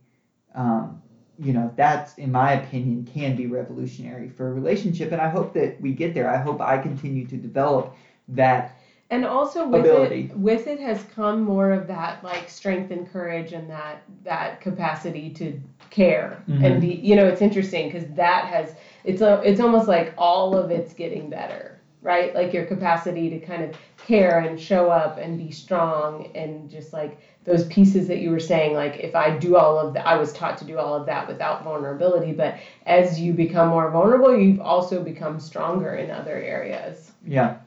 Um, 0.54 0.99
you 1.40 1.54
know 1.54 1.72
that's 1.76 2.14
in 2.16 2.32
my 2.32 2.52
opinion 2.52 3.04
can 3.04 3.34
be 3.36 3.48
revolutionary 3.48 4.28
for 4.28 4.48
a 4.50 4.52
relationship 4.52 5.12
and 5.12 5.22
i 5.22 5.28
hope 5.28 5.54
that 5.54 5.74
we 5.80 5.92
get 5.94 6.14
there 6.14 6.28
i 6.28 6.38
hope 6.38 6.62
i 6.62 6.78
continue 6.78 7.24
to 7.26 7.38
develop 7.38 7.90
that 8.28 8.72
And 9.10 9.26
also 9.26 9.66
with 9.66 9.92
Ability. 9.92 10.30
it, 10.32 10.36
with 10.36 10.68
it 10.68 10.80
has 10.80 11.04
come 11.04 11.42
more 11.42 11.72
of 11.72 11.88
that 11.88 12.24
like 12.24 12.48
strength 12.50 12.92
and 12.92 13.06
courage 13.06 13.52
and 13.54 13.70
that 13.70 14.00
that 14.24 14.60
capacity 14.60 15.30
to 15.32 15.54
care 15.90 16.44
Mhm. 16.48 16.64
and 16.64 16.80
be. 16.82 17.00
You 17.02 17.16
know, 17.16 17.26
it's 17.28 17.42
interesting 17.42 17.88
because 17.88 18.06
that 18.16 18.46
has 18.46 18.74
it's 19.04 19.22
a 19.22 19.40
it's 19.44 19.60
almost 19.60 19.88
like 19.88 20.12
all 20.18 20.56
of 20.56 20.70
it's 20.72 20.94
getting 20.94 21.30
better, 21.30 21.78
right? 22.02 22.34
Like 22.34 22.54
your 22.54 22.64
capacity 22.64 23.30
to 23.30 23.38
kind 23.38 23.64
of 23.64 23.72
care 23.98 24.40
and 24.40 24.60
show 24.60 24.90
up 24.90 25.18
and 25.18 25.38
be 25.38 25.52
strong 25.52 26.28
and 26.36 26.70
just 26.70 26.94
like 26.94 27.18
those 27.50 27.66
pieces 27.66 28.08
that 28.08 28.20
you 28.20 28.30
were 28.30 28.40
saying 28.40 28.74
like 28.74 28.98
if 28.98 29.16
i 29.16 29.36
do 29.36 29.58
all 29.58 29.80
of 29.80 29.94
that 29.94 30.06
i 30.08 30.16
was 30.16 30.32
taught 30.34 30.58
to 30.58 30.66
do 30.66 30.78
all 30.78 30.94
of 30.94 31.06
that 31.06 31.28
without 31.28 31.64
vulnerability 31.64 32.32
but 32.32 32.58
as 32.86 33.20
you 33.20 33.34
become 33.34 33.70
more 33.70 33.90
vulnerable 33.90 34.38
you've 34.38 34.62
also 34.62 35.04
become 35.04 35.40
stronger 35.40 35.96
in 35.96 36.12
other 36.12 36.38
areas. 36.38 37.12
Yeah. 37.26 37.58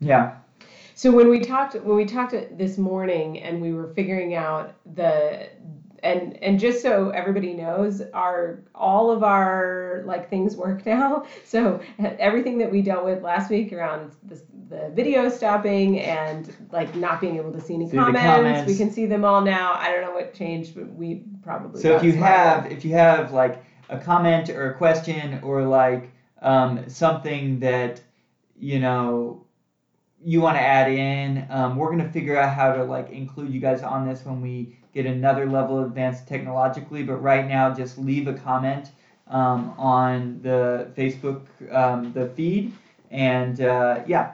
Yeah. 0.00 0.36
So 0.94 1.10
when 1.10 1.28
we 1.28 1.40
talked 1.40 1.74
when 1.74 1.96
we 1.96 2.04
talked 2.04 2.34
this 2.58 2.78
morning 2.78 3.40
and 3.40 3.60
we 3.60 3.72
were 3.72 3.88
figuring 3.94 4.34
out 4.34 4.74
the 4.94 5.48
and 6.02 6.40
and 6.42 6.58
just 6.58 6.82
so 6.82 7.10
everybody 7.10 7.54
knows 7.54 8.02
our 8.12 8.60
all 8.74 9.10
of 9.10 9.22
our 9.22 10.02
like 10.04 10.28
things 10.28 10.56
work 10.56 10.84
now 10.84 11.24
so 11.44 11.80
everything 11.98 12.58
that 12.58 12.70
we 12.70 12.82
dealt 12.82 13.04
with 13.04 13.22
last 13.22 13.50
week 13.50 13.72
around 13.72 14.12
the, 14.24 14.40
the 14.72 14.90
video 14.94 15.28
stopping 15.28 16.00
and 16.00 16.54
like 16.72 16.94
not 16.96 17.20
being 17.20 17.36
able 17.36 17.52
to 17.52 17.60
see 17.60 17.74
any 17.74 17.88
See 17.90 17.96
comments, 17.96 18.20
comments. 18.22 18.66
we 18.70 18.76
can 18.76 18.90
see 18.90 19.04
them 19.04 19.22
all 19.22 19.42
now. 19.42 19.74
I 19.74 19.92
don't 19.92 20.00
know 20.00 20.12
what 20.12 20.32
changed 20.32 20.74
but 20.74 20.90
we 20.94 21.24
probably 21.42 21.82
so 21.82 21.94
if 21.94 22.02
you 22.02 22.14
have 22.14 22.72
if 22.72 22.84
you 22.84 22.94
have 22.94 23.32
like 23.32 23.62
a 23.90 23.98
comment 23.98 24.48
or 24.48 24.70
a 24.70 24.74
question 24.74 25.40
or 25.42 25.62
like 25.62 26.10
um, 26.40 26.88
something 26.88 27.60
that 27.60 28.00
you 28.58 28.80
know 28.80 29.44
you 30.24 30.40
want 30.40 30.56
to 30.56 30.62
add 30.62 30.90
in 30.90 31.46
um, 31.50 31.76
we're 31.76 31.92
going 31.92 31.98
to 32.04 32.10
figure 32.10 32.38
out 32.38 32.54
how 32.54 32.72
to 32.72 32.82
like 32.82 33.10
include 33.10 33.52
you 33.52 33.60
guys 33.60 33.82
on 33.82 34.06
this 34.08 34.24
when 34.24 34.40
we 34.40 34.74
get 34.94 35.04
another 35.04 35.46
level 35.46 35.78
of 35.78 35.88
advanced 35.88 36.26
technologically. 36.26 37.02
But 37.02 37.16
right 37.16 37.46
now 37.46 37.74
just 37.74 37.98
leave 37.98 38.26
a 38.26 38.34
comment 38.34 38.92
um, 39.28 39.74
on 39.76 40.40
the 40.40 40.90
facebook 40.96 41.42
um, 41.74 42.14
the 42.14 42.28
feed. 42.28 42.72
And 43.10 43.60
uh, 43.60 44.02
yeah 44.06 44.32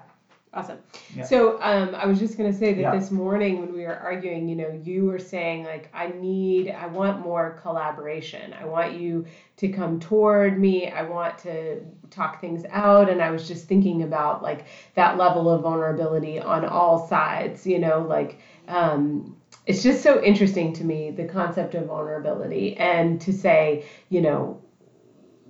Awesome. 0.58 0.78
Yeah. 1.14 1.24
So 1.24 1.62
um, 1.62 1.94
I 1.94 2.06
was 2.06 2.18
just 2.18 2.36
going 2.36 2.50
to 2.52 2.58
say 2.58 2.74
that 2.74 2.80
Yeah. 2.80 2.96
this 2.96 3.10
morning 3.12 3.60
when 3.60 3.72
we 3.72 3.82
were 3.82 3.96
arguing, 3.96 4.48
you 4.48 4.56
know, 4.56 4.80
you 4.82 5.04
were 5.04 5.18
saying 5.18 5.64
like, 5.64 5.88
I 5.94 6.08
need, 6.08 6.70
I 6.70 6.86
want 6.86 7.20
more 7.20 7.58
collaboration. 7.62 8.52
I 8.52 8.64
want 8.64 8.98
you 8.98 9.24
to 9.58 9.68
come 9.68 10.00
toward 10.00 10.58
me. 10.58 10.90
I 10.90 11.02
want 11.02 11.38
to 11.38 11.80
talk 12.10 12.40
things 12.40 12.64
out. 12.70 13.08
And 13.08 13.22
I 13.22 13.30
was 13.30 13.46
just 13.46 13.68
thinking 13.68 14.02
about 14.02 14.42
like 14.42 14.66
that 14.94 15.16
level 15.16 15.48
of 15.48 15.62
vulnerability 15.62 16.40
on 16.40 16.64
all 16.64 17.06
sides, 17.06 17.64
you 17.66 17.78
know, 17.78 18.00
like, 18.00 18.40
um, 18.66 19.36
it's 19.66 19.82
just 19.82 20.02
so 20.02 20.22
interesting 20.24 20.72
to 20.72 20.84
me 20.84 21.10
the 21.10 21.24
concept 21.24 21.74
of 21.74 21.86
vulnerability 21.86 22.76
and 22.78 23.20
to 23.20 23.32
say, 23.32 23.84
you 24.08 24.22
know, 24.22 24.60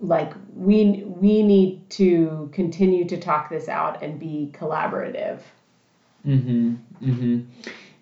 like 0.00 0.32
we 0.54 1.04
we 1.20 1.42
need 1.42 1.88
to 1.90 2.48
continue 2.52 3.04
to 3.06 3.16
talk 3.16 3.50
this 3.50 3.68
out 3.68 4.02
and 4.02 4.18
be 4.18 4.50
collaborative. 4.52 5.40
Mm-hmm. 6.26 6.74
Mm-hmm. 7.02 7.40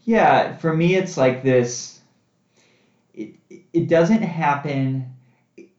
Yeah, 0.05 0.57
for 0.57 0.73
me 0.73 0.95
it's 0.95 1.17
like 1.17 1.43
this 1.43 2.01
it 3.15 3.31
it 3.73 3.89
doesn't 3.89 4.23
happen 4.23 5.05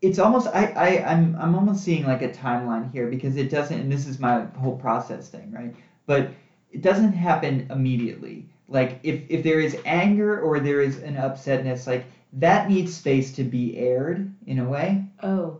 it's 0.01 0.19
almost 0.19 0.47
I, 0.47 0.65
I 0.75 1.11
I'm 1.11 1.35
I'm 1.35 1.55
almost 1.55 1.83
seeing 1.83 2.05
like 2.05 2.21
a 2.21 2.29
timeline 2.29 2.91
here 2.91 3.07
because 3.07 3.35
it 3.37 3.49
doesn't 3.49 3.79
and 3.79 3.91
this 3.91 4.07
is 4.07 4.19
my 4.19 4.41
whole 4.57 4.75
process 4.77 5.29
thing, 5.29 5.51
right? 5.51 5.73
But 6.05 6.31
it 6.71 6.81
doesn't 6.81 7.13
happen 7.13 7.67
immediately. 7.71 8.45
Like 8.67 8.99
if 9.03 9.23
if 9.29 9.43
there 9.43 9.59
is 9.59 9.77
anger 9.85 10.39
or 10.39 10.59
there 10.59 10.81
is 10.81 10.97
an 10.97 11.15
upsetness, 11.15 11.87
like 11.87 12.05
that 12.33 12.69
needs 12.69 12.93
space 12.93 13.31
to 13.33 13.43
be 13.43 13.77
aired 13.77 14.31
in 14.45 14.59
a 14.59 14.65
way. 14.65 15.03
Oh, 15.23 15.59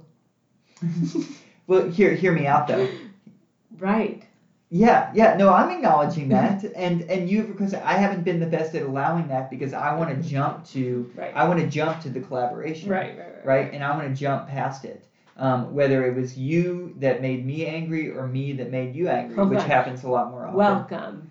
Well, 1.67 1.87
hear 1.89 2.13
hear 2.13 2.31
me 2.31 2.47
out 2.47 2.67
though. 2.67 2.87
right. 3.79 4.23
Yeah, 4.69 5.09
yeah, 5.13 5.37
no, 5.37 5.49
I'm 5.53 5.69
acknowledging 5.69 6.27
that, 6.29 6.65
and 6.75 7.01
and 7.03 7.29
you've 7.29 7.47
because 7.47 7.73
I 7.73 7.93
haven't 7.93 8.23
been 8.23 8.39
the 8.39 8.45
best 8.45 8.75
at 8.75 8.81
allowing 8.83 9.27
that 9.29 9.49
because 9.49 9.71
I 9.73 9.91
want 9.91 10.09
to 10.09 10.29
jump 10.29 10.65
to 10.67 11.09
Right. 11.15 11.31
I 11.35 11.47
want 11.47 11.59
to 11.59 11.67
jump 11.67 12.01
to 12.01 12.09
the 12.09 12.19
collaboration, 12.19 12.89
Right, 12.89 13.17
right, 13.17 13.33
right. 13.35 13.45
right, 13.45 13.73
and 13.73 13.83
I 13.83 13.95
want 13.95 14.07
to 14.09 14.13
jump 14.13 14.47
past 14.47 14.83
it. 14.85 15.05
Um, 15.37 15.71
whether 15.71 16.03
it 16.05 16.15
was 16.15 16.35
you 16.35 16.95
that 16.99 17.21
made 17.21 17.45
me 17.45 17.65
angry 17.65 18.09
or 18.09 18.25
me 18.27 18.53
that 18.53 18.71
made 18.71 18.95
you 18.95 19.07
angry, 19.07 19.35
Hold 19.35 19.51
which 19.51 19.61
on. 19.61 19.69
happens 19.69 20.03
a 20.03 20.09
lot 20.09 20.31
more 20.31 20.45
often. 20.45 20.57
Welcome. 20.57 21.29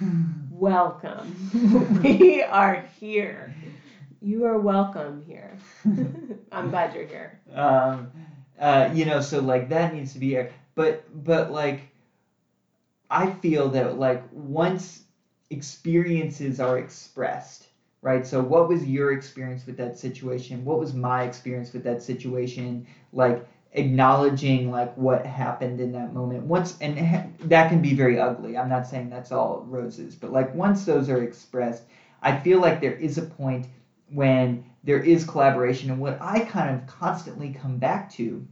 Welcome. 0.50 1.50
we 2.04 2.42
are 2.42 2.84
here. 3.00 3.52
You 4.20 4.44
are 4.44 4.58
welcome 4.58 5.22
here. 5.26 5.50
I'm 6.52 6.70
glad 6.70 6.94
you're 6.94 7.04
here. 7.06 7.32
um, 7.54 8.08
uh, 8.58 8.86
you 8.90 9.04
know, 9.04 9.20
so 9.20 9.40
like 9.40 9.68
that 9.68 9.90
needs 9.90 10.12
to 10.12 10.18
be 10.18 10.34
aired. 10.36 10.48
But 10.74 10.98
but 11.12 11.50
like, 11.50 11.86
I 13.10 13.26
feel 13.28 13.68
that 13.70 13.94
like 13.96 14.20
once 14.30 15.02
experiences 15.50 16.58
are 16.58 16.76
expressed, 16.78 17.68
right? 18.00 18.24
So 18.26 18.40
what 18.40 18.66
was 18.66 18.84
your 18.84 19.12
experience 19.12 19.66
with 19.66 19.76
that 19.76 19.94
situation? 19.96 20.64
What 20.64 20.78
was 20.78 20.92
my 20.94 21.22
experience 21.22 21.72
with 21.72 21.82
that 21.84 22.00
situation? 22.02 22.82
Like 23.12 23.42
acknowledging 23.72 24.70
like 24.70 24.90
what 24.96 25.24
happened 25.24 25.80
in 25.80 25.92
that 25.92 26.10
moment 26.10 26.44
once 26.44 26.74
and 26.80 26.98
ha- 26.98 27.22
that 27.40 27.68
can 27.68 27.80
be 27.80 27.94
very 27.94 28.18
ugly 28.18 28.54
i'm 28.54 28.68
not 28.68 28.86
saying 28.86 29.08
that's 29.08 29.32
all 29.32 29.62
roses 29.64 30.14
but 30.14 30.30
like 30.30 30.52
once 30.52 30.84
those 30.84 31.08
are 31.08 31.22
expressed 31.22 31.82
i 32.20 32.30
feel 32.30 32.58
like 32.58 32.80
there 32.80 32.92
is 32.92 33.16
a 33.16 33.22
point 33.22 33.66
when 34.10 34.58
there 34.84 35.02
is 35.02 35.24
collaboration. 35.24 35.90
And 35.90 36.00
what 36.00 36.18
i 36.20 36.40
kind 36.40 36.74
of 36.74 36.86
constantly 36.86 37.52
come 37.52 37.78
back 37.78 38.10
to 38.12 38.44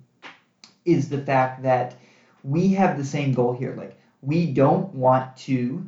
is 0.85 1.09
the 1.09 1.23
fact 1.23 1.63
that 1.63 1.95
we 2.43 2.69
have 2.69 2.97
the 2.97 3.05
same 3.05 3.33
goal 3.33 3.53
here. 3.53 3.75
Like 3.77 3.99
we 4.23 4.47
don't 4.47 4.95
want 4.95 5.37
to 5.39 5.85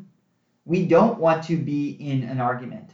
we 0.65 0.87
don't 0.87 1.19
want 1.19 1.45
to 1.45 1.57
be 1.57 1.91
in 1.91 2.23
an 2.25 2.41
argument. 2.41 2.91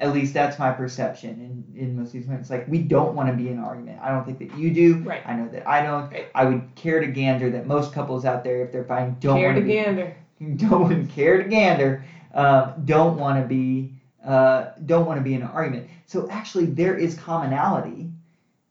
At 0.00 0.12
least 0.12 0.32
that's 0.32 0.60
my 0.60 0.70
perception 0.70 1.64
in, 1.74 1.80
in 1.80 1.96
most 1.96 2.08
of 2.08 2.12
these 2.12 2.26
moments. 2.26 2.50
Like 2.50 2.68
we 2.68 2.78
don't 2.78 3.14
want 3.14 3.28
to 3.30 3.34
be 3.34 3.48
in 3.48 3.54
an 3.54 3.64
argument. 3.64 3.98
I 4.00 4.10
don't 4.10 4.24
think 4.24 4.38
that 4.38 4.56
you 4.56 4.72
do. 4.72 4.98
Right. 4.98 5.22
i 5.26 5.34
know 5.34 5.48
that 5.48 5.68
i 5.68 5.82
don't. 5.82 6.10
Right. 6.10 6.28
i 6.34 6.44
would 6.44 6.74
care 6.74 7.00
to 7.00 7.06
gander 7.06 7.50
that 7.50 7.66
most 7.66 7.92
couples 7.92 8.24
out 8.24 8.44
there 8.44 8.64
if 8.64 8.72
they're 8.72 8.84
fine, 8.84 9.16
don't 9.20 9.36
Care 9.36 9.52
want 9.52 9.56
to 9.56 9.62
to 9.62 9.66
be 9.66 9.74
gander. 9.74 10.16
don't 10.56 11.08
care 11.08 11.42
to 11.42 11.48
gander, 11.48 12.04
um, 12.34 12.74
don't 12.84 13.18
want 13.18 13.40
to 13.42 13.46
be 13.46 13.92
uh, 14.28 14.72
don't 14.84 15.06
want 15.06 15.18
to 15.18 15.24
be 15.24 15.32
in 15.32 15.40
an 15.40 15.48
argument. 15.48 15.88
So 16.04 16.28
actually, 16.28 16.66
there 16.66 16.94
is 16.94 17.14
commonality. 17.14 18.10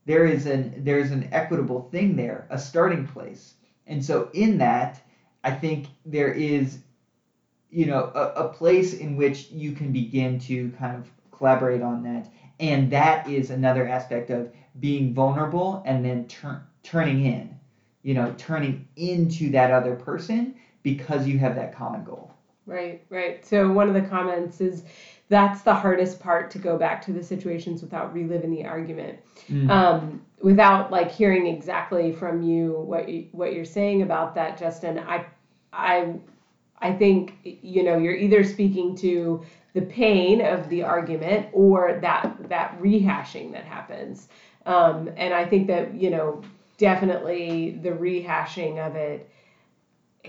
There 0.06 0.26
is 0.26 0.46
an 0.46 0.84
there's 0.84 1.10
an 1.10 1.30
equitable 1.32 1.90
thing 1.92 2.16
there, 2.16 2.46
a 2.52 2.60
starting 2.60 3.08
place. 3.08 3.56
And 3.88 4.06
so 4.06 4.30
in 4.34 4.60
that, 4.60 5.02
I 5.44 5.52
think 5.52 5.88
there 6.06 6.32
is, 6.32 6.78
you 7.72 7.88
know, 7.88 8.12
a, 8.14 8.46
a 8.46 8.50
place 8.50 8.94
in 8.94 9.18
which 9.18 9.50
you 9.50 9.72
can 9.72 9.92
begin 9.92 10.38
to 10.42 10.70
kind 10.78 10.96
of 10.96 11.10
collaborate 11.32 11.82
on 11.82 12.04
that. 12.04 12.30
And 12.60 12.92
that 12.92 13.28
is 13.28 13.50
another 13.50 13.88
aspect 13.88 14.30
of 14.30 14.52
being 14.80 15.12
vulnerable 15.12 15.82
and 15.88 16.06
then 16.06 16.28
turn 16.28 16.62
turning 16.84 17.26
in, 17.26 17.58
you 18.04 18.14
know, 18.14 18.32
turning 18.38 18.88
into 18.96 19.50
that 19.52 19.72
other 19.72 19.96
person 19.96 20.54
because 20.84 21.28
you 21.28 21.40
have 21.40 21.56
that 21.56 21.76
common 21.76 22.04
goal. 22.04 22.32
Right, 22.68 23.02
right. 23.10 23.46
So 23.46 23.72
one 23.72 23.88
of 23.88 23.94
the 23.94 24.02
comments 24.02 24.60
is 24.60 24.84
that's 25.30 25.62
the 25.62 25.74
hardest 25.74 26.20
part 26.20 26.50
to 26.52 26.58
go 26.58 26.78
back 26.78 27.02
to 27.06 27.14
the 27.14 27.24
situations 27.24 27.82
without 27.82 28.14
reliving 28.14 28.52
the 28.52 28.66
argument. 28.66 29.20
Mm. 29.50 29.70
um, 29.70 30.22
without 30.42 30.92
like 30.92 31.12
hearing 31.12 31.48
exactly 31.48 32.12
from 32.12 32.42
you 32.42 32.74
what 32.74 33.10
you, 33.10 33.28
what 33.32 33.54
you're 33.54 33.66
saying 33.66 34.02
about 34.02 34.36
that, 34.36 34.58
Justin. 34.58 35.00
I 35.00 35.26
I 35.74 36.14
I 36.80 36.94
think 36.94 37.36
you 37.44 37.84
know 37.84 37.98
you're 37.98 38.16
either 38.16 38.44
speaking 38.44 38.96
to 38.98 39.44
the 39.74 39.82
pain 39.82 40.42
of 40.42 40.70
the 40.70 40.84
argument 40.84 41.48
or 41.54 42.00
that 42.02 42.38
that 42.50 42.80
rehashing 42.82 43.52
that 43.54 43.66
happens. 43.66 44.28
Um, 44.66 45.10
and 45.18 45.34
I 45.34 45.46
think 45.46 45.68
that 45.68 45.94
you 45.96 46.10
know 46.10 46.42
definitely 46.78 47.80
the 47.82 47.90
rehashing 47.90 48.86
of 48.86 48.96
it. 48.96 49.30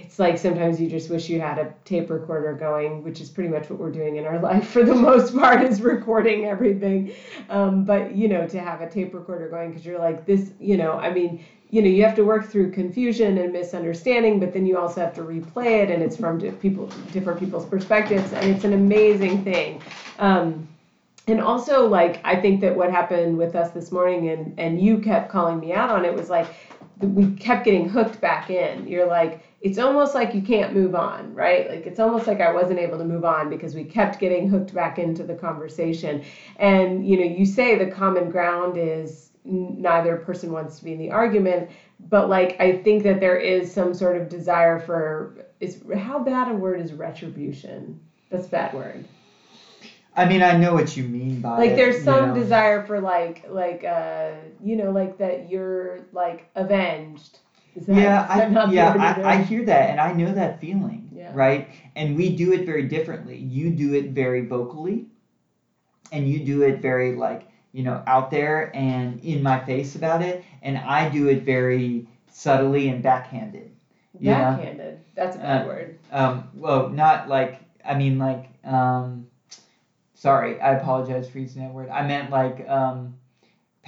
It's 0.01 0.19
like 0.19 0.39
sometimes 0.39 0.81
you 0.81 0.89
just 0.89 1.11
wish 1.11 1.29
you 1.29 1.41
had 1.41 1.59
a 1.59 1.73
tape 1.85 2.11
recorder 2.11 2.55
going, 2.55 3.03
which 3.03 3.21
is 3.21 3.29
pretty 3.29 3.51
much 3.51 3.69
what 3.71 3.79
we're 3.79 3.91
doing 3.91 4.17
in 4.17 4.25
our 4.25 4.39
life 4.51 4.69
for 4.69 4.83
the 4.83 4.95
most 4.95 5.35
part, 5.35 5.63
is 5.63 5.81
recording 5.81 6.47
everything. 6.47 7.13
Um, 7.49 7.85
but 7.85 8.15
you 8.15 8.29
know, 8.29 8.47
to 8.49 8.61
have 8.61 8.81
a 8.81 8.89
tape 8.89 9.15
recorder 9.15 9.49
going 9.49 9.71
because 9.71 9.85
you're 9.85 9.99
like 9.99 10.27
this, 10.27 10.51
you 10.61 10.77
know, 10.77 10.93
I 10.93 11.13
mean, 11.13 11.45
you 11.71 11.83
know, 11.83 11.89
you 11.89 12.03
have 12.05 12.17
to 12.17 12.25
work 12.25 12.47
through 12.47 12.71
confusion 12.71 13.37
and 13.39 13.53
misunderstanding, 13.53 14.41
but 14.41 14.55
then 14.55 14.65
you 14.65 14.79
also 14.79 15.03
have 15.03 15.15
to 15.15 15.21
replay 15.21 15.83
it, 15.83 15.91
and 15.91 16.03
it's 16.03 16.17
from 16.17 16.41
people, 16.41 16.87
different 17.13 17.39
people's 17.39 17.67
perspectives, 17.67 18.33
and 18.33 18.51
it's 18.51 18.65
an 18.65 18.73
amazing 18.73 19.45
thing. 19.45 19.83
Um, 20.19 20.67
and 21.27 21.43
also, 21.43 21.87
like, 21.87 22.21
I 22.25 22.37
think 22.37 22.63
that 22.63 22.75
what 22.75 22.91
happened 22.91 23.37
with 23.37 23.55
us 23.55 23.71
this 23.73 23.93
morning, 23.93 24.31
and 24.31 24.59
and 24.59 24.81
you 24.81 24.99
kept 24.99 25.31
calling 25.31 25.61
me 25.61 25.75
out 25.75 25.91
on 25.91 26.07
it, 26.07 26.15
was 26.15 26.31
like 26.31 26.47
we 27.01 27.31
kept 27.37 27.65
getting 27.65 27.89
hooked 27.89 28.21
back 28.21 28.51
in. 28.51 28.89
You're 28.89 29.07
like, 29.07 29.43
it's 29.61 29.79
almost 29.79 30.15
like 30.15 30.35
you 30.35 30.43
can't 30.43 30.73
move 30.73 30.95
on, 30.95 31.33
right? 31.35 31.69
Like 31.69 31.87
it's 31.87 31.99
almost 31.99 32.27
like 32.27 32.41
I 32.41 32.49
wasn't 32.49 32.79
able 32.79 32.99
to 32.99 33.05
move 33.05 33.25
on 33.25 33.49
because 33.49 33.75
we 33.75 33.85
kept 33.85 34.19
getting 34.19 34.49
hooked 34.49 34.73
back 34.73 34.99
into 34.99 35.25
the 35.25 35.35
conversation. 35.35 36.23
And 36.57 37.07
you 37.07 37.17
know, 37.17 37.25
you 37.25 37.45
say 37.45 37.75
the 37.75 37.87
common 37.87 38.29
ground 38.29 38.77
is 38.77 39.31
neither 39.45 40.17
person 40.17 40.53
wants 40.53 40.77
to 40.79 40.85
be 40.85 40.93
in 40.93 40.99
the 40.99 41.11
argument, 41.11 41.69
but 42.09 42.29
like 42.29 42.57
I 42.61 42.73
think 42.73 43.03
that 43.05 43.21
there 43.21 43.37
is 43.37 43.73
some 43.73 43.95
sort 43.95 44.17
of 44.17 44.29
desire 44.29 44.79
for 44.79 45.35
is 45.61 45.79
how 45.97 46.19
bad 46.21 46.49
a 46.49 46.55
word 46.55 46.81
is 46.81 46.93
retribution? 46.93 47.99
That's 48.31 48.47
a 48.47 48.51
bad 48.51 48.73
word. 48.75 49.05
I 50.17 50.25
mean, 50.25 50.43
I 50.43 50.53
know 50.53 50.73
what 50.75 50.97
you 50.97 51.05
mean 51.05 51.41
by 51.41 51.59
Like 51.59 51.71
it, 51.71 51.77
there's 51.77 51.97
you 51.97 52.03
some 52.05 52.29
know. 52.29 52.35
desire 52.35 52.81
for 52.81 53.01
like 53.01 53.45
like 53.49 53.85
uh 53.85 54.33
you 54.63 54.77
know 54.77 54.91
like 54.91 55.19
that 55.19 55.49
you're 55.49 56.01
like 56.13 56.47
avenged. 56.55 57.41
That, 57.87 57.97
yeah, 57.97 58.27
I, 58.29 58.71
yeah, 58.71 58.95
I. 59.25 59.35
I 59.35 59.43
hear 59.43 59.65
that, 59.65 59.91
and 59.91 60.01
I 60.01 60.13
know 60.13 60.33
that 60.33 60.61
feeling, 60.61 61.09
Yeah. 61.15 61.31
right? 61.35 61.69
And 61.97 62.17
we 62.17 62.35
do 62.37 62.53
it 62.53 62.65
very 62.67 62.85
differently. 62.89 63.37
You 63.39 63.71
do 63.71 63.95
it 63.95 64.11
very 64.11 64.43
vocally, 64.47 65.07
and 66.13 66.29
you 66.29 66.41
do 66.41 66.63
it 66.63 66.81
very 66.81 67.13
like 67.15 67.49
you 67.73 67.83
know 67.83 68.03
out 68.07 68.31
there 68.31 68.71
and 68.75 69.21
in 69.21 69.43
my 69.43 69.59
face 69.65 69.95
about 69.97 70.23
it, 70.23 70.43
and 70.63 70.79
I 70.79 71.09
do 71.09 71.29
it 71.29 71.43
very 71.45 72.07
subtly 72.29 72.89
and 72.89 73.03
backhanded. 73.03 73.71
you 74.19 74.31
know? 74.31 74.37
Backhanded. 74.37 74.99
That's 75.15 75.37
a 75.37 75.39
bad 75.39 75.65
Uh, 75.65 75.67
word. 75.69 75.99
Um, 76.13 76.49
well, 76.55 76.89
not 76.89 77.29
like 77.29 77.61
I 77.85 77.95
mean 77.95 78.19
like 78.19 78.47
um, 78.65 79.27
sorry, 80.15 80.61
I 80.61 80.73
apologize 80.75 81.29
for 81.29 81.39
using 81.39 81.63
that 81.63 81.73
word. 81.73 81.89
I 81.91 82.07
meant 82.07 82.31
like 82.31 82.69
um, 82.69 83.15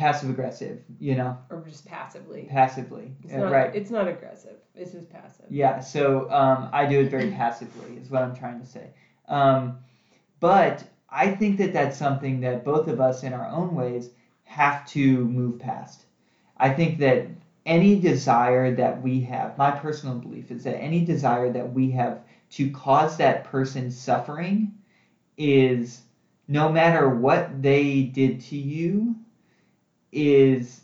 passive 0.01 0.31
aggressive. 0.31 0.81
You 0.99 1.15
know, 1.15 1.37
Or 1.51 1.61
just 1.69 1.87
passively. 1.87 2.47
passively. 2.51 3.13
It's 3.23 3.35
Uh, 3.35 3.39
not 3.39 3.53
right. 3.53 3.75
it's 3.75 3.91
not 3.91 4.09
aggressive. 4.09 4.57
It's 4.75 4.93
just 4.93 5.11
passive. 5.11 5.47
Yeah, 5.51 5.81
so 5.81 6.31
um, 6.31 6.69
I 6.73 6.87
do 6.87 7.01
it 7.01 7.11
very 7.11 7.31
passively, 7.43 7.97
is 7.99 8.11
what 8.11 8.23
I'm 8.23 8.35
trying 8.35 8.61
to 8.61 8.67
say. 8.67 8.87
Um, 9.29 9.77
but 10.41 10.85
I 11.11 11.31
think 11.31 11.59
that 11.59 11.73
that's 11.73 11.97
something 11.99 12.41
that 12.41 12.65
both 12.65 12.89
of 12.89 13.01
us, 13.01 13.23
in 13.25 13.33
our 13.35 13.47
own 13.49 13.75
ways, 13.75 14.11
have 14.45 14.87
to 14.89 15.27
move 15.27 15.59
past. 15.59 16.07
I 16.57 16.71
think 16.71 16.99
that 16.99 17.27
any 17.67 18.01
desire 18.01 18.75
that 18.77 19.03
we 19.03 19.21
have, 19.21 19.59
my 19.59 19.71
personal 19.71 20.17
belief 20.17 20.51
is 20.51 20.65
that 20.65 20.77
any 20.81 21.05
desire 21.05 21.53
that 21.53 21.73
we 21.73 21.91
have 21.93 22.21
to 22.57 22.71
cause 22.71 23.17
that 23.19 23.45
person 23.45 23.91
suffering 23.91 24.73
is 25.37 26.03
no 26.49 26.69
matter 26.69 27.09
what 27.09 27.63
they 27.63 28.03
did 28.03 28.41
to 28.41 28.57
you 28.57 29.15
is 30.13 30.83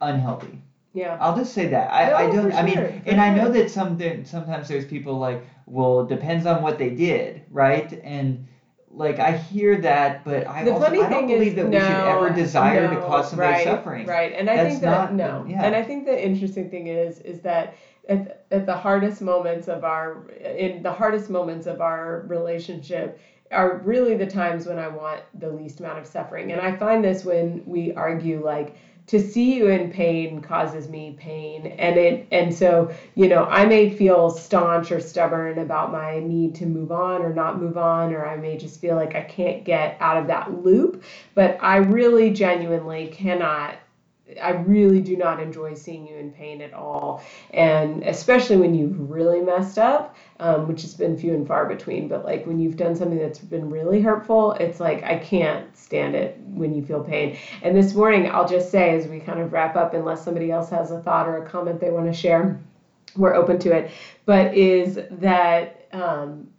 unhealthy. 0.00 0.60
Yeah. 0.92 1.16
I'll 1.20 1.36
just 1.36 1.52
say 1.52 1.68
that. 1.68 1.92
I, 1.92 2.10
No, 2.10 2.16
I 2.16 2.30
don't 2.30 2.52
I 2.52 2.62
mean 2.62 2.74
sure, 2.74 2.92
and 3.06 3.20
I 3.20 3.32
know 3.32 3.50
that 3.52 3.70
some 3.70 3.98
sometimes 4.24 4.68
there's 4.68 4.84
people 4.84 5.18
like, 5.18 5.44
well, 5.66 6.00
it 6.00 6.08
depends 6.08 6.46
on 6.46 6.62
what 6.62 6.78
they 6.78 6.90
did, 6.90 7.42
right? 7.50 7.92
And 8.02 8.46
like 8.90 9.20
I 9.20 9.36
hear 9.36 9.80
that, 9.82 10.24
but 10.24 10.48
I 10.48 10.64
the 10.64 10.72
also 10.72 10.86
I 10.86 11.08
don't 11.08 11.28
believe 11.28 11.52
is, 11.52 11.54
that 11.54 11.66
we 11.66 11.70
no, 11.70 11.78
should 11.78 12.08
ever 12.08 12.30
desire 12.30 12.92
to 12.92 13.00
cause 13.02 13.30
somebody 13.30 13.52
right, 13.52 13.64
suffering. 13.64 14.06
Right, 14.06 14.32
and 14.32 14.50
I 14.50 14.56
That's 14.56 14.68
think 14.70 14.80
that 14.82 14.90
not- 14.90 15.14
no, 15.14 15.46
yeah. 15.48 15.62
and 15.64 15.76
I 15.76 15.82
think 15.82 16.06
the 16.06 16.24
interesting 16.26 16.68
thing 16.70 16.88
is, 16.88 17.20
is 17.20 17.40
that 17.42 17.74
at, 18.08 18.44
at 18.50 18.66
the 18.66 18.74
hardest 18.76 19.22
moments 19.22 19.68
of 19.68 19.84
our, 19.84 20.28
in 20.30 20.82
the 20.82 20.92
hardest 20.92 21.30
moments 21.30 21.66
of 21.66 21.80
our 21.80 22.24
relationship, 22.26 23.20
are 23.50 23.80
really 23.84 24.14
the 24.16 24.26
times 24.26 24.66
when 24.66 24.78
I 24.78 24.88
want 24.88 25.22
the 25.38 25.50
least 25.50 25.80
amount 25.80 25.98
of 25.98 26.06
suffering, 26.06 26.52
and 26.52 26.60
I 26.60 26.76
find 26.76 27.04
this 27.04 27.24
when 27.24 27.62
we 27.66 27.92
argue, 27.94 28.42
like 28.44 28.74
to 29.06 29.18
see 29.18 29.56
you 29.56 29.66
in 29.66 29.90
pain 29.90 30.40
causes 30.40 30.88
me 30.88 31.16
pain, 31.18 31.66
and 31.66 31.98
it, 31.98 32.28
and 32.30 32.54
so 32.54 32.92
you 33.16 33.26
know, 33.26 33.44
I 33.44 33.64
may 33.66 33.90
feel 33.90 34.30
staunch 34.30 34.92
or 34.92 35.00
stubborn 35.00 35.58
about 35.58 35.90
my 35.90 36.20
need 36.20 36.54
to 36.56 36.66
move 36.66 36.92
on 36.92 37.22
or 37.22 37.32
not 37.32 37.58
move 37.60 37.76
on, 37.76 38.12
or 38.12 38.24
I 38.24 38.36
may 38.36 38.56
just 38.56 38.80
feel 38.80 38.94
like 38.94 39.16
I 39.16 39.22
can't 39.22 39.64
get 39.64 39.96
out 40.00 40.16
of 40.16 40.28
that 40.28 40.52
loop. 40.62 41.02
But 41.34 41.58
I 41.60 41.78
really 41.78 42.30
genuinely 42.30 43.08
cannot, 43.08 43.78
I 44.40 44.50
really 44.50 45.00
do 45.00 45.16
not 45.16 45.40
enjoy 45.40 45.74
seeing 45.74 46.06
you 46.06 46.16
in 46.16 46.30
pain 46.30 46.60
at 46.60 46.72
all. 46.72 47.22
And 47.50 48.02
especially 48.02 48.56
when 48.56 48.74
you've 48.74 49.10
really 49.10 49.40
messed 49.40 49.78
up, 49.78 50.14
um, 50.38 50.68
which 50.68 50.82
has 50.82 50.94
been 50.94 51.16
few 51.16 51.34
and 51.34 51.46
far 51.46 51.66
between. 51.66 52.08
But 52.08 52.24
like 52.24 52.46
when 52.46 52.60
you've 52.60 52.76
done 52.76 52.94
something 52.94 53.18
that's 53.18 53.38
been 53.38 53.70
really 53.70 54.00
hurtful, 54.00 54.52
it's 54.52 54.80
like 54.80 55.02
I 55.02 55.16
can't 55.16 55.74
stand 55.76 56.14
it 56.14 56.38
when 56.46 56.74
you 56.74 56.84
feel 56.84 57.02
pain. 57.02 57.36
And 57.62 57.74
this 57.76 57.94
morning, 57.94 58.28
I'll 58.30 58.48
just 58.48 58.70
say 58.70 58.94
as 58.96 59.06
we 59.06 59.20
kind 59.20 59.40
of 59.40 59.52
wrap 59.52 59.76
up, 59.76 59.94
unless 59.94 60.24
somebody 60.24 60.50
else 60.50 60.70
has 60.70 60.90
a 60.90 61.00
thought 61.00 61.28
or 61.28 61.44
a 61.44 61.48
comment 61.48 61.80
they 61.80 61.90
want 61.90 62.06
to 62.06 62.12
share, 62.12 62.60
we're 63.16 63.34
open 63.34 63.58
to 63.60 63.72
it. 63.72 63.90
But 64.26 64.54
is 64.54 64.98
that, 65.10 65.88
um, 65.92 66.49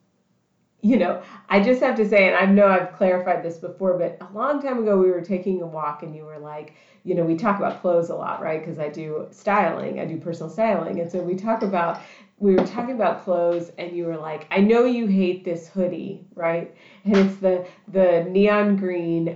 you 0.81 0.97
know, 0.97 1.21
I 1.49 1.59
just 1.59 1.79
have 1.81 1.95
to 1.95 2.05
say, 2.05 2.25
and 2.25 2.35
I 2.35 2.45
know 2.45 2.67
I've 2.67 2.91
clarified 2.91 3.43
this 3.43 3.57
before, 3.57 3.93
but 3.93 4.17
a 4.21 4.33
long 4.33 4.59
time 4.59 4.79
ago 4.79 4.97
we 4.97 5.09
were 5.11 5.21
taking 5.21 5.61
a 5.61 5.67
walk 5.67 6.01
and 6.03 6.15
you 6.15 6.23
were 6.25 6.39
like, 6.39 6.73
you 7.03 7.13
know, 7.15 7.23
we 7.23 7.35
talk 7.35 7.57
about 7.57 7.81
clothes 7.81 8.09
a 8.09 8.15
lot, 8.15 8.41
right? 8.41 8.59
Because 8.59 8.79
I 8.79 8.87
do 8.87 9.27
styling, 9.31 9.99
I 9.99 10.05
do 10.05 10.17
personal 10.17 10.49
styling. 10.49 10.99
And 10.99 11.09
so 11.09 11.21
we 11.21 11.35
talk 11.35 11.61
about, 11.61 11.99
we 12.39 12.55
were 12.55 12.63
talking 12.63 12.95
about 12.95 13.23
clothes 13.23 13.69
and 13.77 13.95
you 13.95 14.05
were 14.05 14.17
like, 14.17 14.47
I 14.49 14.59
know 14.59 14.83
you 14.83 15.05
hate 15.05 15.43
this 15.43 15.67
hoodie, 15.67 16.25
right? 16.35 16.71
And 17.05 17.15
it's 17.17 17.35
the, 17.37 17.63
the 17.87 18.21
neon 18.27 18.75
green 18.75 19.35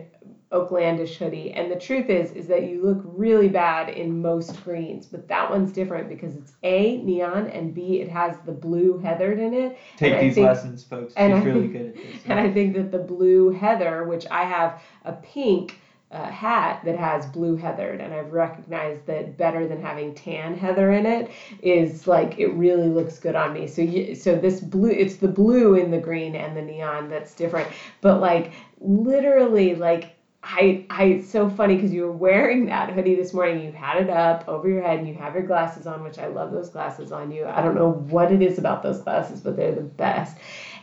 Oaklandish 0.52 1.18
hoodie. 1.18 1.52
And 1.52 1.72
the 1.72 1.76
truth 1.76 2.10
is, 2.10 2.32
is 2.32 2.48
that 2.48 2.64
you 2.64 2.84
look 2.84 3.02
really 3.04 3.50
bad 3.50 3.90
in 3.90 4.22
most 4.22 4.64
greens, 4.64 5.06
but 5.06 5.28
that 5.28 5.50
one's 5.50 5.72
different 5.72 6.08
because 6.08 6.36
it's 6.36 6.54
A, 6.64 6.98
neon, 6.98 7.48
and 7.48 7.74
B, 7.74 8.00
it 8.00 8.10
has 8.10 8.38
the 8.46 8.52
blue 8.52 8.98
heathered 9.00 9.40
in 9.40 9.54
it. 9.54 9.78
Take 9.98 10.20
these 10.20 10.36
think- 10.36 10.48
lessons, 10.48 10.84
folks. 10.84 11.14
She's 11.14 11.18
I 11.18 11.32
really 11.42 11.62
think- 11.62 11.74
good 11.74 11.86
at 11.88 11.96
this. 11.96 12.22
And 12.26 12.40
I 12.40 12.52
think 12.52 12.76
that 12.76 12.92
the 12.92 13.00
blue 13.00 13.50
heather, 13.50 14.04
which 14.04 14.26
I 14.30 14.44
have 14.44 14.82
a 15.04 15.14
pink 15.14 15.80
uh, 16.12 16.30
hat 16.30 16.82
that 16.86 16.98
has 16.98 17.26
blue 17.26 17.56
heathered, 17.56 18.00
and 18.00 18.14
I've 18.14 18.32
recognized 18.32 19.06
that 19.08 19.38
better 19.38 19.68
than 19.68 19.82
having 19.82 20.14
tan 20.14 20.56
heather 20.56 20.92
in 20.92 21.06
it 21.06 21.32
is 21.62 22.08
like 22.08 22.38
it 22.38 22.54
really 22.54 22.88
looks 22.88 23.20
good 23.20 23.36
on 23.36 23.52
me. 23.52 23.68
So 23.68 23.82
you, 23.82 24.16
so 24.16 24.36
this 24.36 24.62
blue, 24.62 24.92
it's 24.92 25.18
the 25.18 25.28
blue 25.28 25.76
in 25.76 25.92
the 25.92 25.98
green 25.98 26.36
and 26.36 26.56
the 26.56 26.62
neon 26.62 27.10
that's 27.10 27.34
different. 27.34 27.68
But 28.02 28.22
like 28.22 28.54
literally, 28.80 29.76
like 29.76 30.15
I, 30.48 30.86
I, 30.92 31.04
it's 31.06 31.30
so 31.30 31.50
funny 31.50 31.76
because 31.76 31.92
you 31.92 32.04
were 32.04 32.12
wearing 32.12 32.68
that 32.68 32.94
hoodie 32.94 33.16
this 33.16 33.34
morning. 33.34 33.66
You 33.66 33.72
had 33.72 34.02
it 34.02 34.10
up 34.12 34.48
over 34.48 34.70
your 34.70 34.84
head 34.84 35.00
and 35.00 35.08
you 35.08 35.16
have 35.16 35.34
your 35.34 35.44
glasses 35.44 35.88
on, 35.88 36.04
which 36.04 36.20
I 36.20 36.28
love 36.28 36.52
those 36.52 36.70
glasses 36.70 37.12
on 37.12 37.32
you. 37.32 37.46
I 37.48 37.64
don't 37.64 37.74
know 37.74 37.92
what 37.92 38.32
it 38.32 38.44
is 38.44 38.60
about 38.60 38.84
those 38.84 39.00
glasses, 39.00 39.42
but 39.42 39.56
they're 39.56 39.74
the 39.74 39.82
best. 39.82 40.38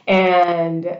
And 0.08 0.98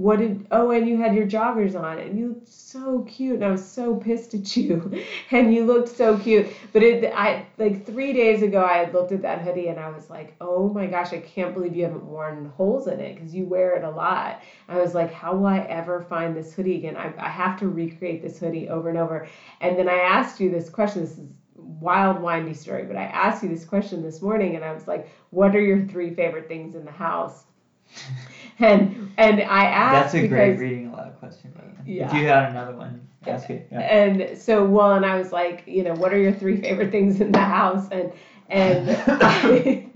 what 0.00 0.18
did, 0.18 0.46
oh, 0.50 0.70
and 0.70 0.88
you 0.88 0.96
had 0.96 1.14
your 1.14 1.26
joggers 1.26 1.78
on 1.78 1.98
and 1.98 2.18
you 2.18 2.28
looked 2.28 2.48
so 2.48 3.02
cute. 3.02 3.34
And 3.34 3.44
I 3.44 3.50
was 3.50 3.64
so 3.64 3.96
pissed 3.96 4.32
at 4.32 4.56
you. 4.56 5.02
And 5.30 5.54
you 5.54 5.64
looked 5.64 5.88
so 5.88 6.18
cute. 6.18 6.48
But 6.72 6.82
it, 6.82 7.12
I, 7.14 7.46
like 7.58 7.86
three 7.86 8.12
days 8.12 8.42
ago, 8.42 8.64
I 8.64 8.78
had 8.78 8.94
looked 8.94 9.12
at 9.12 9.22
that 9.22 9.42
hoodie 9.42 9.68
and 9.68 9.78
I 9.78 9.90
was 9.90 10.08
like, 10.10 10.34
oh 10.40 10.68
my 10.70 10.86
gosh, 10.86 11.12
I 11.12 11.18
can't 11.18 11.54
believe 11.54 11.76
you 11.76 11.84
haven't 11.84 12.04
worn 12.04 12.50
holes 12.56 12.86
in 12.86 12.98
it 12.98 13.14
because 13.14 13.34
you 13.34 13.44
wear 13.44 13.76
it 13.76 13.84
a 13.84 13.90
lot. 13.90 14.40
I 14.68 14.78
was 14.78 14.94
like, 14.94 15.12
how 15.12 15.36
will 15.36 15.46
I 15.46 15.58
ever 15.58 16.00
find 16.00 16.34
this 16.34 16.54
hoodie 16.54 16.76
again? 16.76 16.96
I, 16.96 17.12
I 17.18 17.28
have 17.28 17.58
to 17.60 17.68
recreate 17.68 18.22
this 18.22 18.38
hoodie 18.38 18.68
over 18.68 18.88
and 18.88 18.98
over. 18.98 19.28
And 19.60 19.78
then 19.78 19.88
I 19.88 19.98
asked 19.98 20.40
you 20.40 20.50
this 20.50 20.70
question. 20.70 21.02
This 21.02 21.18
is 21.18 21.28
wild, 21.54 22.20
windy 22.20 22.54
story, 22.54 22.84
but 22.84 22.96
I 22.96 23.04
asked 23.04 23.42
you 23.42 23.48
this 23.48 23.64
question 23.64 24.02
this 24.02 24.22
morning, 24.22 24.56
and 24.56 24.64
I 24.64 24.72
was 24.72 24.88
like, 24.88 25.08
"What 25.30 25.54
are 25.54 25.60
your 25.60 25.86
three 25.86 26.14
favorite 26.14 26.48
things 26.48 26.74
in 26.74 26.84
the 26.84 26.90
house?" 26.90 27.44
And 28.60 29.10
and 29.16 29.40
I 29.40 29.64
asked 29.64 30.12
That's 30.12 30.14
a 30.14 30.20
because 30.20 30.28
great 30.28 30.58
reading 30.58 30.88
aloud 30.88 31.18
question. 31.18 31.50
By 31.56 31.62
the 31.62 31.90
way. 31.90 32.00
If 32.00 32.12
you 32.12 32.26
had 32.26 32.50
another 32.50 32.76
one, 32.76 33.08
ask 33.26 33.48
it. 33.48 33.66
Yeah. 33.72 33.80
and 33.80 34.38
so 34.38 34.66
well, 34.66 34.92
and 34.92 35.06
I 35.06 35.16
was 35.16 35.32
like, 35.32 35.64
you 35.66 35.82
know, 35.82 35.94
what 35.94 36.12
are 36.12 36.18
your 36.18 36.32
three 36.32 36.60
favorite 36.60 36.90
things 36.90 37.22
in 37.22 37.32
the 37.32 37.38
house? 37.38 37.88
And 37.90 38.12
and 38.50 38.90
I, 39.08 39.86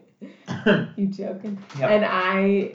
you 0.96 1.08
joking? 1.08 1.62
Yep. 1.78 1.90
And 1.90 2.04
I 2.06 2.72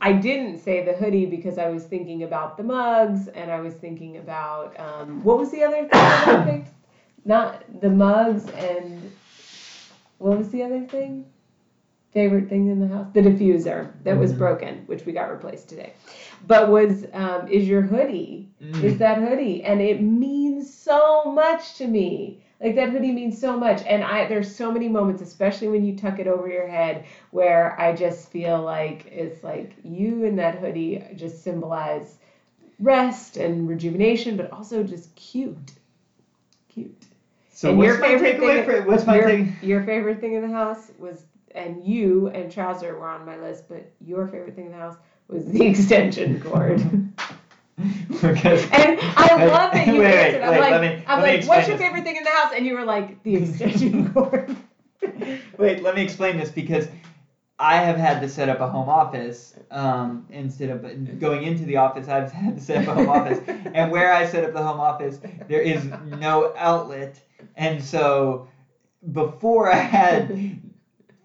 I 0.00 0.12
didn't 0.12 0.58
say 0.58 0.84
the 0.84 0.92
hoodie 0.92 1.24
because 1.24 1.56
I 1.56 1.70
was 1.70 1.84
thinking 1.84 2.24
about 2.24 2.58
the 2.58 2.62
mugs 2.62 3.28
and 3.28 3.50
I 3.50 3.60
was 3.60 3.72
thinking 3.72 4.18
about 4.18 4.78
um, 4.78 5.24
what 5.24 5.38
was 5.38 5.50
the 5.50 5.64
other 5.64 5.80
thing 5.80 5.88
that 5.90 6.28
I 6.28 6.50
picked? 6.50 6.68
Not 7.24 7.80
the 7.80 7.88
mugs 7.88 8.46
and 8.50 9.10
what 10.18 10.36
was 10.36 10.50
the 10.50 10.62
other 10.62 10.82
thing? 10.82 11.24
Favorite 12.14 12.48
thing 12.48 12.68
in 12.68 12.78
the 12.78 12.86
house? 12.86 13.08
The 13.12 13.20
diffuser 13.22 13.90
that 14.04 14.16
was 14.16 14.32
Mhm. 14.32 14.38
broken, 14.38 14.82
which 14.86 15.04
we 15.04 15.12
got 15.12 15.30
replaced 15.30 15.68
today. 15.68 15.92
But 16.46 16.70
was 16.70 17.06
um, 17.12 17.48
is 17.48 17.68
your 17.68 17.82
hoodie? 17.82 18.48
Mm. 18.62 18.82
Is 18.84 18.98
that 18.98 19.18
hoodie? 19.18 19.64
And 19.64 19.82
it 19.82 20.00
means 20.00 20.72
so 20.72 21.24
much 21.24 21.74
to 21.78 21.88
me. 21.88 22.38
Like 22.62 22.76
that 22.76 22.90
hoodie 22.90 23.12
means 23.12 23.38
so 23.38 23.58
much, 23.58 23.82
and 23.84 24.04
I 24.04 24.26
there's 24.26 24.54
so 24.54 24.70
many 24.70 24.88
moments, 24.88 25.20
especially 25.22 25.68
when 25.68 25.84
you 25.84 25.96
tuck 25.96 26.20
it 26.20 26.28
over 26.28 26.48
your 26.48 26.66
head, 26.66 27.04
where 27.32 27.78
I 27.80 27.92
just 27.92 28.30
feel 28.30 28.62
like 28.62 29.06
it's 29.10 29.42
like 29.42 29.74
you 29.82 30.24
and 30.24 30.38
that 30.38 30.54
hoodie 30.54 31.02
just 31.16 31.42
symbolize 31.42 32.16
rest 32.78 33.36
and 33.38 33.68
rejuvenation, 33.68 34.36
but 34.36 34.52
also 34.52 34.84
just 34.84 35.14
cute, 35.16 35.72
cute. 36.68 37.06
So 37.50 37.70
and 37.70 37.78
what's 37.78 37.88
your 37.88 37.98
my 37.98 38.06
favorite 38.08 38.36
takeaway 38.38 38.64
thing? 38.64 38.64
for 38.64 38.82
what's 38.82 39.06
my 39.06 39.16
your, 39.16 39.28
thing? 39.28 39.52
your 39.62 39.82
favorite 39.82 40.20
thing 40.20 40.34
in 40.34 40.42
the 40.42 40.48
house 40.50 40.90
was, 40.98 41.24
and 41.54 41.84
you 41.84 42.28
and 42.28 42.50
trouser 42.50 42.96
were 42.98 43.08
on 43.08 43.24
my 43.24 43.36
list, 43.38 43.64
but 43.68 43.90
your 44.00 44.26
favorite 44.26 44.54
thing 44.56 44.66
in 44.66 44.72
the 44.72 44.78
house 44.78 44.96
was 45.28 45.44
the 45.46 45.64
extension 45.66 46.40
cord. 46.40 46.80
because 48.08 48.62
And 48.72 48.98
I 49.00 49.46
love 49.46 49.72
that 49.72 49.86
you 49.86 49.98
Wait, 49.98 50.04
wait, 50.04 50.14
answered. 50.14 50.42
I'm 50.42 50.50
wait, 50.50 50.60
like, 50.60 50.80
me- 50.98 51.04
I'm 51.06 51.22
like, 51.22 51.44
what's 51.46 51.68
your 51.68 51.76
this. 51.76 51.86
favorite 51.86 52.04
thing 52.04 52.16
in 52.16 52.24
the 52.24 52.30
house? 52.30 52.52
And 52.54 52.66
you 52.66 52.74
were 52.74 52.84
like, 52.84 53.22
the 53.22 53.36
extension 53.36 54.12
cord. 54.12 54.56
Wait, 55.58 55.82
let 55.82 55.94
me 55.94 56.02
explain 56.02 56.36
this 56.38 56.50
because 56.50 56.88
I 57.58 57.76
have 57.76 57.96
had 57.96 58.20
to 58.20 58.28
set 58.28 58.48
up 58.48 58.60
a 58.60 58.68
home 58.68 58.88
office 58.88 59.54
um, 59.70 60.26
instead 60.30 60.70
of 60.70 61.18
going 61.20 61.44
into 61.44 61.64
the 61.64 61.76
office. 61.76 62.08
I've 62.08 62.32
had 62.32 62.56
to 62.56 62.62
set 62.62 62.82
up 62.82 62.88
a 62.88 62.94
home 62.94 63.08
office, 63.08 63.38
and 63.74 63.90
where 63.92 64.12
I 64.12 64.26
set 64.26 64.44
up 64.44 64.52
the 64.52 64.62
home 64.62 64.80
office, 64.80 65.20
there 65.46 65.60
is 65.60 65.84
no 66.18 66.52
outlet, 66.56 67.20
and 67.56 67.82
so 67.82 68.48
before 69.12 69.70
I 69.70 69.76
had 69.76 70.58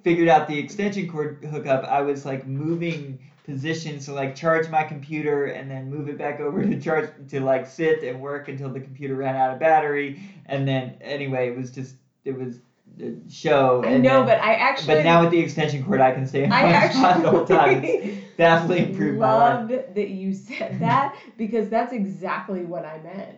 figured 0.10 0.28
out 0.28 0.48
the 0.48 0.58
extension 0.58 1.08
cord 1.08 1.38
hookup, 1.52 1.84
I 1.84 2.02
was 2.02 2.26
like 2.26 2.48
moving 2.48 3.20
positions 3.44 4.06
to 4.06 4.14
like 4.14 4.34
charge 4.34 4.68
my 4.68 4.84
computer 4.84 5.46
and 5.46 5.70
then 5.70 5.88
move 5.88 6.08
it 6.10 6.18
back 6.18 6.40
over 6.40 6.64
to 6.64 6.76
charge 6.82 7.06
to 7.28 7.40
like 7.42 7.68
sit 7.68 8.02
and 8.02 8.20
work 8.20 8.48
until 8.48 8.70
the 8.70 8.80
computer 8.80 9.16
ran 9.16 9.36
out 9.36 9.52
of 9.52 9.60
battery, 9.60 10.20
and 10.48 10.68
then 10.68 10.96
anyway, 11.02 11.46
it 11.46 11.54
was 11.54 11.70
just 11.70 11.96
it 12.26 12.32
was 12.32 12.60
the 12.98 13.14
show. 13.30 13.84
I 13.84 13.90
and 13.90 14.02
know, 14.04 14.18
then- 14.18 14.26
but 14.26 14.40
I 14.40 14.56
actually. 14.56 14.96
but 14.96 15.04
now 15.04 15.22
with 15.22 15.30
the 15.30 15.40
extension 15.40 15.84
cord, 15.84 16.00
I 16.02 16.12
can 16.12 16.26
stay 16.26 16.46
in 16.46 16.52
I 16.52 16.64
one 16.64 16.92
spot 16.92 17.22
the 17.22 17.30
whole 17.30 17.46
time. 17.46 17.84
It's 17.84 18.18
vastly 18.38 18.80
improved 18.80 19.20
loved 19.20 19.70
that 19.70 20.10
you 20.10 20.34
said 20.34 20.80
that 20.80 21.14
because 21.38 21.70
that's 21.70 21.94
exactly 21.94 22.64
what 22.66 22.84
I 22.84 22.98
meant. 22.98 23.38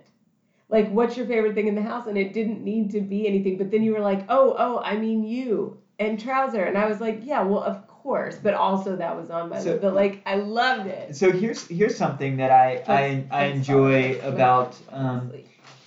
Like, 0.70 0.90
what's 0.90 1.18
your 1.18 1.26
favorite 1.26 1.54
thing 1.54 1.68
in 1.68 1.76
the 1.76 1.82
house? 1.82 2.08
And 2.08 2.18
it 2.18 2.32
didn't 2.32 2.64
need 2.64 2.92
to 2.92 3.02
be 3.02 3.28
anything. 3.28 3.58
But 3.58 3.72
then 3.72 3.84
you 3.84 3.92
were 3.92 4.00
like, 4.00 4.24
oh, 4.30 4.56
oh, 4.58 4.80
I 4.82 4.96
mean 4.96 5.26
you 5.26 5.81
and 6.02 6.20
trouser. 6.20 6.64
And 6.64 6.78
I 6.78 6.88
was 6.88 7.00
like, 7.00 7.20
yeah, 7.24 7.42
well, 7.42 7.64
of 7.64 7.88
course. 7.88 8.38
But 8.42 8.54
also 8.56 8.96
that 8.96 9.16
was 9.16 9.30
on 9.30 9.50
my 9.50 9.60
So- 9.60 9.72
list. 9.72 9.82
But 9.82 9.94
like, 9.94 10.22
I 10.26 10.36
loved 10.36 10.88
it. 10.88 11.16
So 11.16 11.32
here's 11.32 11.68
here's 11.68 11.96
something 11.96 12.38
that 12.38 12.52
I 12.52 12.84
I, 12.88 13.26
I 13.32 13.44
enjoy 13.46 14.20
about 14.24 14.76
um, 14.92 15.32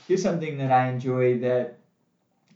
here's 0.07 0.23
something 0.23 0.57
that 0.59 0.71
I 0.71 0.89
enjoy 0.89 1.39
that 1.41 1.77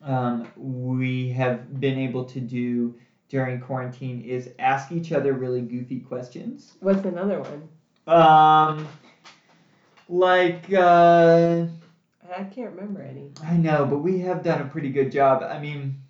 um, 0.02 0.46
we 0.56 1.30
have 1.30 1.80
been 1.80 1.98
able 1.98 2.24
to 2.26 2.40
do 2.40 2.94
during 3.28 3.60
quarantine 3.60 4.22
is 4.22 4.50
ask 4.58 4.90
each 4.92 5.12
other 5.12 5.32
really 5.34 5.60
goofy 5.60 6.00
questions. 6.00 6.76
What's 6.80 7.04
another 7.04 7.40
one? 7.40 7.68
Um, 8.06 8.88
like 10.08 10.72
uh, 10.72 11.66
I 12.34 12.44
can't 12.44 12.70
remember 12.74 13.02
any. 13.02 13.32
I 13.44 13.56
know, 13.56 13.84
but 13.84 13.98
we 13.98 14.20
have 14.20 14.42
done 14.42 14.62
a 14.62 14.64
pretty 14.66 14.90
good 14.90 15.10
job. 15.12 15.42
I 15.42 15.58
mean, 15.58 16.00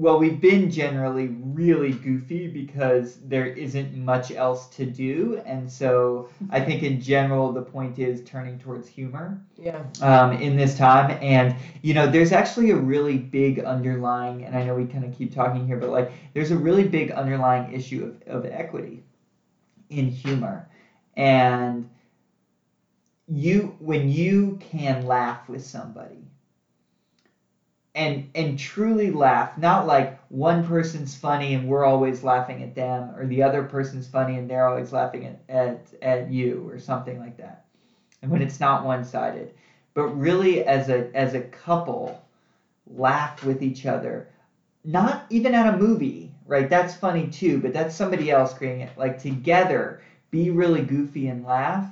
well, 0.00 0.18
we've 0.18 0.40
been 0.40 0.70
generally 0.70 1.28
really 1.28 1.92
goofy 1.92 2.48
because 2.48 3.18
there 3.20 3.46
isn't 3.46 3.94
much 3.94 4.32
else 4.32 4.66
to 4.70 4.86
do, 4.86 5.40
and 5.46 5.70
so 5.70 6.28
I 6.50 6.60
think 6.64 6.82
in 6.82 7.00
general 7.00 7.52
the 7.52 7.62
point 7.62 7.98
is 7.98 8.22
turning 8.24 8.58
towards 8.58 8.88
humor 8.88 9.42
Yeah. 9.56 9.84
um, 10.00 10.32
in 10.32 10.56
this 10.56 10.74
time. 10.76 11.18
And 11.22 11.56
you 11.82 11.94
know, 11.94 12.06
there's 12.06 12.32
actually 12.32 12.70
a 12.70 12.76
really 12.76 13.18
big 13.18 13.60
underlying, 13.60 14.44
and 14.44 14.56
I 14.56 14.64
know 14.64 14.74
we 14.74 14.86
kind 14.86 15.04
of 15.04 15.12
keep 15.12 15.32
talking 15.34 15.66
here, 15.66 15.76
but 15.76 15.90
like 15.90 16.12
there's 16.34 16.50
a 16.52 16.58
really 16.58 16.84
big 16.84 17.10
underlying 17.12 17.72
issue 17.72 18.04
of, 18.28 18.44
of 18.44 18.46
equity 18.52 19.04
in 19.90 20.08
humor, 20.08 20.68
and 21.16 21.88
you 23.28 23.76
when 23.78 24.08
you 24.08 24.56
can 24.60 25.06
laugh 25.06 25.48
with 25.48 25.62
somebody 25.64 26.29
and 27.94 28.22
and 28.34 28.56
truly 28.56 29.10
laugh 29.10 29.56
not 29.56 29.84
like 29.84 30.12
one 30.28 30.62
person's 30.62 31.14
funny 31.14 31.52
and 31.54 31.66
we're 31.66 31.84
always 31.84 32.22
laughing 32.22 32.62
at 32.62 32.74
them 32.74 33.10
or 33.14 33.26
the 33.26 33.42
other 33.42 33.62
person's 33.62 34.06
funny 34.06 34.36
and 34.36 34.48
they're 34.48 34.66
always 34.66 34.92
laughing 34.92 35.24
at 35.24 35.36
at, 35.48 35.76
at 36.02 36.26
you 36.26 36.62
or 36.68 36.78
something 36.78 37.18
like 37.18 37.36
that 37.36 37.58
and 38.22 38.30
when 38.30 38.42
it's 38.42 38.60
not 38.60 38.82
one-sided. 38.82 39.52
But 39.94 40.06
really 40.08 40.60
as 40.66 40.88
a 40.88 41.04
as 41.14 41.34
a 41.34 41.40
couple 41.40 42.16
laugh 42.86 43.42
with 43.44 43.62
each 43.62 43.86
other 43.86 44.24
not 44.84 45.20
even 45.30 45.54
at 45.54 45.66
a 45.66 45.72
movie 45.72 46.30
right? 46.46 46.68
That's 46.68 46.94
funny 46.94 47.26
too 47.26 47.58
but 47.58 47.72
that's 47.72 47.94
somebody 47.94 48.30
else 48.30 48.52
creating 48.52 48.80
it. 48.80 48.90
Like 48.96 49.18
together 49.18 49.96
be 50.30 50.50
really 50.50 50.82
goofy 50.82 51.28
and 51.28 51.44
laugh 51.44 51.90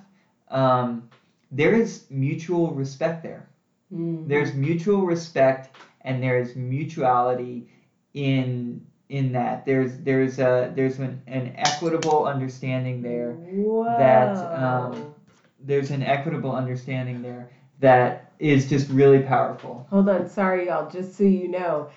um, 0.48 1.02
there 1.50 1.74
is 1.74 2.00
mutual 2.10 2.72
respect 2.72 3.22
there. 3.22 3.44
Mhm. 3.92 4.28
there's 4.28 4.52
mutual 4.54 5.04
respect 5.04 5.68
and 6.02 6.22
there's 6.22 6.54
mutuality 6.56 7.66
in 8.14 8.84
in 9.08 9.32
that 9.32 9.64
there's 9.64 9.96
there's 9.98 10.38
a 10.38 10.70
there's 10.74 10.98
an, 10.98 11.20
an 11.26 11.52
equitable 11.56 12.24
understanding 12.26 13.00
there 13.02 13.32
Whoa. 13.32 13.96
that, 13.98 14.36
um, 14.62 15.12
there's 15.60 15.90
an 15.90 16.02
equitable 16.02 16.52
understanding 16.52 17.22
there 17.22 17.48
that 17.80 18.32
is 18.38 18.68
just 18.68 18.88
really 18.90 19.20
powerful 19.20 19.86
Hold 19.90 20.08
on, 20.08 20.28
sorry 20.28 20.66
y'all. 20.66 20.88
Just 20.90 21.16
so 21.16 21.24
you 21.24 21.48
know, 21.48 21.88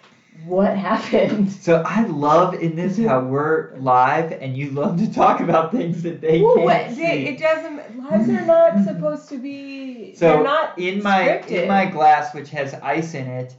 what 0.45 0.75
happened? 0.75 1.51
so 1.67 1.83
i 1.85 2.03
love 2.05 2.53
in 2.55 2.75
this 2.75 2.97
how 2.97 3.19
we're 3.33 3.75
live 3.77 4.31
and 4.31 4.55
you 4.57 4.71
love 4.71 4.97
to 4.97 5.11
talk 5.11 5.41
about 5.41 5.71
things 5.71 6.01
that 6.03 6.21
they 6.21 6.39
Ooh, 6.39 6.53
can't 6.55 6.63
what- 6.63 6.89
see. 6.91 6.95
they- 7.01 7.25
it 7.27 7.37
doesn't. 7.39 7.97
Lives 7.97 8.29
are 8.29 8.45
not 8.45 8.83
supposed 8.85 9.27
to 9.29 9.37
be. 9.37 10.15
So, 10.15 10.27
they're 10.35 10.43
not 10.43 10.77
in 10.79 11.03
my 11.03 11.25
scripted. 11.43 11.63
in 11.63 11.67
my 11.67 11.85
glass 11.85 12.33
which 12.33 12.49
has 12.51 12.73
ice 12.75 13.13
in 13.13 13.27
it 13.27 13.55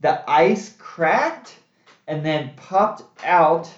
the 0.00 0.28
ice 0.30 0.74
cracked 0.78 1.56
and 2.06 2.24
then 2.24 2.52
popped 2.56 3.02
out 3.24 3.70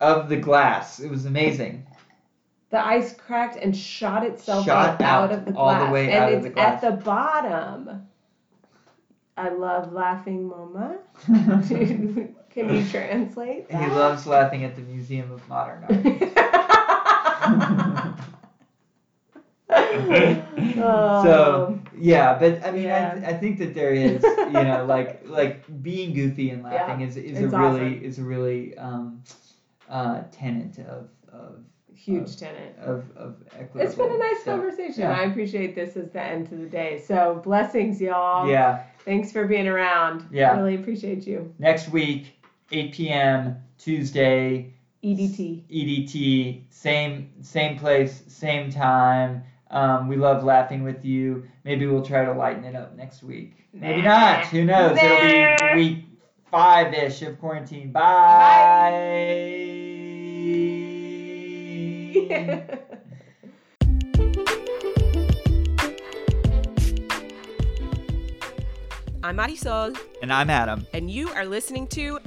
of 0.00 0.28
the 0.28 0.36
glass 0.36 0.98
it 1.00 1.10
was 1.10 1.24
amazing 1.26 1.86
The 2.70 2.84
ice 2.84 3.14
cracked 3.14 3.56
and 3.56 3.76
shot 3.76 4.24
itself 4.24 4.64
Shot 4.66 5.00
out, 5.00 5.02
out 5.02 5.32
of 5.32 5.44
the 5.44 5.52
glass, 5.52 5.80
all 5.80 5.86
the 5.86 5.92
way 5.92 6.06
and 6.10 6.24
out 6.24 6.32
of 6.32 6.42
the 6.42 6.50
glass. 6.50 6.82
And 6.82 6.92
it 6.92 6.94
at 6.94 6.98
the 6.98 7.04
bottom. 7.04 8.02
I 9.38 9.50
love 9.50 9.92
laughing, 9.92 10.48
Mama. 10.48 10.96
Can 11.26 12.34
you 12.74 12.88
translate? 12.88 13.70
he 13.70 13.86
loves 13.88 14.26
laughing 14.26 14.64
at 14.64 14.74
the 14.76 14.82
museum 14.82 15.30
of 15.30 15.46
modern 15.46 15.84
art 15.84 15.90
Oh. 20.78 21.22
so 21.22 21.80
yeah 21.98 22.38
but 22.38 22.64
i 22.64 22.70
mean 22.70 22.84
Yeah. 22.84 23.20
I, 23.24 23.30
I 23.30 23.34
think 23.34 23.58
that 23.58 23.74
there 23.74 23.92
is 23.92 24.22
you 24.22 24.52
know 24.52 24.84
like 24.88 25.20
like 25.28 25.82
being 25.82 26.12
goofy 26.12 26.50
and 26.50 26.62
laughing 26.62 27.00
is, 27.02 27.16
is 27.16 27.38
a 27.38 27.44
it's 27.44 27.54
really 27.54 28.04
is 28.04 28.18
a 28.18 28.24
really 28.24 28.76
um 28.78 29.22
uh 29.88 30.22
tenet 30.30 30.78
of 30.80 31.08
of 31.32 31.58
huge 31.94 32.36
tenant. 32.36 32.76
of, 32.78 33.04
of 33.16 33.34
equitable 33.52 33.80
It's 33.80 33.94
been 33.94 34.10
a 34.12 34.18
nice 34.18 34.40
stuff. 34.42 34.56
conversation. 34.60 35.02
Yeah. 35.04 35.12
I 35.18 35.22
appreciate 35.22 35.74
this 35.74 35.96
as 35.96 36.10
the 36.10 36.22
end 36.22 36.46
to 36.50 36.54
the 36.56 36.66
day. 36.66 36.98
So 36.98 37.40
blessings, 37.42 38.00
y'all. 38.00 38.46
yeah 38.48 38.82
Thanks 39.04 39.32
for 39.32 39.46
being 39.46 39.66
around. 39.68 40.24
Yeah. 40.30 40.56
Really 40.56 40.74
appreciate 40.74 41.26
you. 41.26 41.50
next 41.58 41.88
week 41.88 42.34
8 42.72 42.92
p.m 42.92 43.56
tuesday 43.78 44.72
EDT. 45.04 45.62
edt 45.70 46.60
same 46.70 47.28
same 47.40 47.76
place 47.78 48.22
same 48.26 48.70
time 48.70 49.42
um, 49.70 50.08
we 50.08 50.16
love 50.16 50.44
laughing 50.44 50.82
with 50.84 51.04
you. 51.04 51.44
Maybe 51.64 51.86
we'll 51.86 52.04
try 52.04 52.24
to 52.24 52.32
lighten 52.32 52.64
it 52.64 52.74
up 52.76 52.96
next 52.96 53.22
week. 53.22 53.54
Maybe 53.72 54.02
Nah. 54.02 54.36
not. 54.38 54.46
Who 54.46 54.64
knows? 54.64 54.96
It'll 55.00 55.20
be 55.74 55.76
week 55.76 56.04
five-ish 56.50 57.22
of 57.22 57.38
quarantine. 57.40 57.92
Bye, 57.92 58.02
Bye. 62.28 62.76
I'm 69.22 69.36
Marisol, 69.36 69.98
and 70.22 70.32
i'm 70.32 70.50
adam. 70.50 70.86
And 70.92 71.10
you 71.10 71.28
are 71.30 71.44
listening 71.46 71.88
to 71.88 72.20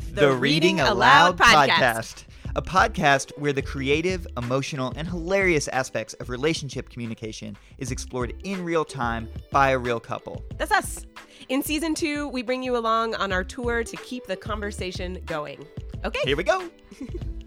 a 2.60 2.62
podcast 2.62 3.32
where 3.38 3.53
the 3.53 3.62
creative, 3.62 4.28
emotional, 4.36 4.91
and 4.97 5.07
hilarious 5.07 5.70
aspects 5.70 6.14
of 6.16 6.28
relationship 6.28 6.89
communication 6.89 7.55
is 7.78 7.89
explored 7.89 8.34
in 8.43 8.66
real 8.66 8.84
time 8.84 9.30
by 9.49 9.70
a 9.70 9.78
real 9.78 9.97
couple. 9.97 10.43
That's 10.57 10.74
us. 10.74 11.05
In 11.47 11.64
season 11.64 11.95
two, 11.95 12.28
we 12.28 12.41
bring 12.41 12.62
you 12.62 12.76
along 12.76 13.16
on 13.16 13.32
our 13.32 13.45
tour 13.45 13.86
to 13.86 13.95
keep 13.95 14.26
the 14.26 14.36
conversation 14.36 15.22
going. 15.26 15.66
Okay. 16.03 16.20
Here 16.26 16.36
we 16.36 16.43
go. 16.43 16.70